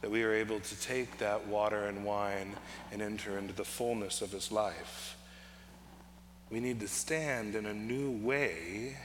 That 0.00 0.10
we 0.10 0.22
are 0.22 0.32
able 0.32 0.60
to 0.60 0.80
take 0.80 1.18
that 1.18 1.46
water 1.46 1.84
and 1.84 2.04
wine 2.04 2.54
and 2.90 3.02
enter 3.02 3.38
into 3.38 3.52
the 3.52 3.64
fullness 3.64 4.22
of 4.22 4.32
his 4.32 4.50
life. 4.50 5.16
We 6.50 6.60
need 6.60 6.80
to 6.80 6.88
stand 6.88 7.54
in 7.54 7.66
a 7.66 7.74
new 7.74 8.10
way, 8.10 8.96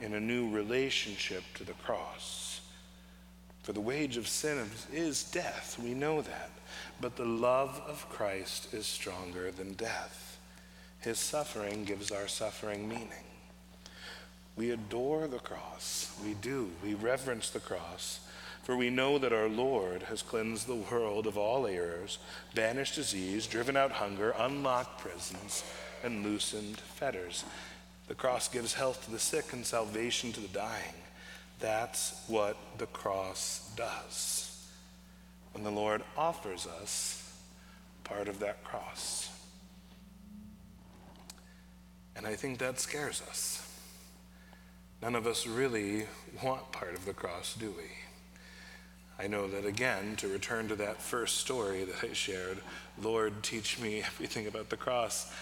in 0.00 0.14
a 0.14 0.20
new 0.20 0.50
relationship 0.50 1.44
to 1.54 1.64
the 1.64 1.72
cross. 1.74 2.60
For 3.62 3.72
the 3.72 3.80
wage 3.80 4.16
of 4.16 4.26
sin 4.26 4.68
is 4.92 5.22
death, 5.22 5.78
we 5.82 5.94
know 5.94 6.20
that. 6.20 6.50
But 7.00 7.16
the 7.16 7.24
love 7.24 7.80
of 7.86 8.08
Christ 8.08 8.74
is 8.74 8.86
stronger 8.86 9.50
than 9.52 9.74
death. 9.74 10.38
His 11.00 11.18
suffering 11.18 11.84
gives 11.84 12.10
our 12.10 12.28
suffering 12.28 12.88
meaning. 12.88 13.24
We 14.56 14.70
adore 14.70 15.28
the 15.28 15.38
cross. 15.38 16.16
We 16.24 16.34
do. 16.34 16.70
We 16.84 16.94
reverence 16.94 17.50
the 17.50 17.60
cross. 17.60 18.20
For 18.62 18.76
we 18.76 18.90
know 18.90 19.18
that 19.18 19.32
our 19.32 19.48
Lord 19.48 20.04
has 20.04 20.22
cleansed 20.22 20.66
the 20.66 20.76
world 20.76 21.26
of 21.26 21.36
all 21.36 21.66
errors, 21.66 22.18
banished 22.54 22.94
disease, 22.94 23.46
driven 23.46 23.76
out 23.76 23.90
hunger, 23.90 24.34
unlocked 24.38 25.00
prisons, 25.00 25.64
and 26.04 26.22
loosened 26.22 26.78
fetters. 26.78 27.44
The 28.06 28.14
cross 28.14 28.48
gives 28.48 28.74
health 28.74 29.04
to 29.04 29.10
the 29.10 29.18
sick 29.18 29.52
and 29.52 29.66
salvation 29.66 30.32
to 30.32 30.40
the 30.40 30.48
dying. 30.48 30.94
That's 31.58 32.22
what 32.28 32.56
the 32.78 32.86
cross 32.86 33.70
does. 33.76 34.68
And 35.54 35.66
the 35.66 35.70
Lord 35.70 36.02
offers 36.16 36.66
us 36.66 37.18
part 38.04 38.28
of 38.28 38.38
that 38.40 38.62
cross. 38.64 39.28
And 42.14 42.26
I 42.26 42.34
think 42.34 42.58
that 42.58 42.78
scares 42.78 43.22
us. 43.28 43.68
None 45.00 45.16
of 45.16 45.26
us 45.26 45.46
really 45.46 46.06
want 46.42 46.70
part 46.70 46.94
of 46.94 47.04
the 47.04 47.12
cross, 47.12 47.54
do 47.54 47.70
we? 47.76 48.01
I 49.22 49.28
know 49.28 49.46
that 49.46 49.64
again, 49.64 50.16
to 50.16 50.26
return 50.26 50.66
to 50.68 50.76
that 50.76 51.00
first 51.00 51.38
story 51.38 51.84
that 51.84 52.02
I 52.02 52.12
shared, 52.12 52.58
Lord, 53.00 53.44
teach 53.44 53.78
me 53.78 54.00
everything 54.00 54.48
about 54.48 54.68
the 54.68 54.76
cross. 54.76 55.32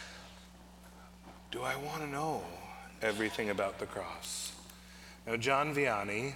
Do 1.50 1.62
I 1.62 1.76
want 1.76 2.02
to 2.02 2.06
know 2.06 2.42
everything 3.00 3.48
about 3.48 3.78
the 3.78 3.86
cross? 3.86 4.52
Now, 5.26 5.36
John 5.36 5.74
Vianney, 5.74 6.34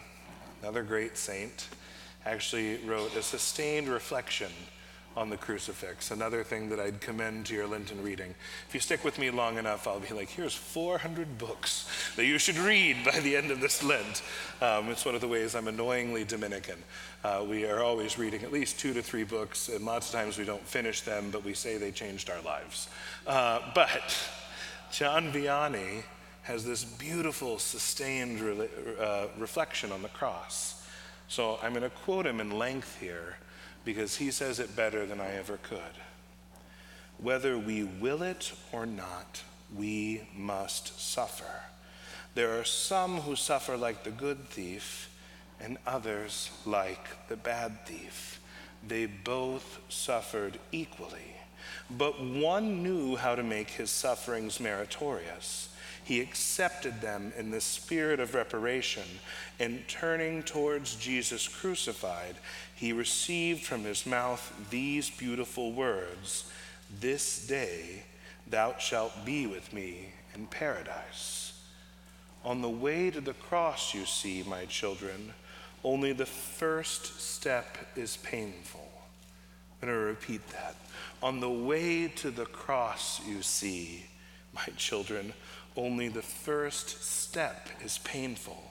another 0.62 0.82
great 0.82 1.18
saint, 1.18 1.68
actually 2.24 2.78
wrote 2.78 3.14
a 3.14 3.22
sustained 3.22 3.88
reflection 3.88 4.51
on 5.16 5.30
the 5.30 5.36
crucifix. 5.36 6.10
Another 6.10 6.42
thing 6.42 6.68
that 6.70 6.80
I'd 6.80 7.00
commend 7.00 7.46
to 7.46 7.54
your 7.54 7.66
Lenten 7.66 8.02
reading. 8.02 8.34
If 8.68 8.74
you 8.74 8.80
stick 8.80 9.04
with 9.04 9.18
me 9.18 9.30
long 9.30 9.58
enough, 9.58 9.86
I'll 9.86 10.00
be 10.00 10.12
like, 10.14 10.28
here's 10.28 10.54
400 10.54 11.38
books 11.38 11.88
that 12.16 12.26
you 12.26 12.38
should 12.38 12.58
read 12.58 13.04
by 13.04 13.20
the 13.20 13.36
end 13.36 13.50
of 13.50 13.60
this 13.60 13.82
Lent. 13.82 14.22
Um, 14.60 14.88
it's 14.88 15.04
one 15.04 15.14
of 15.14 15.20
the 15.20 15.28
ways 15.28 15.54
I'm 15.54 15.68
annoyingly 15.68 16.24
Dominican. 16.24 16.78
Uh, 17.22 17.44
we 17.48 17.64
are 17.64 17.82
always 17.82 18.18
reading 18.18 18.42
at 18.42 18.52
least 18.52 18.78
two 18.78 18.92
to 18.92 19.02
three 19.02 19.24
books, 19.24 19.68
and 19.68 19.84
lots 19.84 20.08
of 20.08 20.14
times 20.18 20.36
we 20.36 20.44
don't 20.44 20.66
finish 20.66 21.02
them, 21.02 21.30
but 21.30 21.44
we 21.44 21.54
say 21.54 21.76
they 21.76 21.92
changed 21.92 22.28
our 22.28 22.40
lives. 22.42 22.88
Uh, 23.26 23.60
but 23.74 24.16
John 24.90 25.32
Vianney 25.32 26.02
has 26.42 26.64
this 26.64 26.84
beautiful, 26.84 27.58
sustained 27.58 28.40
re- 28.40 28.68
uh, 29.00 29.26
reflection 29.38 29.92
on 29.92 30.02
the 30.02 30.08
cross. 30.08 30.82
So 31.28 31.58
I'm 31.62 31.72
going 31.72 31.82
to 31.82 31.90
quote 31.90 32.26
him 32.26 32.40
in 32.40 32.50
length 32.50 32.98
here 33.00 33.38
because 33.85 34.16
he 34.16 34.30
says 34.30 34.59
it 34.59 34.76
better 34.76 35.07
than 35.07 35.20
I 35.20 35.35
ever 35.37 35.59
could. 35.59 35.78
Whether 37.18 37.59
we 37.59 37.85
will 37.85 38.22
it 38.22 38.53
or 38.72 38.87
not, 38.87 39.43
we 39.74 40.22
must 40.37 41.01
suffer. 41.01 41.62
There 42.35 42.59
are 42.59 42.64
some 42.64 43.20
who 43.20 43.37
suffer 43.37 43.76
like 43.76 44.03
the 44.03 44.11
good 44.11 44.49
thief, 44.49 45.11
and 45.61 45.78
others 45.87 46.51
like 46.66 47.28
the 47.28 47.37
bad 47.37 47.87
thief. 47.87 48.41
They 48.87 49.07
both 49.07 49.80
suffered 49.89 50.59
equally, 50.72 51.37
but 51.91 52.20
one 52.20 52.82
knew 52.82 53.16
how 53.16 53.35
to 53.35 53.43
make 53.43 53.70
his 53.70 53.91
sufferings 53.91 54.61
meritorious. 54.61 55.68
He 56.05 56.20
accepted 56.20 57.01
them 57.01 57.32
in 57.39 57.51
the 57.51 57.62
spirit 57.62 58.20
of 58.20 58.35
reparation, 58.35 59.05
and 59.59 59.87
turning 59.89 60.43
towards 60.43 60.97
Jesus 60.97 61.49
crucified, 61.49 62.37
he 62.74 62.92
received 62.92 63.62
from 63.62 63.84
his 63.84 64.06
mouth 64.06 64.52
these 64.70 65.10
beautiful 65.10 65.72
words 65.72 66.50
This 67.00 67.46
day 67.46 68.02
thou 68.46 68.76
shalt 68.78 69.24
be 69.24 69.46
with 69.46 69.72
me 69.72 70.12
in 70.34 70.46
paradise. 70.46 71.62
On 72.44 72.60
the 72.60 72.68
way 72.68 73.10
to 73.10 73.20
the 73.20 73.34
cross, 73.34 73.94
you 73.94 74.04
see, 74.04 74.42
my 74.42 74.66
children, 74.66 75.32
only 75.82 76.12
the 76.12 76.26
first 76.26 77.20
step 77.20 77.76
is 77.96 78.18
painful. 78.18 78.88
I'm 79.80 79.88
going 79.88 79.98
to 79.98 80.06
repeat 80.06 80.46
that. 80.48 80.76
On 81.22 81.40
the 81.40 81.50
way 81.50 82.08
to 82.08 82.30
the 82.30 82.46
cross, 82.46 83.20
you 83.26 83.42
see, 83.42 84.04
my 84.52 84.66
children, 84.76 85.32
only 85.76 86.08
the 86.08 86.22
first 86.22 87.02
step 87.02 87.68
is 87.82 87.98
painful. 87.98 88.62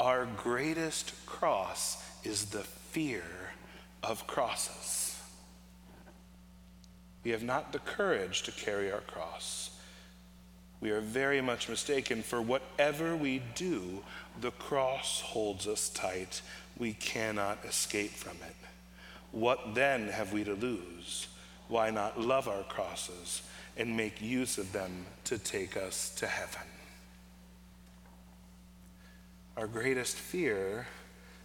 Our 0.00 0.26
greatest 0.26 1.14
cross 1.26 2.02
is 2.24 2.46
the 2.46 2.66
fear 2.92 3.24
of 4.02 4.26
crosses. 4.26 5.18
We 7.24 7.30
have 7.30 7.42
not 7.42 7.72
the 7.72 7.78
courage 7.78 8.42
to 8.42 8.52
carry 8.52 8.92
our 8.92 9.00
cross. 9.00 9.70
We 10.82 10.90
are 10.90 11.00
very 11.00 11.40
much 11.40 11.70
mistaken, 11.70 12.22
for 12.22 12.42
whatever 12.42 13.16
we 13.16 13.40
do, 13.54 14.02
the 14.42 14.50
cross 14.50 15.22
holds 15.22 15.66
us 15.66 15.88
tight. 15.88 16.42
We 16.76 16.92
cannot 16.92 17.64
escape 17.64 18.10
from 18.10 18.36
it. 18.46 18.56
What 19.30 19.74
then 19.74 20.08
have 20.08 20.34
we 20.34 20.44
to 20.44 20.52
lose? 20.52 21.28
Why 21.68 21.88
not 21.90 22.20
love 22.20 22.46
our 22.46 22.64
crosses 22.64 23.40
and 23.78 23.96
make 23.96 24.20
use 24.20 24.58
of 24.58 24.72
them 24.72 25.06
to 25.24 25.38
take 25.38 25.78
us 25.78 26.14
to 26.16 26.26
heaven? 26.26 26.68
Our 29.56 29.66
greatest 29.66 30.16
fear, 30.16 30.88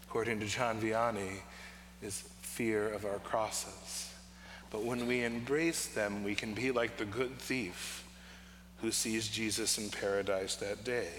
according 0.07 0.39
to 0.39 0.45
John 0.45 0.79
Vianney, 0.79 1.41
is 2.01 2.21
fear 2.41 2.89
of 2.89 3.05
our 3.05 3.19
crosses. 3.19 4.13
But 4.69 4.83
when 4.83 5.07
we 5.07 5.23
embrace 5.23 5.87
them, 5.87 6.23
we 6.23 6.35
can 6.35 6.53
be 6.53 6.71
like 6.71 6.97
the 6.97 7.05
good 7.05 7.37
thief 7.37 8.05
who 8.81 8.91
sees 8.91 9.27
Jesus 9.27 9.77
in 9.77 9.89
paradise 9.89 10.55
that 10.55 10.83
day. 10.83 11.09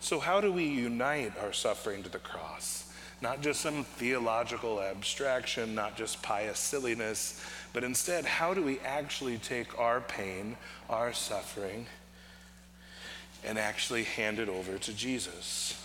So, 0.00 0.18
how 0.18 0.40
do 0.40 0.52
we 0.52 0.64
unite 0.64 1.32
our 1.42 1.52
suffering 1.52 2.02
to 2.02 2.08
the 2.08 2.18
cross? 2.18 2.84
not 3.24 3.40
just 3.40 3.62
some 3.62 3.84
theological 3.84 4.82
abstraction, 4.82 5.74
not 5.74 5.96
just 5.96 6.22
pious 6.22 6.58
silliness, 6.58 7.42
but 7.72 7.82
instead, 7.82 8.26
how 8.26 8.52
do 8.52 8.62
we 8.62 8.78
actually 8.80 9.38
take 9.38 9.78
our 9.78 10.02
pain, 10.02 10.56
our 10.90 11.12
suffering, 11.14 11.86
and 13.42 13.58
actually 13.58 14.04
hand 14.04 14.38
it 14.38 14.48
over 14.50 14.76
to 14.76 14.92
Jesus? 14.92 15.80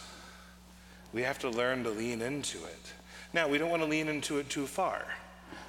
We 1.13 1.23
have 1.23 1.39
to 1.39 1.49
learn 1.49 1.83
to 1.83 1.89
lean 1.89 2.21
into 2.21 2.57
it. 2.59 2.93
Now, 3.33 3.47
we 3.47 3.57
don't 3.57 3.69
want 3.69 3.81
to 3.83 3.87
lean 3.87 4.07
into 4.07 4.37
it 4.39 4.49
too 4.49 4.67
far. 4.67 5.05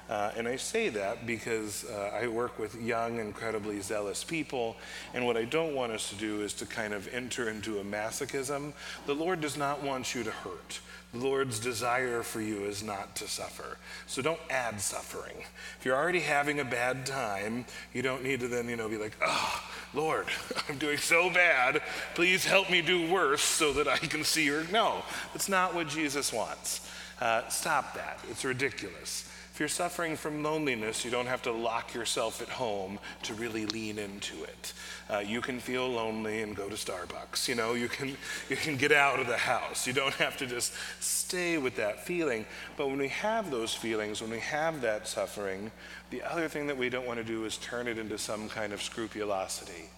Uh, 0.09 0.29
and 0.35 0.45
I 0.45 0.57
say 0.57 0.89
that 0.89 1.25
because 1.25 1.85
uh, 1.85 2.11
I 2.13 2.27
work 2.27 2.59
with 2.59 2.75
young, 2.81 3.19
incredibly 3.19 3.79
zealous 3.79 4.25
people, 4.25 4.75
and 5.13 5.25
what 5.25 5.37
I 5.37 5.45
don't 5.45 5.73
want 5.73 5.93
us 5.93 6.09
to 6.09 6.15
do 6.15 6.41
is 6.41 6.53
to 6.55 6.65
kind 6.65 6.93
of 6.93 7.07
enter 7.13 7.49
into 7.49 7.79
a 7.79 7.83
masochism. 7.83 8.73
The 9.05 9.15
Lord 9.15 9.39
does 9.39 9.55
not 9.55 9.83
want 9.83 10.13
you 10.13 10.23
to 10.23 10.31
hurt. 10.31 10.81
The 11.13 11.19
Lord's 11.19 11.59
desire 11.59 12.23
for 12.23 12.41
you 12.41 12.65
is 12.65 12.83
not 12.83 13.15
to 13.17 13.27
suffer. 13.27 13.77
So 14.05 14.21
don't 14.21 14.39
add 14.49 14.81
suffering. 14.81 15.43
If 15.79 15.85
you're 15.85 15.95
already 15.95 16.19
having 16.19 16.59
a 16.59 16.65
bad 16.65 17.05
time, 17.05 17.65
you 17.93 18.01
don't 18.01 18.23
need 18.23 18.41
to 18.41 18.49
then, 18.49 18.67
you 18.67 18.75
know, 18.75 18.89
be 18.89 18.97
like, 18.97 19.15
oh, 19.25 19.63
Lord, 19.93 20.27
I'm 20.69 20.77
doing 20.77 20.97
so 20.97 21.29
bad. 21.29 21.81
Please 22.15 22.45
help 22.45 22.69
me 22.69 22.81
do 22.81 23.11
worse 23.11 23.41
so 23.41 23.73
that 23.73 23.87
I 23.87 23.97
can 23.97 24.23
see 24.23 24.45
your. 24.45 24.63
No, 24.65 25.03
that's 25.33 25.49
not 25.49 25.75
what 25.75 25.87
Jesus 25.87 26.31
wants. 26.31 26.89
Uh, 27.19 27.47
stop 27.49 27.93
that. 27.95 28.19
It's 28.29 28.43
ridiculous 28.43 29.27
you're 29.59 29.69
suffering 29.69 30.15
from 30.15 30.43
loneliness, 30.43 31.03
you 31.03 31.11
don't 31.11 31.27
have 31.27 31.41
to 31.43 31.51
lock 31.51 31.93
yourself 31.93 32.41
at 32.41 32.49
home 32.49 32.99
to 33.23 33.33
really 33.33 33.65
lean 33.65 33.99
into 33.99 34.43
it. 34.43 34.73
Uh, 35.09 35.19
you 35.19 35.41
can 35.41 35.59
feel 35.59 35.89
lonely 35.89 36.41
and 36.41 36.55
go 36.55 36.69
to 36.69 36.75
Starbucks. 36.75 37.47
You 37.47 37.55
know, 37.55 37.73
you 37.73 37.89
can, 37.89 38.09
you 38.49 38.55
can 38.55 38.77
get 38.77 38.91
out 38.91 39.19
of 39.19 39.27
the 39.27 39.37
house. 39.37 39.85
You 39.85 39.93
don't 39.93 40.13
have 40.15 40.37
to 40.37 40.47
just 40.47 40.73
stay 40.99 41.57
with 41.57 41.75
that 41.75 42.05
feeling. 42.05 42.45
But 42.77 42.87
when 42.87 42.97
we 42.97 43.09
have 43.09 43.51
those 43.51 43.73
feelings, 43.73 44.21
when 44.21 44.31
we 44.31 44.39
have 44.39 44.81
that 44.81 45.07
suffering, 45.07 45.71
the 46.11 46.21
other 46.23 46.47
thing 46.47 46.67
that 46.67 46.77
we 46.77 46.89
don't 46.89 47.05
want 47.05 47.19
to 47.19 47.25
do 47.25 47.43
is 47.45 47.57
turn 47.57 47.87
it 47.87 47.97
into 47.97 48.17
some 48.17 48.47
kind 48.47 48.73
of 48.73 48.81
scrupulosity. 48.81 49.89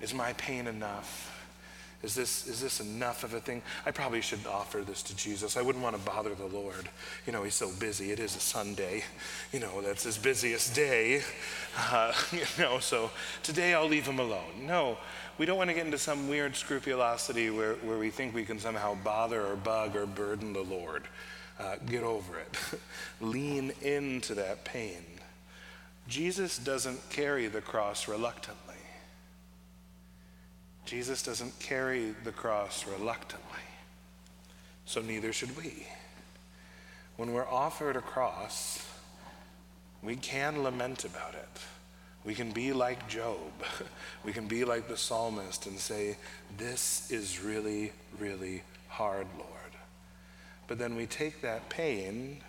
Is 0.00 0.14
my 0.14 0.32
pain 0.34 0.66
enough? 0.66 1.31
Is 2.02 2.16
this, 2.16 2.48
is 2.48 2.60
this 2.60 2.80
enough 2.80 3.22
of 3.22 3.32
a 3.32 3.40
thing? 3.40 3.62
I 3.86 3.92
probably 3.92 4.20
should 4.20 4.44
offer 4.46 4.80
this 4.80 5.04
to 5.04 5.16
Jesus. 5.16 5.56
I 5.56 5.62
wouldn't 5.62 5.84
want 5.84 5.96
to 5.96 6.02
bother 6.02 6.34
the 6.34 6.46
Lord. 6.46 6.88
You 7.26 7.32
know, 7.32 7.44
he's 7.44 7.54
so 7.54 7.70
busy. 7.78 8.10
It 8.10 8.18
is 8.18 8.34
a 8.34 8.40
Sunday. 8.40 9.04
You 9.52 9.60
know, 9.60 9.80
that's 9.80 10.02
his 10.02 10.18
busiest 10.18 10.74
day. 10.74 11.22
Uh, 11.78 12.12
you 12.32 12.42
know, 12.58 12.80
so 12.80 13.10
today 13.44 13.74
I'll 13.74 13.86
leave 13.86 14.06
him 14.06 14.18
alone. 14.18 14.66
No, 14.66 14.98
we 15.38 15.46
don't 15.46 15.56
want 15.56 15.70
to 15.70 15.74
get 15.74 15.86
into 15.86 15.98
some 15.98 16.28
weird 16.28 16.56
scrupulosity 16.56 17.50
where, 17.50 17.74
where 17.74 17.98
we 17.98 18.10
think 18.10 18.34
we 18.34 18.44
can 18.44 18.58
somehow 18.58 18.96
bother 19.04 19.46
or 19.46 19.54
bug 19.54 19.94
or 19.94 20.06
burden 20.06 20.52
the 20.52 20.62
Lord. 20.62 21.04
Uh, 21.60 21.76
get 21.86 22.02
over 22.02 22.38
it. 22.38 22.58
Lean 23.20 23.72
into 23.82 24.34
that 24.34 24.64
pain. 24.64 25.04
Jesus 26.08 26.58
doesn't 26.58 26.98
carry 27.10 27.46
the 27.46 27.60
cross 27.60 28.08
reluctantly. 28.08 28.61
Jesus 30.84 31.22
doesn't 31.22 31.58
carry 31.58 32.14
the 32.24 32.32
cross 32.32 32.86
reluctantly, 32.86 33.46
so 34.84 35.00
neither 35.00 35.32
should 35.32 35.56
we. 35.56 35.86
When 37.16 37.32
we're 37.32 37.48
offered 37.48 37.96
a 37.96 38.00
cross, 38.00 38.86
we 40.02 40.16
can 40.16 40.62
lament 40.62 41.04
about 41.04 41.34
it. 41.34 41.60
We 42.24 42.34
can 42.34 42.52
be 42.52 42.72
like 42.72 43.08
Job. 43.08 43.38
We 44.24 44.32
can 44.32 44.46
be 44.46 44.64
like 44.64 44.86
the 44.86 44.96
psalmist 44.96 45.66
and 45.66 45.76
say, 45.76 46.16
This 46.56 47.10
is 47.10 47.40
really, 47.40 47.92
really 48.20 48.62
hard, 48.88 49.26
Lord. 49.36 49.48
But 50.68 50.78
then 50.78 50.94
we 50.94 51.06
take 51.06 51.42
that 51.42 51.68
pain 51.68 52.40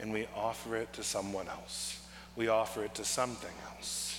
and 0.00 0.12
we 0.12 0.26
offer 0.34 0.76
it 0.76 0.92
to 0.94 1.04
someone 1.04 1.48
else. 1.48 2.00
We 2.36 2.48
offer 2.48 2.84
it 2.84 2.94
to 2.94 3.04
something 3.04 3.54
else. 3.74 4.17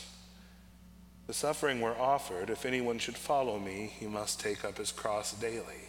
The 1.30 1.36
suffering 1.36 1.80
we're 1.80 1.96
offered, 1.96 2.50
if 2.50 2.66
anyone 2.66 2.98
should 2.98 3.16
follow 3.16 3.60
me, 3.60 3.92
he 4.00 4.08
must 4.08 4.40
take 4.40 4.66
up 4.66 4.80
his 4.80 4.92
cross 4.92 5.32
daily. 5.34 5.86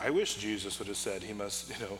I 0.00 0.10
wish 0.10 0.36
Jesus 0.36 0.78
would 0.78 0.86
have 0.86 0.96
said 0.96 1.24
he 1.24 1.32
must, 1.32 1.68
you 1.68 1.84
know, 1.84 1.98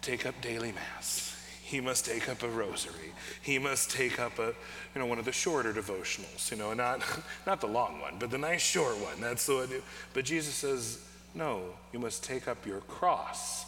take 0.00 0.24
up 0.24 0.40
daily 0.40 0.72
mass. 0.72 1.38
He 1.62 1.78
must 1.78 2.06
take 2.06 2.30
up 2.30 2.42
a 2.42 2.48
rosary. 2.48 3.12
He 3.42 3.58
must 3.58 3.90
take 3.90 4.18
up 4.18 4.38
a, 4.38 4.54
you 4.94 4.98
know, 4.98 5.04
one 5.04 5.18
of 5.18 5.26
the 5.26 5.32
shorter 5.32 5.74
devotionals, 5.74 6.50
you 6.50 6.56
know, 6.56 6.72
not, 6.72 7.02
not 7.46 7.60
the 7.60 7.66
long 7.66 8.00
one, 8.00 8.14
but 8.18 8.30
the 8.30 8.38
nice 8.38 8.62
short 8.62 8.96
one. 8.96 9.20
That's 9.20 9.44
the 9.44 9.56
one. 9.56 9.82
But 10.14 10.24
Jesus 10.24 10.54
says, 10.54 11.06
no, 11.34 11.64
you 11.92 11.98
must 11.98 12.24
take 12.24 12.48
up 12.48 12.64
your 12.64 12.80
cross 12.80 13.66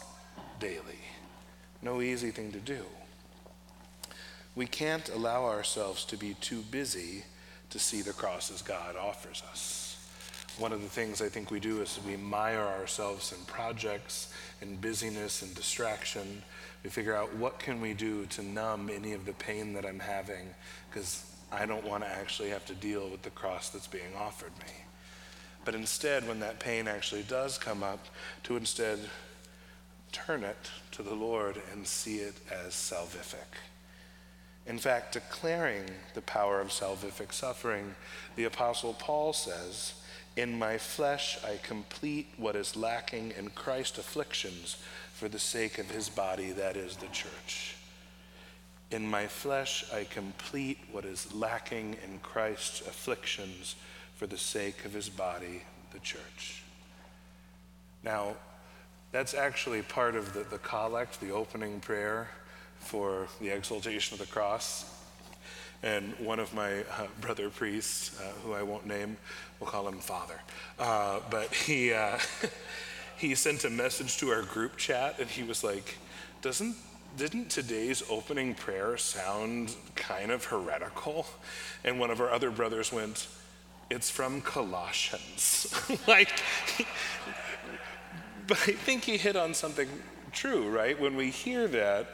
daily. 0.59 1.03
No 1.83 2.01
easy 2.01 2.31
thing 2.31 2.51
to 2.51 2.59
do. 2.59 2.83
We 4.55 4.65
can't 4.65 5.07
allow 5.09 5.45
ourselves 5.45 6.03
to 6.05 6.17
be 6.17 6.33
too 6.33 6.63
busy 6.71 7.25
to 7.69 7.79
see 7.79 8.01
the 8.01 8.13
cross 8.13 8.51
as 8.51 8.61
God 8.61 8.95
offers 8.95 9.43
us. 9.51 9.97
One 10.57 10.73
of 10.73 10.81
the 10.81 10.89
things 10.89 11.21
I 11.21 11.29
think 11.29 11.51
we 11.51 11.59
do 11.59 11.81
is 11.81 11.99
we 12.05 12.17
mire 12.17 12.59
ourselves 12.59 13.31
in 13.31 13.43
projects 13.45 14.33
and 14.61 14.81
busyness 14.81 15.41
and 15.41 15.55
distraction. 15.55 16.43
We 16.83 16.89
figure 16.89 17.15
out 17.15 17.33
what 17.35 17.59
can 17.59 17.79
we 17.79 17.93
do 17.93 18.25
to 18.25 18.43
numb 18.43 18.89
any 18.93 19.13
of 19.13 19.25
the 19.25 19.33
pain 19.33 19.73
that 19.73 19.85
I'm 19.85 19.99
having 19.99 20.49
because 20.89 21.25
I 21.51 21.65
don't 21.65 21.85
want 21.85 22.03
to 22.03 22.09
actually 22.09 22.49
have 22.49 22.65
to 22.65 22.73
deal 22.75 23.09
with 23.09 23.21
the 23.21 23.29
cross 23.29 23.69
that's 23.69 23.87
being 23.87 24.13
offered 24.17 24.51
me. 24.59 24.73
But 25.63 25.75
instead, 25.75 26.27
when 26.27 26.39
that 26.41 26.59
pain 26.59 26.87
actually 26.87 27.23
does 27.23 27.57
come 27.57 27.83
up, 27.83 28.05
to 28.43 28.57
instead 28.57 28.99
turn 30.11 30.43
it 30.43 30.71
to 30.91 31.03
the 31.03 31.13
Lord 31.13 31.61
and 31.71 31.85
see 31.85 32.17
it 32.17 32.35
as 32.51 32.73
salvific 32.73 33.57
in 34.69 34.77
fact, 34.77 35.13
declaring 35.13 35.83
the 36.13 36.21
power 36.21 36.61
of 36.61 36.67
salvific 36.67 37.33
suffering, 37.33 37.95
the 38.35 38.43
Apostle 38.43 38.93
Paul 38.93 39.33
says, 39.33 39.95
In 40.35 40.59
my 40.59 40.77
flesh 40.77 41.39
I 41.43 41.59
complete 41.63 42.27
what 42.37 42.55
is 42.55 42.75
lacking 42.75 43.33
in 43.35 43.49
Christ's 43.49 43.97
afflictions 43.97 44.77
for 45.15 45.27
the 45.27 45.39
sake 45.39 45.79
of 45.79 45.89
his 45.89 46.07
body, 46.07 46.51
that 46.51 46.77
is 46.77 46.97
the 46.97 47.07
church. 47.07 47.77
In 48.91 49.09
my 49.09 49.25
flesh 49.25 49.85
I 49.91 50.03
complete 50.03 50.77
what 50.91 51.03
is 51.03 51.33
lacking 51.33 51.97
in 52.05 52.19
Christ's 52.19 52.81
afflictions 52.81 53.75
for 54.17 54.27
the 54.27 54.37
sake 54.37 54.85
of 54.85 54.93
his 54.93 55.09
body, 55.09 55.63
the 55.93 55.99
church. 55.99 56.61
Now, 58.03 58.35
that's 59.11 59.33
actually 59.33 59.81
part 59.81 60.15
of 60.15 60.33
the, 60.33 60.41
the 60.41 60.59
collect, 60.59 61.19
the 61.19 61.31
opening 61.31 61.79
prayer 61.79 62.29
for 62.79 63.27
the 63.39 63.49
exaltation 63.49 64.15
of 64.15 64.19
the 64.19 64.31
cross. 64.31 64.85
And 65.81 66.13
one 66.19 66.39
of 66.39 66.53
my 66.53 66.81
uh, 66.81 67.07
brother 67.21 67.49
priests, 67.49 68.19
uh, 68.19 68.23
who 68.43 68.53
I 68.53 68.63
won't 68.63 68.85
name, 68.85 69.15
we'll 69.59 69.69
call 69.69 69.87
him 69.87 69.99
Father, 69.99 70.39
uh, 70.77 71.21
but 71.29 71.53
he, 71.53 71.93
uh, 71.93 72.19
he 73.17 73.33
sent 73.35 73.63
a 73.63 73.69
message 73.69 74.17
to 74.17 74.29
our 74.29 74.41
group 74.41 74.75
chat 74.75 75.19
and 75.19 75.29
he 75.29 75.43
was 75.43 75.63
like, 75.63 75.97
Doesn't, 76.41 76.75
didn't 77.17 77.49
today's 77.49 78.03
opening 78.09 78.55
prayer 78.55 78.97
sound 78.97 79.75
kind 79.95 80.31
of 80.31 80.45
heretical? 80.45 81.25
And 81.85 81.99
one 81.99 82.11
of 82.11 82.19
our 82.19 82.29
other 82.29 82.51
brothers 82.51 82.91
went, 82.91 83.27
It's 83.89 84.09
from 84.09 84.41
Colossians. 84.41 85.73
like, 86.07 86.41
but 88.47 88.57
I 88.67 88.73
think 88.73 89.05
he 89.05 89.17
hit 89.17 89.37
on 89.37 89.53
something 89.53 89.87
true, 90.33 90.69
right? 90.69 90.99
When 90.99 91.15
we 91.15 91.29
hear 91.29 91.69
that, 91.69 92.09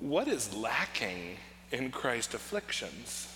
what 0.00 0.28
is 0.28 0.54
lacking 0.54 1.36
in 1.70 1.90
Christ's 1.90 2.34
afflictions? 2.34 3.26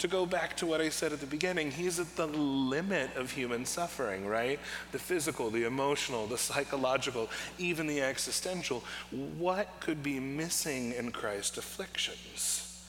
To 0.00 0.08
go 0.08 0.26
back 0.26 0.54
to 0.58 0.66
what 0.66 0.82
I 0.82 0.90
said 0.90 1.14
at 1.14 1.20
the 1.20 1.26
beginning, 1.26 1.70
he's 1.70 1.98
at 1.98 2.16
the 2.16 2.26
limit 2.26 3.16
of 3.16 3.30
human 3.30 3.64
suffering, 3.64 4.26
right? 4.26 4.60
The 4.92 4.98
physical, 4.98 5.48
the 5.48 5.64
emotional, 5.64 6.26
the 6.26 6.36
psychological, 6.36 7.30
even 7.56 7.86
the 7.86 8.02
existential. 8.02 8.84
What 9.10 9.68
could 9.80 10.02
be 10.02 10.20
missing 10.20 10.92
in 10.92 11.12
Christ's 11.12 11.56
afflictions? 11.56 12.84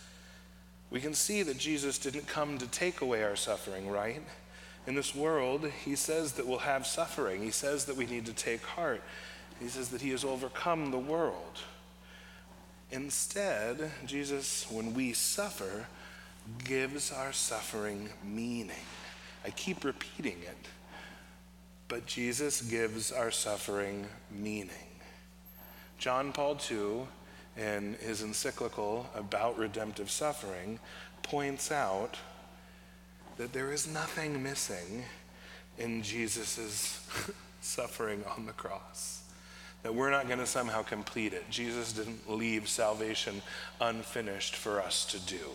We 0.89 0.99
can 0.99 1.13
see 1.13 1.43
that 1.43 1.57
Jesus 1.57 1.97
didn't 1.97 2.27
come 2.27 2.57
to 2.57 2.67
take 2.67 2.99
away 2.99 3.23
our 3.23 3.37
suffering, 3.37 3.89
right? 3.89 4.21
In 4.85 4.95
this 4.95 5.15
world, 5.15 5.69
he 5.85 5.95
says 5.95 6.33
that 6.33 6.45
we'll 6.45 6.59
have 6.59 6.85
suffering. 6.85 7.41
He 7.41 7.51
says 7.51 7.85
that 7.85 7.95
we 7.95 8.05
need 8.05 8.25
to 8.25 8.33
take 8.33 8.63
heart. 8.63 9.01
He 9.61 9.69
says 9.69 9.89
that 9.89 10.01
he 10.01 10.09
has 10.09 10.25
overcome 10.25 10.91
the 10.91 10.97
world. 10.97 11.59
Instead, 12.91 13.91
Jesus, 14.05 14.65
when 14.71 14.93
we 14.93 15.13
suffer, 15.13 15.87
gives 16.63 17.11
our 17.11 17.33
suffering 17.33 18.09
meaning. 18.23 18.85
I 19.45 19.49
keep 19.49 19.83
repeating 19.83 20.37
it, 20.43 20.67
but 21.87 22.05
Jesus 22.05 22.61
gives 22.61 23.11
our 23.11 23.31
suffering 23.31 24.07
meaning. 24.31 24.69
John 25.97 26.31
Paul 26.31 26.57
II, 26.69 27.07
in 27.57 27.95
his 27.99 28.21
encyclical 28.21 29.09
about 29.15 29.57
redemptive 29.57 30.09
suffering, 30.09 30.79
points 31.23 31.71
out 31.71 32.17
that 33.37 33.51
there 33.51 33.71
is 33.71 33.87
nothing 33.87 34.41
missing 34.41 35.03
in 35.77 36.01
Jesus' 36.01 37.05
suffering 37.61 38.23
on 38.35 38.45
the 38.45 38.53
cross. 38.53 39.23
That 39.83 39.93
we're 39.93 40.11
not 40.11 40.27
going 40.27 40.39
to 40.39 40.45
somehow 40.45 40.81
complete 40.83 41.33
it. 41.33 41.49
Jesus 41.49 41.93
didn't 41.93 42.29
leave 42.29 42.67
salvation 42.67 43.41
unfinished 43.79 44.55
for 44.55 44.81
us 44.81 45.05
to 45.05 45.19
do, 45.19 45.49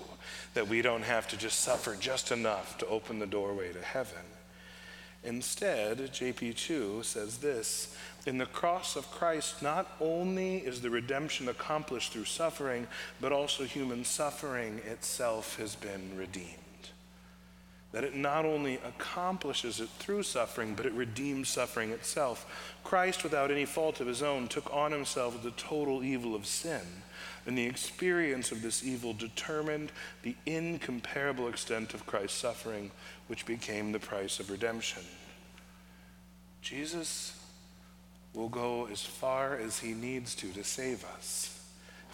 that 0.54 0.68
we 0.68 0.82
don't 0.82 1.02
have 1.02 1.28
to 1.28 1.36
just 1.36 1.60
suffer 1.60 1.96
just 1.96 2.30
enough 2.30 2.78
to 2.78 2.86
open 2.86 3.18
the 3.18 3.26
doorway 3.26 3.72
to 3.72 3.82
heaven. 3.82 4.22
Instead, 5.24 5.98
JP2 5.98 7.04
says 7.04 7.38
this 7.38 7.96
In 8.26 8.38
the 8.38 8.46
cross 8.46 8.96
of 8.96 9.10
Christ, 9.10 9.62
not 9.62 9.86
only 10.00 10.58
is 10.58 10.80
the 10.80 10.90
redemption 10.90 11.48
accomplished 11.48 12.12
through 12.12 12.24
suffering, 12.24 12.86
but 13.20 13.32
also 13.32 13.64
human 13.64 14.04
suffering 14.04 14.80
itself 14.86 15.56
has 15.58 15.76
been 15.76 16.16
redeemed 16.16 16.61
that 17.92 18.04
it 18.04 18.16
not 18.16 18.44
only 18.44 18.76
accomplishes 18.86 19.80
it 19.80 19.88
through 19.98 20.22
suffering, 20.22 20.74
but 20.74 20.86
it 20.86 20.92
redeems 20.94 21.48
suffering 21.48 21.90
itself. 21.90 22.74
Christ, 22.82 23.22
without 23.22 23.50
any 23.50 23.66
fault 23.66 24.00
of 24.00 24.06
his 24.06 24.22
own, 24.22 24.48
took 24.48 24.72
on 24.74 24.92
himself 24.92 25.42
the 25.42 25.50
total 25.52 26.02
evil 26.02 26.34
of 26.34 26.46
sin, 26.46 26.80
and 27.46 27.56
the 27.56 27.66
experience 27.66 28.50
of 28.50 28.62
this 28.62 28.82
evil 28.82 29.12
determined 29.12 29.92
the 30.22 30.34
incomparable 30.46 31.48
extent 31.48 31.92
of 31.92 32.06
Christ's 32.06 32.38
suffering, 32.38 32.90
which 33.28 33.44
became 33.44 33.92
the 33.92 33.98
price 33.98 34.40
of 34.40 34.50
redemption. 34.50 35.02
Jesus 36.62 37.38
will 38.32 38.48
go 38.48 38.88
as 38.90 39.02
far 39.02 39.56
as 39.56 39.80
he 39.80 39.92
needs 39.92 40.34
to 40.36 40.50
to 40.52 40.64
save 40.64 41.04
us 41.16 41.61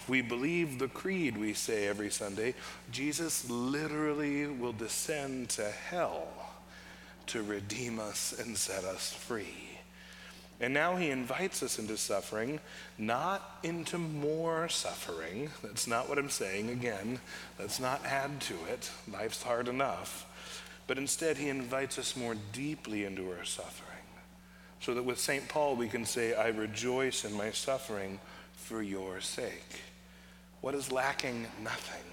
we 0.09 0.23
believe 0.23 0.79
the 0.79 0.89
creed 0.89 1.37
we 1.37 1.53
say 1.53 1.87
every 1.87 2.11
Sunday, 2.11 2.55
Jesus 2.91 3.49
literally 3.49 4.47
will 4.47 4.73
descend 4.73 5.51
to 5.51 5.71
hell 5.71 6.29
to 7.27 7.43
redeem 7.43 8.01
us 8.01 8.35
and 8.39 8.57
set 8.57 8.85
us 8.85 9.13
free. 9.13 9.69
And 10.61 10.75
now 10.75 10.97
he 10.97 11.11
invites 11.11 11.63
us 11.63 11.79
into 11.79 11.97
suffering, 11.97 12.59
not 12.97 13.59
into 13.63 13.97
more 13.97 14.69
suffering. 14.69 15.51
That's 15.63 15.87
not 15.87 16.09
what 16.09 16.19
I'm 16.19 16.31
saying. 16.31 16.71
Again, 16.71 17.21
let's 17.61 17.79
not 17.79 18.05
add 18.05 18.41
to 18.43 18.55
it. 18.69 18.91
Life's 19.13 19.43
hard 19.43 19.69
enough. 19.69 20.27
But 20.89 20.99
instead, 20.99 21.37
he 21.37 21.49
invites 21.49 21.99
us 21.99 22.17
more 22.17 22.35
deeply 22.53 23.05
into 23.05 23.31
our 23.31 23.45
suffering. 23.45 23.85
So 24.81 24.95
that 24.95 25.05
with 25.05 25.21
St. 25.21 25.49
Paul, 25.49 25.77
we 25.77 25.89
can 25.89 26.05
say, 26.05 26.35
I 26.35 26.49
rejoice 26.49 27.25
in 27.25 27.35
my 27.35 27.51
suffering 27.51 28.19
for 28.55 28.83
your 28.83 29.21
sake. 29.21 29.81
What 30.61 30.75
is 30.75 30.91
lacking? 30.91 31.47
Nothing. 31.63 32.05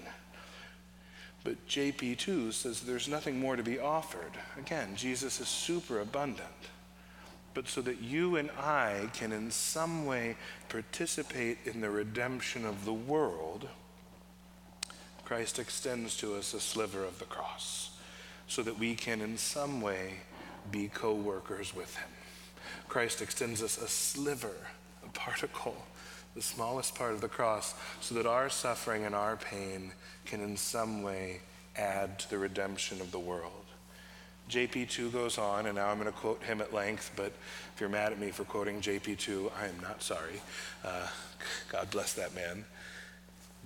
But 1.44 1.64
JP2 1.68 2.52
says 2.52 2.80
there's 2.80 3.08
nothing 3.08 3.38
more 3.38 3.56
to 3.56 3.62
be 3.62 3.78
offered. 3.78 4.32
Again, 4.58 4.96
Jesus 4.96 5.40
is 5.40 5.48
super 5.48 6.00
abundant. 6.00 6.48
But 7.54 7.68
so 7.68 7.80
that 7.82 8.02
you 8.02 8.36
and 8.36 8.50
I 8.50 9.08
can 9.14 9.32
in 9.32 9.50
some 9.50 10.06
way 10.06 10.36
participate 10.68 11.58
in 11.64 11.80
the 11.80 11.88
redemption 11.88 12.66
of 12.66 12.84
the 12.84 12.92
world, 12.92 13.68
Christ 15.24 15.58
extends 15.58 16.16
to 16.18 16.34
us 16.34 16.52
a 16.52 16.60
sliver 16.60 17.04
of 17.04 17.18
the 17.18 17.24
cross 17.24 17.96
so 18.46 18.62
that 18.62 18.78
we 18.78 18.94
can 18.94 19.20
in 19.20 19.38
some 19.38 19.80
way 19.80 20.14
be 20.70 20.88
co 20.88 21.14
workers 21.14 21.74
with 21.74 21.96
him. 21.96 22.08
Christ 22.88 23.22
extends 23.22 23.62
us 23.62 23.78
a 23.78 23.88
sliver, 23.88 24.56
a 25.04 25.08
particle 25.10 25.76
the 26.36 26.42
smallest 26.42 26.94
part 26.94 27.14
of 27.14 27.22
the 27.22 27.28
cross, 27.28 27.74
so 28.00 28.14
that 28.14 28.26
our 28.26 28.48
suffering 28.50 29.04
and 29.04 29.14
our 29.14 29.36
pain 29.36 29.90
can 30.26 30.40
in 30.40 30.56
some 30.56 31.02
way 31.02 31.40
add 31.76 32.18
to 32.18 32.30
the 32.30 32.38
redemption 32.38 33.00
of 33.00 33.10
the 33.10 33.18
world. 33.18 33.52
JP2 34.50 35.12
goes 35.12 35.38
on, 35.38 35.66
and 35.66 35.74
now 35.74 35.88
I'm 35.88 35.98
going 35.98 36.12
to 36.12 36.16
quote 36.16 36.42
him 36.42 36.60
at 36.60 36.72
length, 36.72 37.10
but 37.16 37.32
if 37.74 37.80
you're 37.80 37.88
mad 37.88 38.12
at 38.12 38.20
me 38.20 38.30
for 38.30 38.44
quoting 38.44 38.80
JP2, 38.80 39.50
I 39.60 39.66
am 39.66 39.80
not 39.80 40.02
sorry. 40.02 40.40
Uh, 40.84 41.08
God 41.72 41.90
bless 41.90 42.12
that 42.12 42.34
man. 42.34 42.64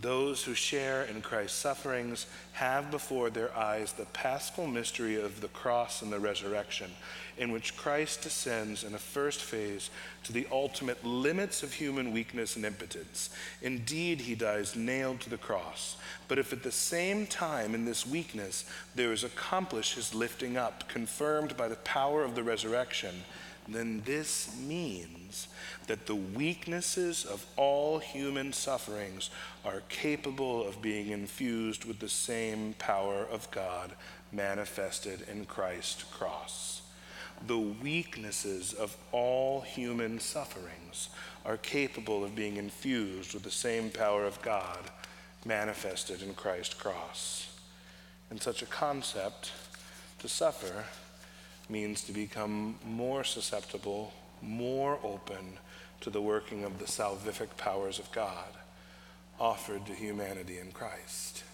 Those 0.01 0.44
who 0.44 0.55
share 0.55 1.03
in 1.03 1.20
Christ's 1.20 1.59
sufferings 1.59 2.26
have 2.53 2.90
before 2.90 3.28
their 3.28 3.55
eyes 3.57 3.92
the 3.92 4.07
paschal 4.07 4.66
mystery 4.66 5.20
of 5.20 5.40
the 5.40 5.48
cross 5.48 6.01
and 6.01 6.11
the 6.11 6.18
resurrection, 6.18 6.90
in 7.36 7.53
which 7.53 7.76
Christ 7.76 8.22
descends 8.22 8.82
in 8.82 8.94
a 8.94 8.98
first 8.98 9.42
phase 9.42 9.90
to 10.24 10.32
the 10.32 10.46
ultimate 10.51 11.05
limits 11.05 11.62
of 11.62 11.74
human 11.74 12.12
weakness 12.12 12.57
and 12.57 12.64
impotence. 12.64 13.30
Indeed, 13.61 14.22
he 14.22 14.34
dies 14.34 14.74
nailed 14.74 15.20
to 15.20 15.30
the 15.30 15.36
cross. 15.36 15.96
But 16.28 16.38
if 16.38 16.53
at 16.53 16.62
the 16.62 16.72
same 16.72 17.26
time 17.26 17.74
in 17.74 17.84
this 17.84 18.07
weakness 18.07 18.64
there 18.94 19.12
is 19.12 19.24
accomplished 19.24 19.96
his 19.96 20.14
lifting 20.14 20.57
up, 20.57 20.88
confirmed 20.88 21.57
by 21.57 21.68
the 21.68 21.76
power 21.76 22.22
of 22.22 22.34
the 22.34 22.42
resurrection, 22.42 23.24
then 23.75 24.03
this 24.05 24.57
means 24.61 25.49
that 25.87 26.07
the 26.07 26.14
weaknesses 26.14 27.25
of 27.25 27.45
all 27.57 27.99
human 27.99 28.53
sufferings 28.53 29.31
are 29.64 29.83
capable 29.89 30.66
of 30.66 30.83
being 30.83 31.11
infused 31.11 31.85
with 31.85 31.99
the 31.99 32.09
same 32.09 32.75
power 32.79 33.27
of 33.31 33.51
God 33.51 33.93
manifested 34.33 35.27
in 35.31 35.45
Christ's 35.45 36.05
cross. 36.05 36.83
The 37.47 37.59
weaknesses 37.59 38.73
of 38.73 38.97
all 39.12 39.62
human 39.62 40.21
sufferings 40.21 41.09
are 41.45 41.57
capable 41.57 42.23
of 42.25 42.35
being 42.35 42.57
infused 42.57 43.35
with 43.35 43.43
the 43.43 43.51
same 43.51 43.91
power 43.91 44.25
of 44.25 44.41
God 44.43 44.79
manifested 45.45 46.23
in 46.23 46.35
Christ's 46.35 46.75
cross. 46.75 47.57
And 48.29 48.41
such 48.41 48.62
a 48.62 48.66
concept, 48.66 49.53
to 50.18 50.29
suffer, 50.29 50.85
means 51.71 52.03
to 52.05 52.12
become 52.12 52.77
more 52.85 53.25
susceptible, 53.25 54.12
more 54.43 54.99
open 55.03 55.59
to 56.01 56.11
the 56.11 56.21
working 56.21 56.64
of 56.64 56.79
the 56.79 56.85
salvific 56.85 57.57
powers 57.57 57.99
of 57.99 58.11
God 58.12 58.49
offered 59.39 59.87
to 59.87 59.95
humanity 59.95 60.59
in 60.59 60.71
Christ. 60.73 61.45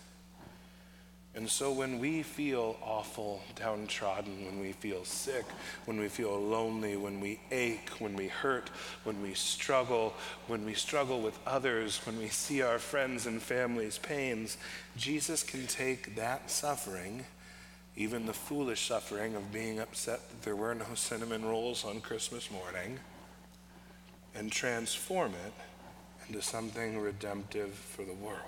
And 1.36 1.50
so 1.50 1.70
when 1.70 1.98
we 1.98 2.22
feel 2.22 2.78
awful, 2.82 3.42
downtrodden, 3.56 4.46
when 4.46 4.58
we 4.58 4.72
feel 4.72 5.04
sick, 5.04 5.44
when 5.84 6.00
we 6.00 6.08
feel 6.08 6.40
lonely, 6.40 6.96
when 6.96 7.20
we 7.20 7.38
ache, 7.50 7.90
when 7.98 8.16
we 8.16 8.28
hurt, 8.28 8.70
when 9.04 9.20
we 9.20 9.34
struggle, 9.34 10.14
when 10.46 10.64
we 10.64 10.72
struggle 10.72 11.20
with 11.20 11.38
others, 11.46 12.00
when 12.06 12.18
we 12.18 12.28
see 12.28 12.62
our 12.62 12.78
friends 12.78 13.26
and 13.26 13.42
families' 13.42 13.98
pains, 13.98 14.56
Jesus 14.96 15.42
can 15.42 15.66
take 15.66 16.16
that 16.16 16.50
suffering 16.50 17.26
even 17.96 18.26
the 18.26 18.32
foolish 18.32 18.86
suffering 18.86 19.34
of 19.34 19.52
being 19.52 19.80
upset 19.80 20.28
that 20.28 20.42
there 20.42 20.56
were 20.56 20.74
no 20.74 20.94
cinnamon 20.94 21.44
rolls 21.44 21.84
on 21.84 22.00
Christmas 22.00 22.50
morning, 22.50 22.98
and 24.34 24.52
transform 24.52 25.32
it 25.32 25.52
into 26.28 26.42
something 26.42 26.98
redemptive 26.98 27.72
for 27.72 28.02
the 28.02 28.12
world. 28.12 28.40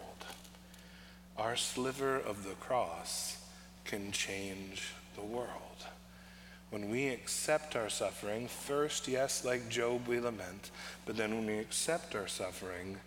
Our 1.39 1.57
sliver 1.57 2.17
of 2.17 2.45
the 2.45 2.55
cross 2.55 3.43
can 3.85 4.13
change 4.13 4.93
the 5.15 5.23
world. 5.23 5.49
When 6.71 6.91
we 6.91 7.09
accept 7.09 7.75
our 7.75 7.89
suffering, 7.89 8.49
first, 8.49 9.09
yes, 9.09 9.45
like 9.45 9.71
Job, 9.71 10.07
we 10.07 10.21
lament, 10.21 10.71
but 11.07 11.17
then 11.17 11.35
when 11.35 11.47
we 11.47 11.59
accept 11.59 12.15
our 12.15 12.29
suffering, 12.29 12.99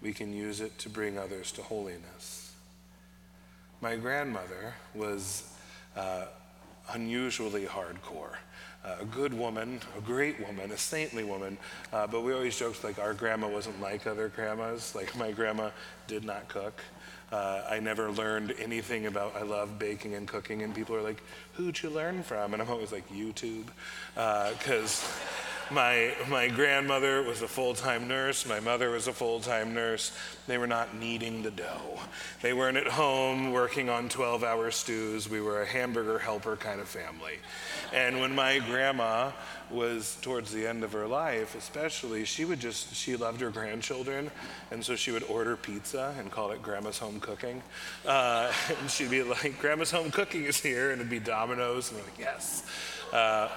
we 0.00 0.12
can 0.12 0.32
use 0.32 0.60
it 0.60 0.78
to 0.78 0.88
bring 0.88 1.18
others 1.18 1.50
to 1.52 1.62
holiness. 1.62 2.52
My 3.80 3.96
grandmother 3.96 4.74
was 4.94 5.52
uh, 5.98 6.26
unusually 6.92 7.66
hardcore. 7.66 8.36
Uh, 8.84 8.96
a 9.00 9.04
good 9.04 9.34
woman, 9.34 9.80
a 9.96 10.00
great 10.00 10.38
woman, 10.46 10.70
a 10.70 10.76
saintly 10.76 11.24
woman, 11.24 11.58
uh, 11.92 12.06
but 12.06 12.22
we 12.22 12.32
always 12.32 12.56
joked 12.56 12.84
like 12.84 12.98
our 12.98 13.12
grandma 13.12 13.48
wasn't 13.48 13.78
like 13.80 14.06
other 14.06 14.28
grandmas. 14.28 14.94
Like 14.94 15.14
my 15.16 15.32
grandma 15.32 15.70
did 16.06 16.24
not 16.24 16.48
cook. 16.48 16.80
Uh, 17.32 17.62
I 17.68 17.80
never 17.80 18.10
learned 18.10 18.54
anything 18.58 19.06
about 19.06 19.36
I 19.36 19.42
love 19.42 19.78
baking 19.78 20.14
and 20.14 20.26
cooking, 20.26 20.62
and 20.62 20.74
people 20.74 20.94
are 20.94 21.02
like, 21.02 21.22
"Who'd 21.54 21.82
you 21.82 21.90
learn 21.90 22.22
from?" 22.22 22.54
And 22.54 22.62
I'm 22.62 22.70
always 22.70 22.92
like, 22.92 23.06
"YouTube," 23.10 23.66
because 24.14 25.04
uh, 25.04 25.57
my, 25.70 26.14
my 26.28 26.48
grandmother 26.48 27.22
was 27.22 27.42
a 27.42 27.48
full 27.48 27.74
time 27.74 28.08
nurse. 28.08 28.46
My 28.46 28.60
mother 28.60 28.90
was 28.90 29.06
a 29.06 29.12
full 29.12 29.40
time 29.40 29.74
nurse. 29.74 30.16
They 30.46 30.58
were 30.58 30.66
not 30.66 30.96
kneading 30.96 31.42
the 31.42 31.50
dough. 31.50 32.00
They 32.42 32.52
weren't 32.52 32.76
at 32.76 32.86
home 32.86 33.52
working 33.52 33.88
on 33.88 34.08
12 34.08 34.44
hour 34.44 34.70
stews. 34.70 35.28
We 35.28 35.40
were 35.40 35.62
a 35.62 35.66
hamburger 35.66 36.18
helper 36.18 36.56
kind 36.56 36.80
of 36.80 36.88
family. 36.88 37.34
And 37.92 38.20
when 38.20 38.34
my 38.34 38.58
grandma 38.58 39.32
was 39.70 40.16
towards 40.22 40.52
the 40.52 40.66
end 40.66 40.84
of 40.84 40.92
her 40.92 41.06
life, 41.06 41.54
especially, 41.54 42.24
she 42.24 42.44
would 42.44 42.60
just, 42.60 42.94
she 42.94 43.16
loved 43.16 43.40
her 43.40 43.50
grandchildren. 43.50 44.30
And 44.70 44.84
so 44.84 44.96
she 44.96 45.10
would 45.10 45.24
order 45.24 45.56
pizza 45.56 46.14
and 46.18 46.30
call 46.30 46.50
it 46.52 46.62
Grandma's 46.62 46.98
Home 46.98 47.20
Cooking. 47.20 47.62
Uh, 48.06 48.52
and 48.80 48.90
she'd 48.90 49.10
be 49.10 49.22
like, 49.22 49.58
Grandma's 49.58 49.90
Home 49.90 50.10
Cooking 50.10 50.44
is 50.44 50.60
here. 50.60 50.90
And 50.90 51.00
it'd 51.00 51.10
be 51.10 51.20
Domino's. 51.20 51.90
And 51.90 52.00
we're 52.00 52.06
like, 52.06 52.18
yes. 52.18 52.64
Uh, 53.12 53.48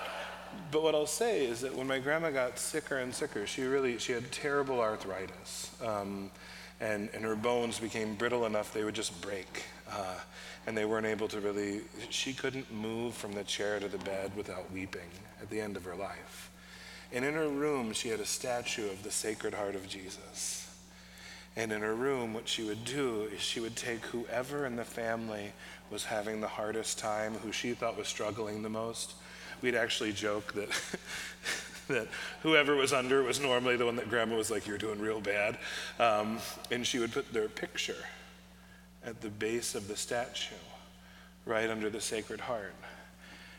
but 0.71 0.83
what 0.83 0.95
I'll 0.95 1.05
say 1.05 1.45
is 1.45 1.61
that 1.61 1.75
when 1.75 1.87
my 1.87 1.99
grandma 1.99 2.31
got 2.31 2.57
sicker 2.57 2.97
and 2.97 3.13
sicker, 3.13 3.45
she 3.45 3.63
really 3.63 3.97
she 3.97 4.13
had 4.13 4.31
terrible 4.31 4.79
arthritis, 4.79 5.71
um, 5.83 6.31
and 6.79 7.09
and 7.13 7.23
her 7.23 7.35
bones 7.35 7.79
became 7.79 8.15
brittle 8.15 8.45
enough 8.45 8.73
they 8.73 8.83
would 8.83 8.95
just 8.95 9.19
break, 9.21 9.63
uh, 9.91 10.15
and 10.65 10.77
they 10.77 10.85
weren't 10.85 11.05
able 11.05 11.27
to 11.27 11.39
really. 11.39 11.81
She 12.09 12.33
couldn't 12.33 12.71
move 12.71 13.13
from 13.13 13.33
the 13.33 13.43
chair 13.43 13.79
to 13.79 13.87
the 13.87 13.97
bed 13.99 14.31
without 14.35 14.71
weeping 14.71 15.09
at 15.41 15.49
the 15.49 15.59
end 15.59 15.75
of 15.75 15.83
her 15.83 15.95
life, 15.95 16.49
And 17.11 17.25
in 17.25 17.33
her 17.33 17.49
room, 17.49 17.93
she 17.93 18.09
had 18.09 18.19
a 18.19 18.25
statue 18.25 18.89
of 18.89 19.03
the 19.03 19.11
Sacred 19.11 19.53
Heart 19.53 19.75
of 19.75 19.87
Jesus. 19.87 20.67
And 21.55 21.73
in 21.73 21.81
her 21.81 21.95
room, 21.95 22.33
what 22.33 22.47
she 22.47 22.63
would 22.63 22.85
do 22.85 23.23
is 23.23 23.41
she 23.41 23.59
would 23.59 23.75
take 23.75 24.05
whoever 24.05 24.65
in 24.65 24.77
the 24.77 24.85
family 24.85 25.51
was 25.89 26.05
having 26.05 26.39
the 26.39 26.47
hardest 26.47 26.97
time, 26.97 27.33
who 27.43 27.51
she 27.51 27.73
thought 27.73 27.97
was 27.97 28.07
struggling 28.07 28.63
the 28.63 28.69
most. 28.69 29.15
We'd 29.62 29.76
actually 29.76 30.14
joke 30.14 30.53
that, 30.53 30.70
that 31.88 32.07
whoever 32.41 32.76
was 32.76 32.93
under 32.93 33.24
was 33.24 33.39
normally 33.39 33.78
the 33.78 33.86
one 33.86 33.95
that 33.97 34.09
grandma 34.09 34.36
was 34.36 34.51
like, 34.51 34.68
You're 34.68 34.78
doing 34.78 34.99
real 34.99 35.22
bad. 35.22 35.57
Um, 35.99 36.39
and 36.72 36.86
she 36.86 36.99
would 36.99 37.12
put 37.12 37.32
their 37.34 37.47
picture 37.47 38.03
at 39.03 39.22
the 39.22 39.30
base 39.30 39.76
of 39.76 39.88
the 39.88 39.95
statue, 39.95 40.55
right 41.45 41.70
under 41.70 41.89
the 41.89 42.01
Sacred 42.01 42.41
Heart. 42.41 42.76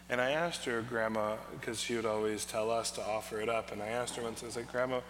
And 0.09 0.21
I 0.21 0.33
asked 0.33 0.65
her, 0.67 0.83
Grandma, 0.83 1.37
because 1.59 1.81
she 1.81 1.97
would 1.97 2.05
always 2.05 2.45
tell 2.45 2.71
us 2.71 2.91
to 2.93 3.03
offer 3.03 3.41
it 3.41 3.49
up, 3.49 3.73
and 3.73 3.83
I 3.83 3.89
asked 3.89 4.17
her 4.17 4.23
once, 4.23 4.43
I 4.43 4.47
was 4.47 4.57
like, 4.57 4.71
Grandma, 4.71 5.01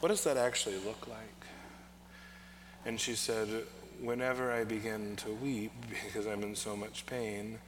what 0.00 0.08
does 0.08 0.24
that 0.24 0.36
actually 0.36 0.76
look 0.78 1.08
like? 1.08 1.46
And 2.84 3.00
she 3.00 3.14
said, 3.14 3.48
Whenever 4.00 4.50
I 4.50 4.64
begin 4.64 5.14
to 5.16 5.30
weep 5.30 5.72
because 6.04 6.26
I'm 6.26 6.42
in 6.42 6.54
so 6.56 6.76
much 6.76 7.06
pain, 7.06 7.58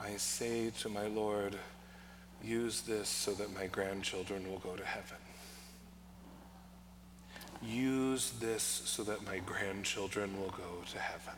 I 0.00 0.16
say 0.16 0.70
to 0.80 0.88
my 0.88 1.06
Lord, 1.06 1.56
use 2.42 2.82
this 2.82 3.08
so 3.08 3.32
that 3.32 3.54
my 3.54 3.66
grandchildren 3.66 4.48
will 4.50 4.58
go 4.58 4.76
to 4.76 4.84
heaven. 4.84 5.18
Use 7.62 8.32
this 8.40 8.62
so 8.62 9.02
that 9.04 9.24
my 9.24 9.38
grandchildren 9.38 10.38
will 10.40 10.50
go 10.50 10.82
to 10.92 10.98
heaven. 10.98 11.34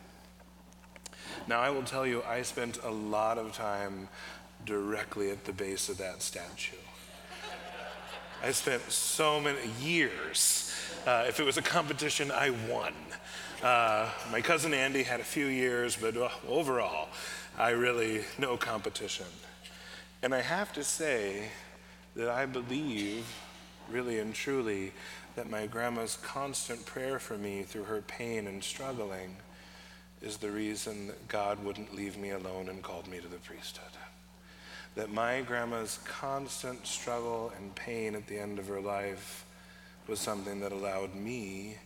Now, 1.47 1.59
I 1.59 1.69
will 1.69 1.83
tell 1.83 2.05
you, 2.05 2.23
I 2.23 2.41
spent 2.41 2.79
a 2.83 2.89
lot 2.89 3.37
of 3.37 3.53
time 3.53 4.09
directly 4.65 5.31
at 5.31 5.45
the 5.45 5.53
base 5.53 5.89
of 5.89 5.97
that 5.97 6.21
statue. 6.21 6.75
I 8.43 8.51
spent 8.51 8.81
so 8.89 9.39
many 9.39 9.59
years. 9.81 10.73
Uh, 11.05 11.25
if 11.27 11.39
it 11.39 11.45
was 11.45 11.57
a 11.57 11.61
competition, 11.61 12.31
I 12.31 12.51
won. 12.69 12.93
Uh, 13.61 14.09
my 14.31 14.41
cousin 14.41 14.73
Andy 14.73 15.03
had 15.03 15.19
a 15.19 15.25
few 15.25 15.47
years, 15.47 15.97
but 15.97 16.15
uh, 16.15 16.29
overall, 16.47 17.09
I 17.57 17.71
really, 17.71 18.21
no 18.37 18.55
competition. 18.55 19.25
And 20.21 20.33
I 20.33 20.41
have 20.41 20.73
to 20.73 20.83
say 20.83 21.49
that 22.15 22.29
I 22.29 22.45
believe, 22.45 23.25
really 23.89 24.19
and 24.19 24.33
truly, 24.33 24.91
that 25.35 25.49
my 25.49 25.65
grandma's 25.65 26.17
constant 26.21 26.85
prayer 26.85 27.19
for 27.19 27.37
me 27.37 27.63
through 27.63 27.85
her 27.85 28.01
pain 28.01 28.47
and 28.47 28.61
struggling 28.61 29.37
is 30.21 30.37
the 30.37 30.51
reason 30.51 31.07
that 31.07 31.27
God 31.29 31.63
wouldn't 31.63 31.95
leave 31.95 32.17
me 32.17 32.31
alone 32.31 32.67
and 32.67 32.83
called 32.83 33.07
me 33.07 33.19
to 33.19 33.27
the 33.27 33.37
priesthood. 33.37 33.85
That 34.95 35.09
my 35.09 35.41
grandma's 35.41 35.99
constant 36.03 36.85
struggle 36.85 37.53
and 37.57 37.73
pain 37.75 38.15
at 38.15 38.27
the 38.27 38.37
end 38.37 38.59
of 38.59 38.67
her 38.67 38.81
life 38.81 39.45
was 40.07 40.19
something 40.19 40.59
that 40.59 40.73
allowed 40.73 41.15
me 41.15 41.77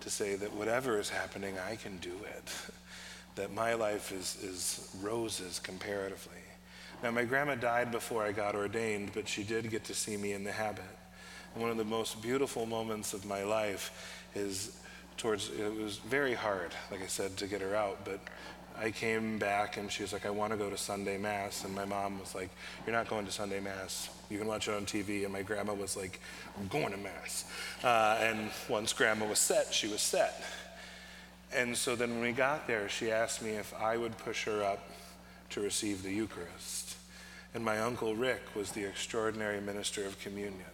to 0.00 0.08
say 0.08 0.36
that 0.36 0.54
whatever 0.54 0.98
is 0.98 1.10
happening, 1.10 1.56
I 1.58 1.76
can 1.76 1.98
do 1.98 2.14
it. 2.36 2.52
that 3.34 3.52
my 3.52 3.74
life 3.74 4.12
is, 4.12 4.36
is 4.42 4.88
roses 5.02 5.58
comparatively. 5.58 6.32
Now, 7.02 7.10
my 7.10 7.24
grandma 7.24 7.54
died 7.54 7.90
before 7.90 8.22
I 8.22 8.32
got 8.32 8.54
ordained, 8.54 9.10
but 9.14 9.28
she 9.28 9.42
did 9.42 9.70
get 9.70 9.84
to 9.84 9.94
see 9.94 10.16
me 10.16 10.32
in 10.32 10.44
the 10.44 10.52
habit. 10.52 10.84
And 11.54 11.62
one 11.62 11.70
of 11.70 11.76
the 11.76 11.84
most 11.84 12.22
beautiful 12.22 12.66
moments 12.66 13.12
of 13.12 13.24
my 13.26 13.44
life 13.44 14.22
is 14.34 14.78
towards, 15.16 15.50
it 15.50 15.74
was 15.74 15.98
very 15.98 16.34
hard, 16.34 16.72
like 16.90 17.02
I 17.02 17.06
said, 17.06 17.36
to 17.38 17.46
get 17.46 17.60
her 17.60 17.76
out, 17.76 18.04
but 18.04 18.20
I 18.76 18.90
came 18.90 19.38
back 19.38 19.76
and 19.76 19.90
she 19.90 20.02
was 20.02 20.12
like, 20.12 20.26
I 20.26 20.30
want 20.30 20.52
to 20.52 20.56
go 20.56 20.68
to 20.68 20.76
Sunday 20.76 21.16
Mass. 21.16 21.64
And 21.64 21.74
my 21.74 21.84
mom 21.84 22.18
was 22.18 22.34
like, 22.34 22.50
You're 22.84 22.94
not 22.94 23.08
going 23.08 23.24
to 23.24 23.32
Sunday 23.32 23.60
Mass. 23.60 24.08
You 24.30 24.38
can 24.38 24.48
watch 24.48 24.68
it 24.68 24.74
on 24.74 24.84
TV. 24.84 25.24
And 25.24 25.32
my 25.32 25.42
grandma 25.42 25.74
was 25.74 25.96
like, 25.96 26.20
I'm 26.58 26.66
going 26.68 26.90
to 26.90 26.98
Mass. 26.98 27.44
Uh, 27.84 28.18
and 28.20 28.50
once 28.68 28.92
grandma 28.92 29.26
was 29.28 29.38
set, 29.38 29.72
she 29.72 29.86
was 29.86 30.00
set. 30.00 30.42
And 31.54 31.76
so 31.76 31.94
then 31.94 32.10
when 32.10 32.22
we 32.22 32.32
got 32.32 32.66
there, 32.66 32.88
she 32.88 33.12
asked 33.12 33.42
me 33.42 33.50
if 33.50 33.72
I 33.74 33.96
would 33.96 34.18
push 34.18 34.44
her 34.44 34.64
up 34.64 34.90
to 35.50 35.60
receive 35.60 36.02
the 36.02 36.10
Eucharist. 36.10 36.83
And 37.54 37.64
my 37.64 37.80
uncle 37.80 38.14
Rick 38.14 38.42
was 38.56 38.72
the 38.72 38.84
extraordinary 38.84 39.60
minister 39.60 40.04
of 40.04 40.18
communion. 40.18 40.64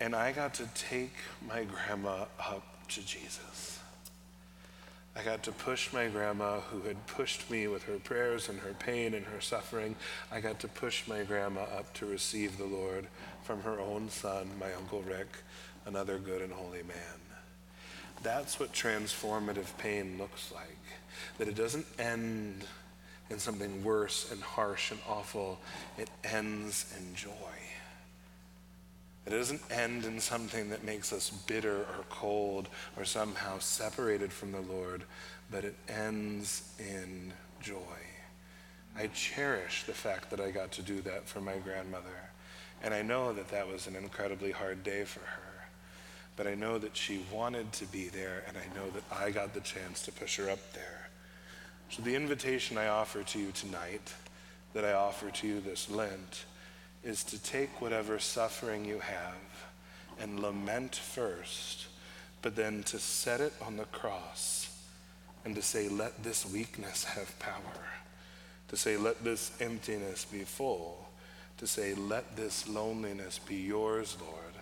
And 0.00 0.16
I 0.16 0.32
got 0.32 0.54
to 0.54 0.66
take 0.74 1.14
my 1.46 1.62
grandma 1.62 2.24
up 2.40 2.64
to 2.88 3.06
Jesus. 3.06 3.78
I 5.14 5.22
got 5.22 5.42
to 5.44 5.52
push 5.52 5.92
my 5.92 6.08
grandma, 6.08 6.60
who 6.60 6.80
had 6.80 7.06
pushed 7.06 7.48
me 7.50 7.68
with 7.68 7.84
her 7.84 7.98
prayers 7.98 8.48
and 8.48 8.58
her 8.60 8.72
pain 8.72 9.14
and 9.14 9.24
her 9.26 9.40
suffering. 9.40 9.94
I 10.32 10.40
got 10.40 10.58
to 10.60 10.68
push 10.68 11.06
my 11.06 11.22
grandma 11.22 11.62
up 11.62 11.92
to 11.94 12.06
receive 12.06 12.58
the 12.58 12.64
Lord 12.64 13.06
from 13.44 13.62
her 13.62 13.78
own 13.78 14.08
son, 14.08 14.50
my 14.58 14.72
Uncle 14.72 15.02
Rick, 15.02 15.28
another 15.86 16.18
good 16.18 16.40
and 16.40 16.52
holy 16.52 16.82
man. 16.82 17.20
That's 18.22 18.58
what 18.58 18.72
transformative 18.72 19.76
pain 19.78 20.16
looks 20.18 20.50
like. 20.52 20.78
That 21.38 21.46
it 21.46 21.54
doesn't 21.54 21.86
end 21.98 22.64
in 23.32 23.38
something 23.38 23.82
worse 23.82 24.30
and 24.30 24.40
harsh 24.40 24.90
and 24.90 25.00
awful, 25.08 25.58
it 25.98 26.10
ends 26.22 26.94
in 26.98 27.14
joy. 27.14 27.30
It 29.26 29.30
doesn't 29.30 29.62
end 29.70 30.04
in 30.04 30.20
something 30.20 30.70
that 30.70 30.84
makes 30.84 31.12
us 31.12 31.30
bitter 31.30 31.78
or 31.78 32.04
cold 32.10 32.68
or 32.96 33.04
somehow 33.04 33.58
separated 33.58 34.32
from 34.32 34.52
the 34.52 34.60
Lord, 34.60 35.04
but 35.50 35.64
it 35.64 35.76
ends 35.88 36.74
in 36.78 37.32
joy. 37.60 37.76
I 38.96 39.06
cherish 39.08 39.84
the 39.84 39.92
fact 39.92 40.30
that 40.30 40.40
I 40.40 40.50
got 40.50 40.72
to 40.72 40.82
do 40.82 41.00
that 41.02 41.26
for 41.26 41.40
my 41.40 41.56
grandmother. 41.56 42.30
And 42.82 42.92
I 42.92 43.02
know 43.02 43.32
that 43.32 43.48
that 43.50 43.68
was 43.68 43.86
an 43.86 43.96
incredibly 43.96 44.50
hard 44.50 44.82
day 44.82 45.04
for 45.04 45.20
her. 45.20 45.68
But 46.36 46.46
I 46.46 46.54
know 46.54 46.78
that 46.78 46.96
she 46.96 47.24
wanted 47.32 47.72
to 47.74 47.84
be 47.86 48.08
there, 48.08 48.42
and 48.48 48.56
I 48.56 48.74
know 48.74 48.90
that 48.90 49.04
I 49.12 49.30
got 49.30 49.54
the 49.54 49.60
chance 49.60 50.02
to 50.02 50.12
push 50.12 50.36
her 50.38 50.50
up 50.50 50.72
there. 50.72 51.01
So 51.92 52.00
the 52.00 52.16
invitation 52.16 52.78
I 52.78 52.88
offer 52.88 53.22
to 53.22 53.38
you 53.38 53.52
tonight, 53.52 54.14
that 54.72 54.82
I 54.82 54.94
offer 54.94 55.30
to 55.30 55.46
you 55.46 55.60
this 55.60 55.90
Lent, 55.90 56.46
is 57.04 57.22
to 57.24 57.42
take 57.42 57.82
whatever 57.82 58.18
suffering 58.18 58.86
you 58.86 58.98
have 59.00 59.66
and 60.18 60.40
lament 60.40 60.96
first, 60.96 61.88
but 62.40 62.56
then 62.56 62.82
to 62.84 62.98
set 62.98 63.42
it 63.42 63.52
on 63.60 63.76
the 63.76 63.84
cross 63.84 64.74
and 65.44 65.54
to 65.54 65.60
say, 65.60 65.90
let 65.90 66.22
this 66.24 66.50
weakness 66.50 67.04
have 67.04 67.38
power, 67.38 67.84
to 68.68 68.76
say, 68.78 68.96
let 68.96 69.22
this 69.22 69.52
emptiness 69.60 70.24
be 70.24 70.44
full, 70.44 71.10
to 71.58 71.66
say, 71.66 71.92
let 71.92 72.36
this 72.36 72.66
loneliness 72.66 73.38
be 73.38 73.56
yours, 73.56 74.16
Lord, 74.18 74.54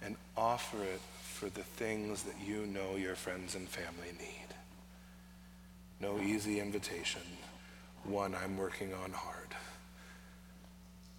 and 0.00 0.16
offer 0.34 0.82
it 0.82 1.02
for 1.24 1.50
the 1.50 1.60
things 1.60 2.22
that 2.22 2.36
you 2.42 2.64
know 2.64 2.96
your 2.96 3.16
friends 3.16 3.54
and 3.54 3.68
family 3.68 4.12
need. 4.18 4.47
No 6.00 6.20
easy 6.20 6.60
invitation, 6.60 7.22
one 8.04 8.34
I'm 8.34 8.56
working 8.56 8.94
on 8.94 9.12
hard. 9.12 9.54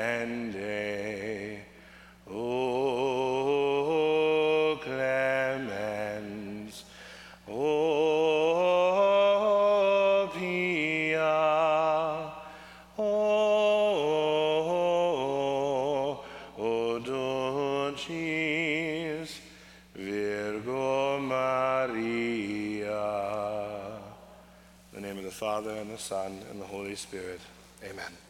Son, 26.04 26.42
and 26.52 26.62
the 26.62 26.66
Holy 26.66 26.96
Spirit. 26.96 27.40
Amen. 27.82 28.23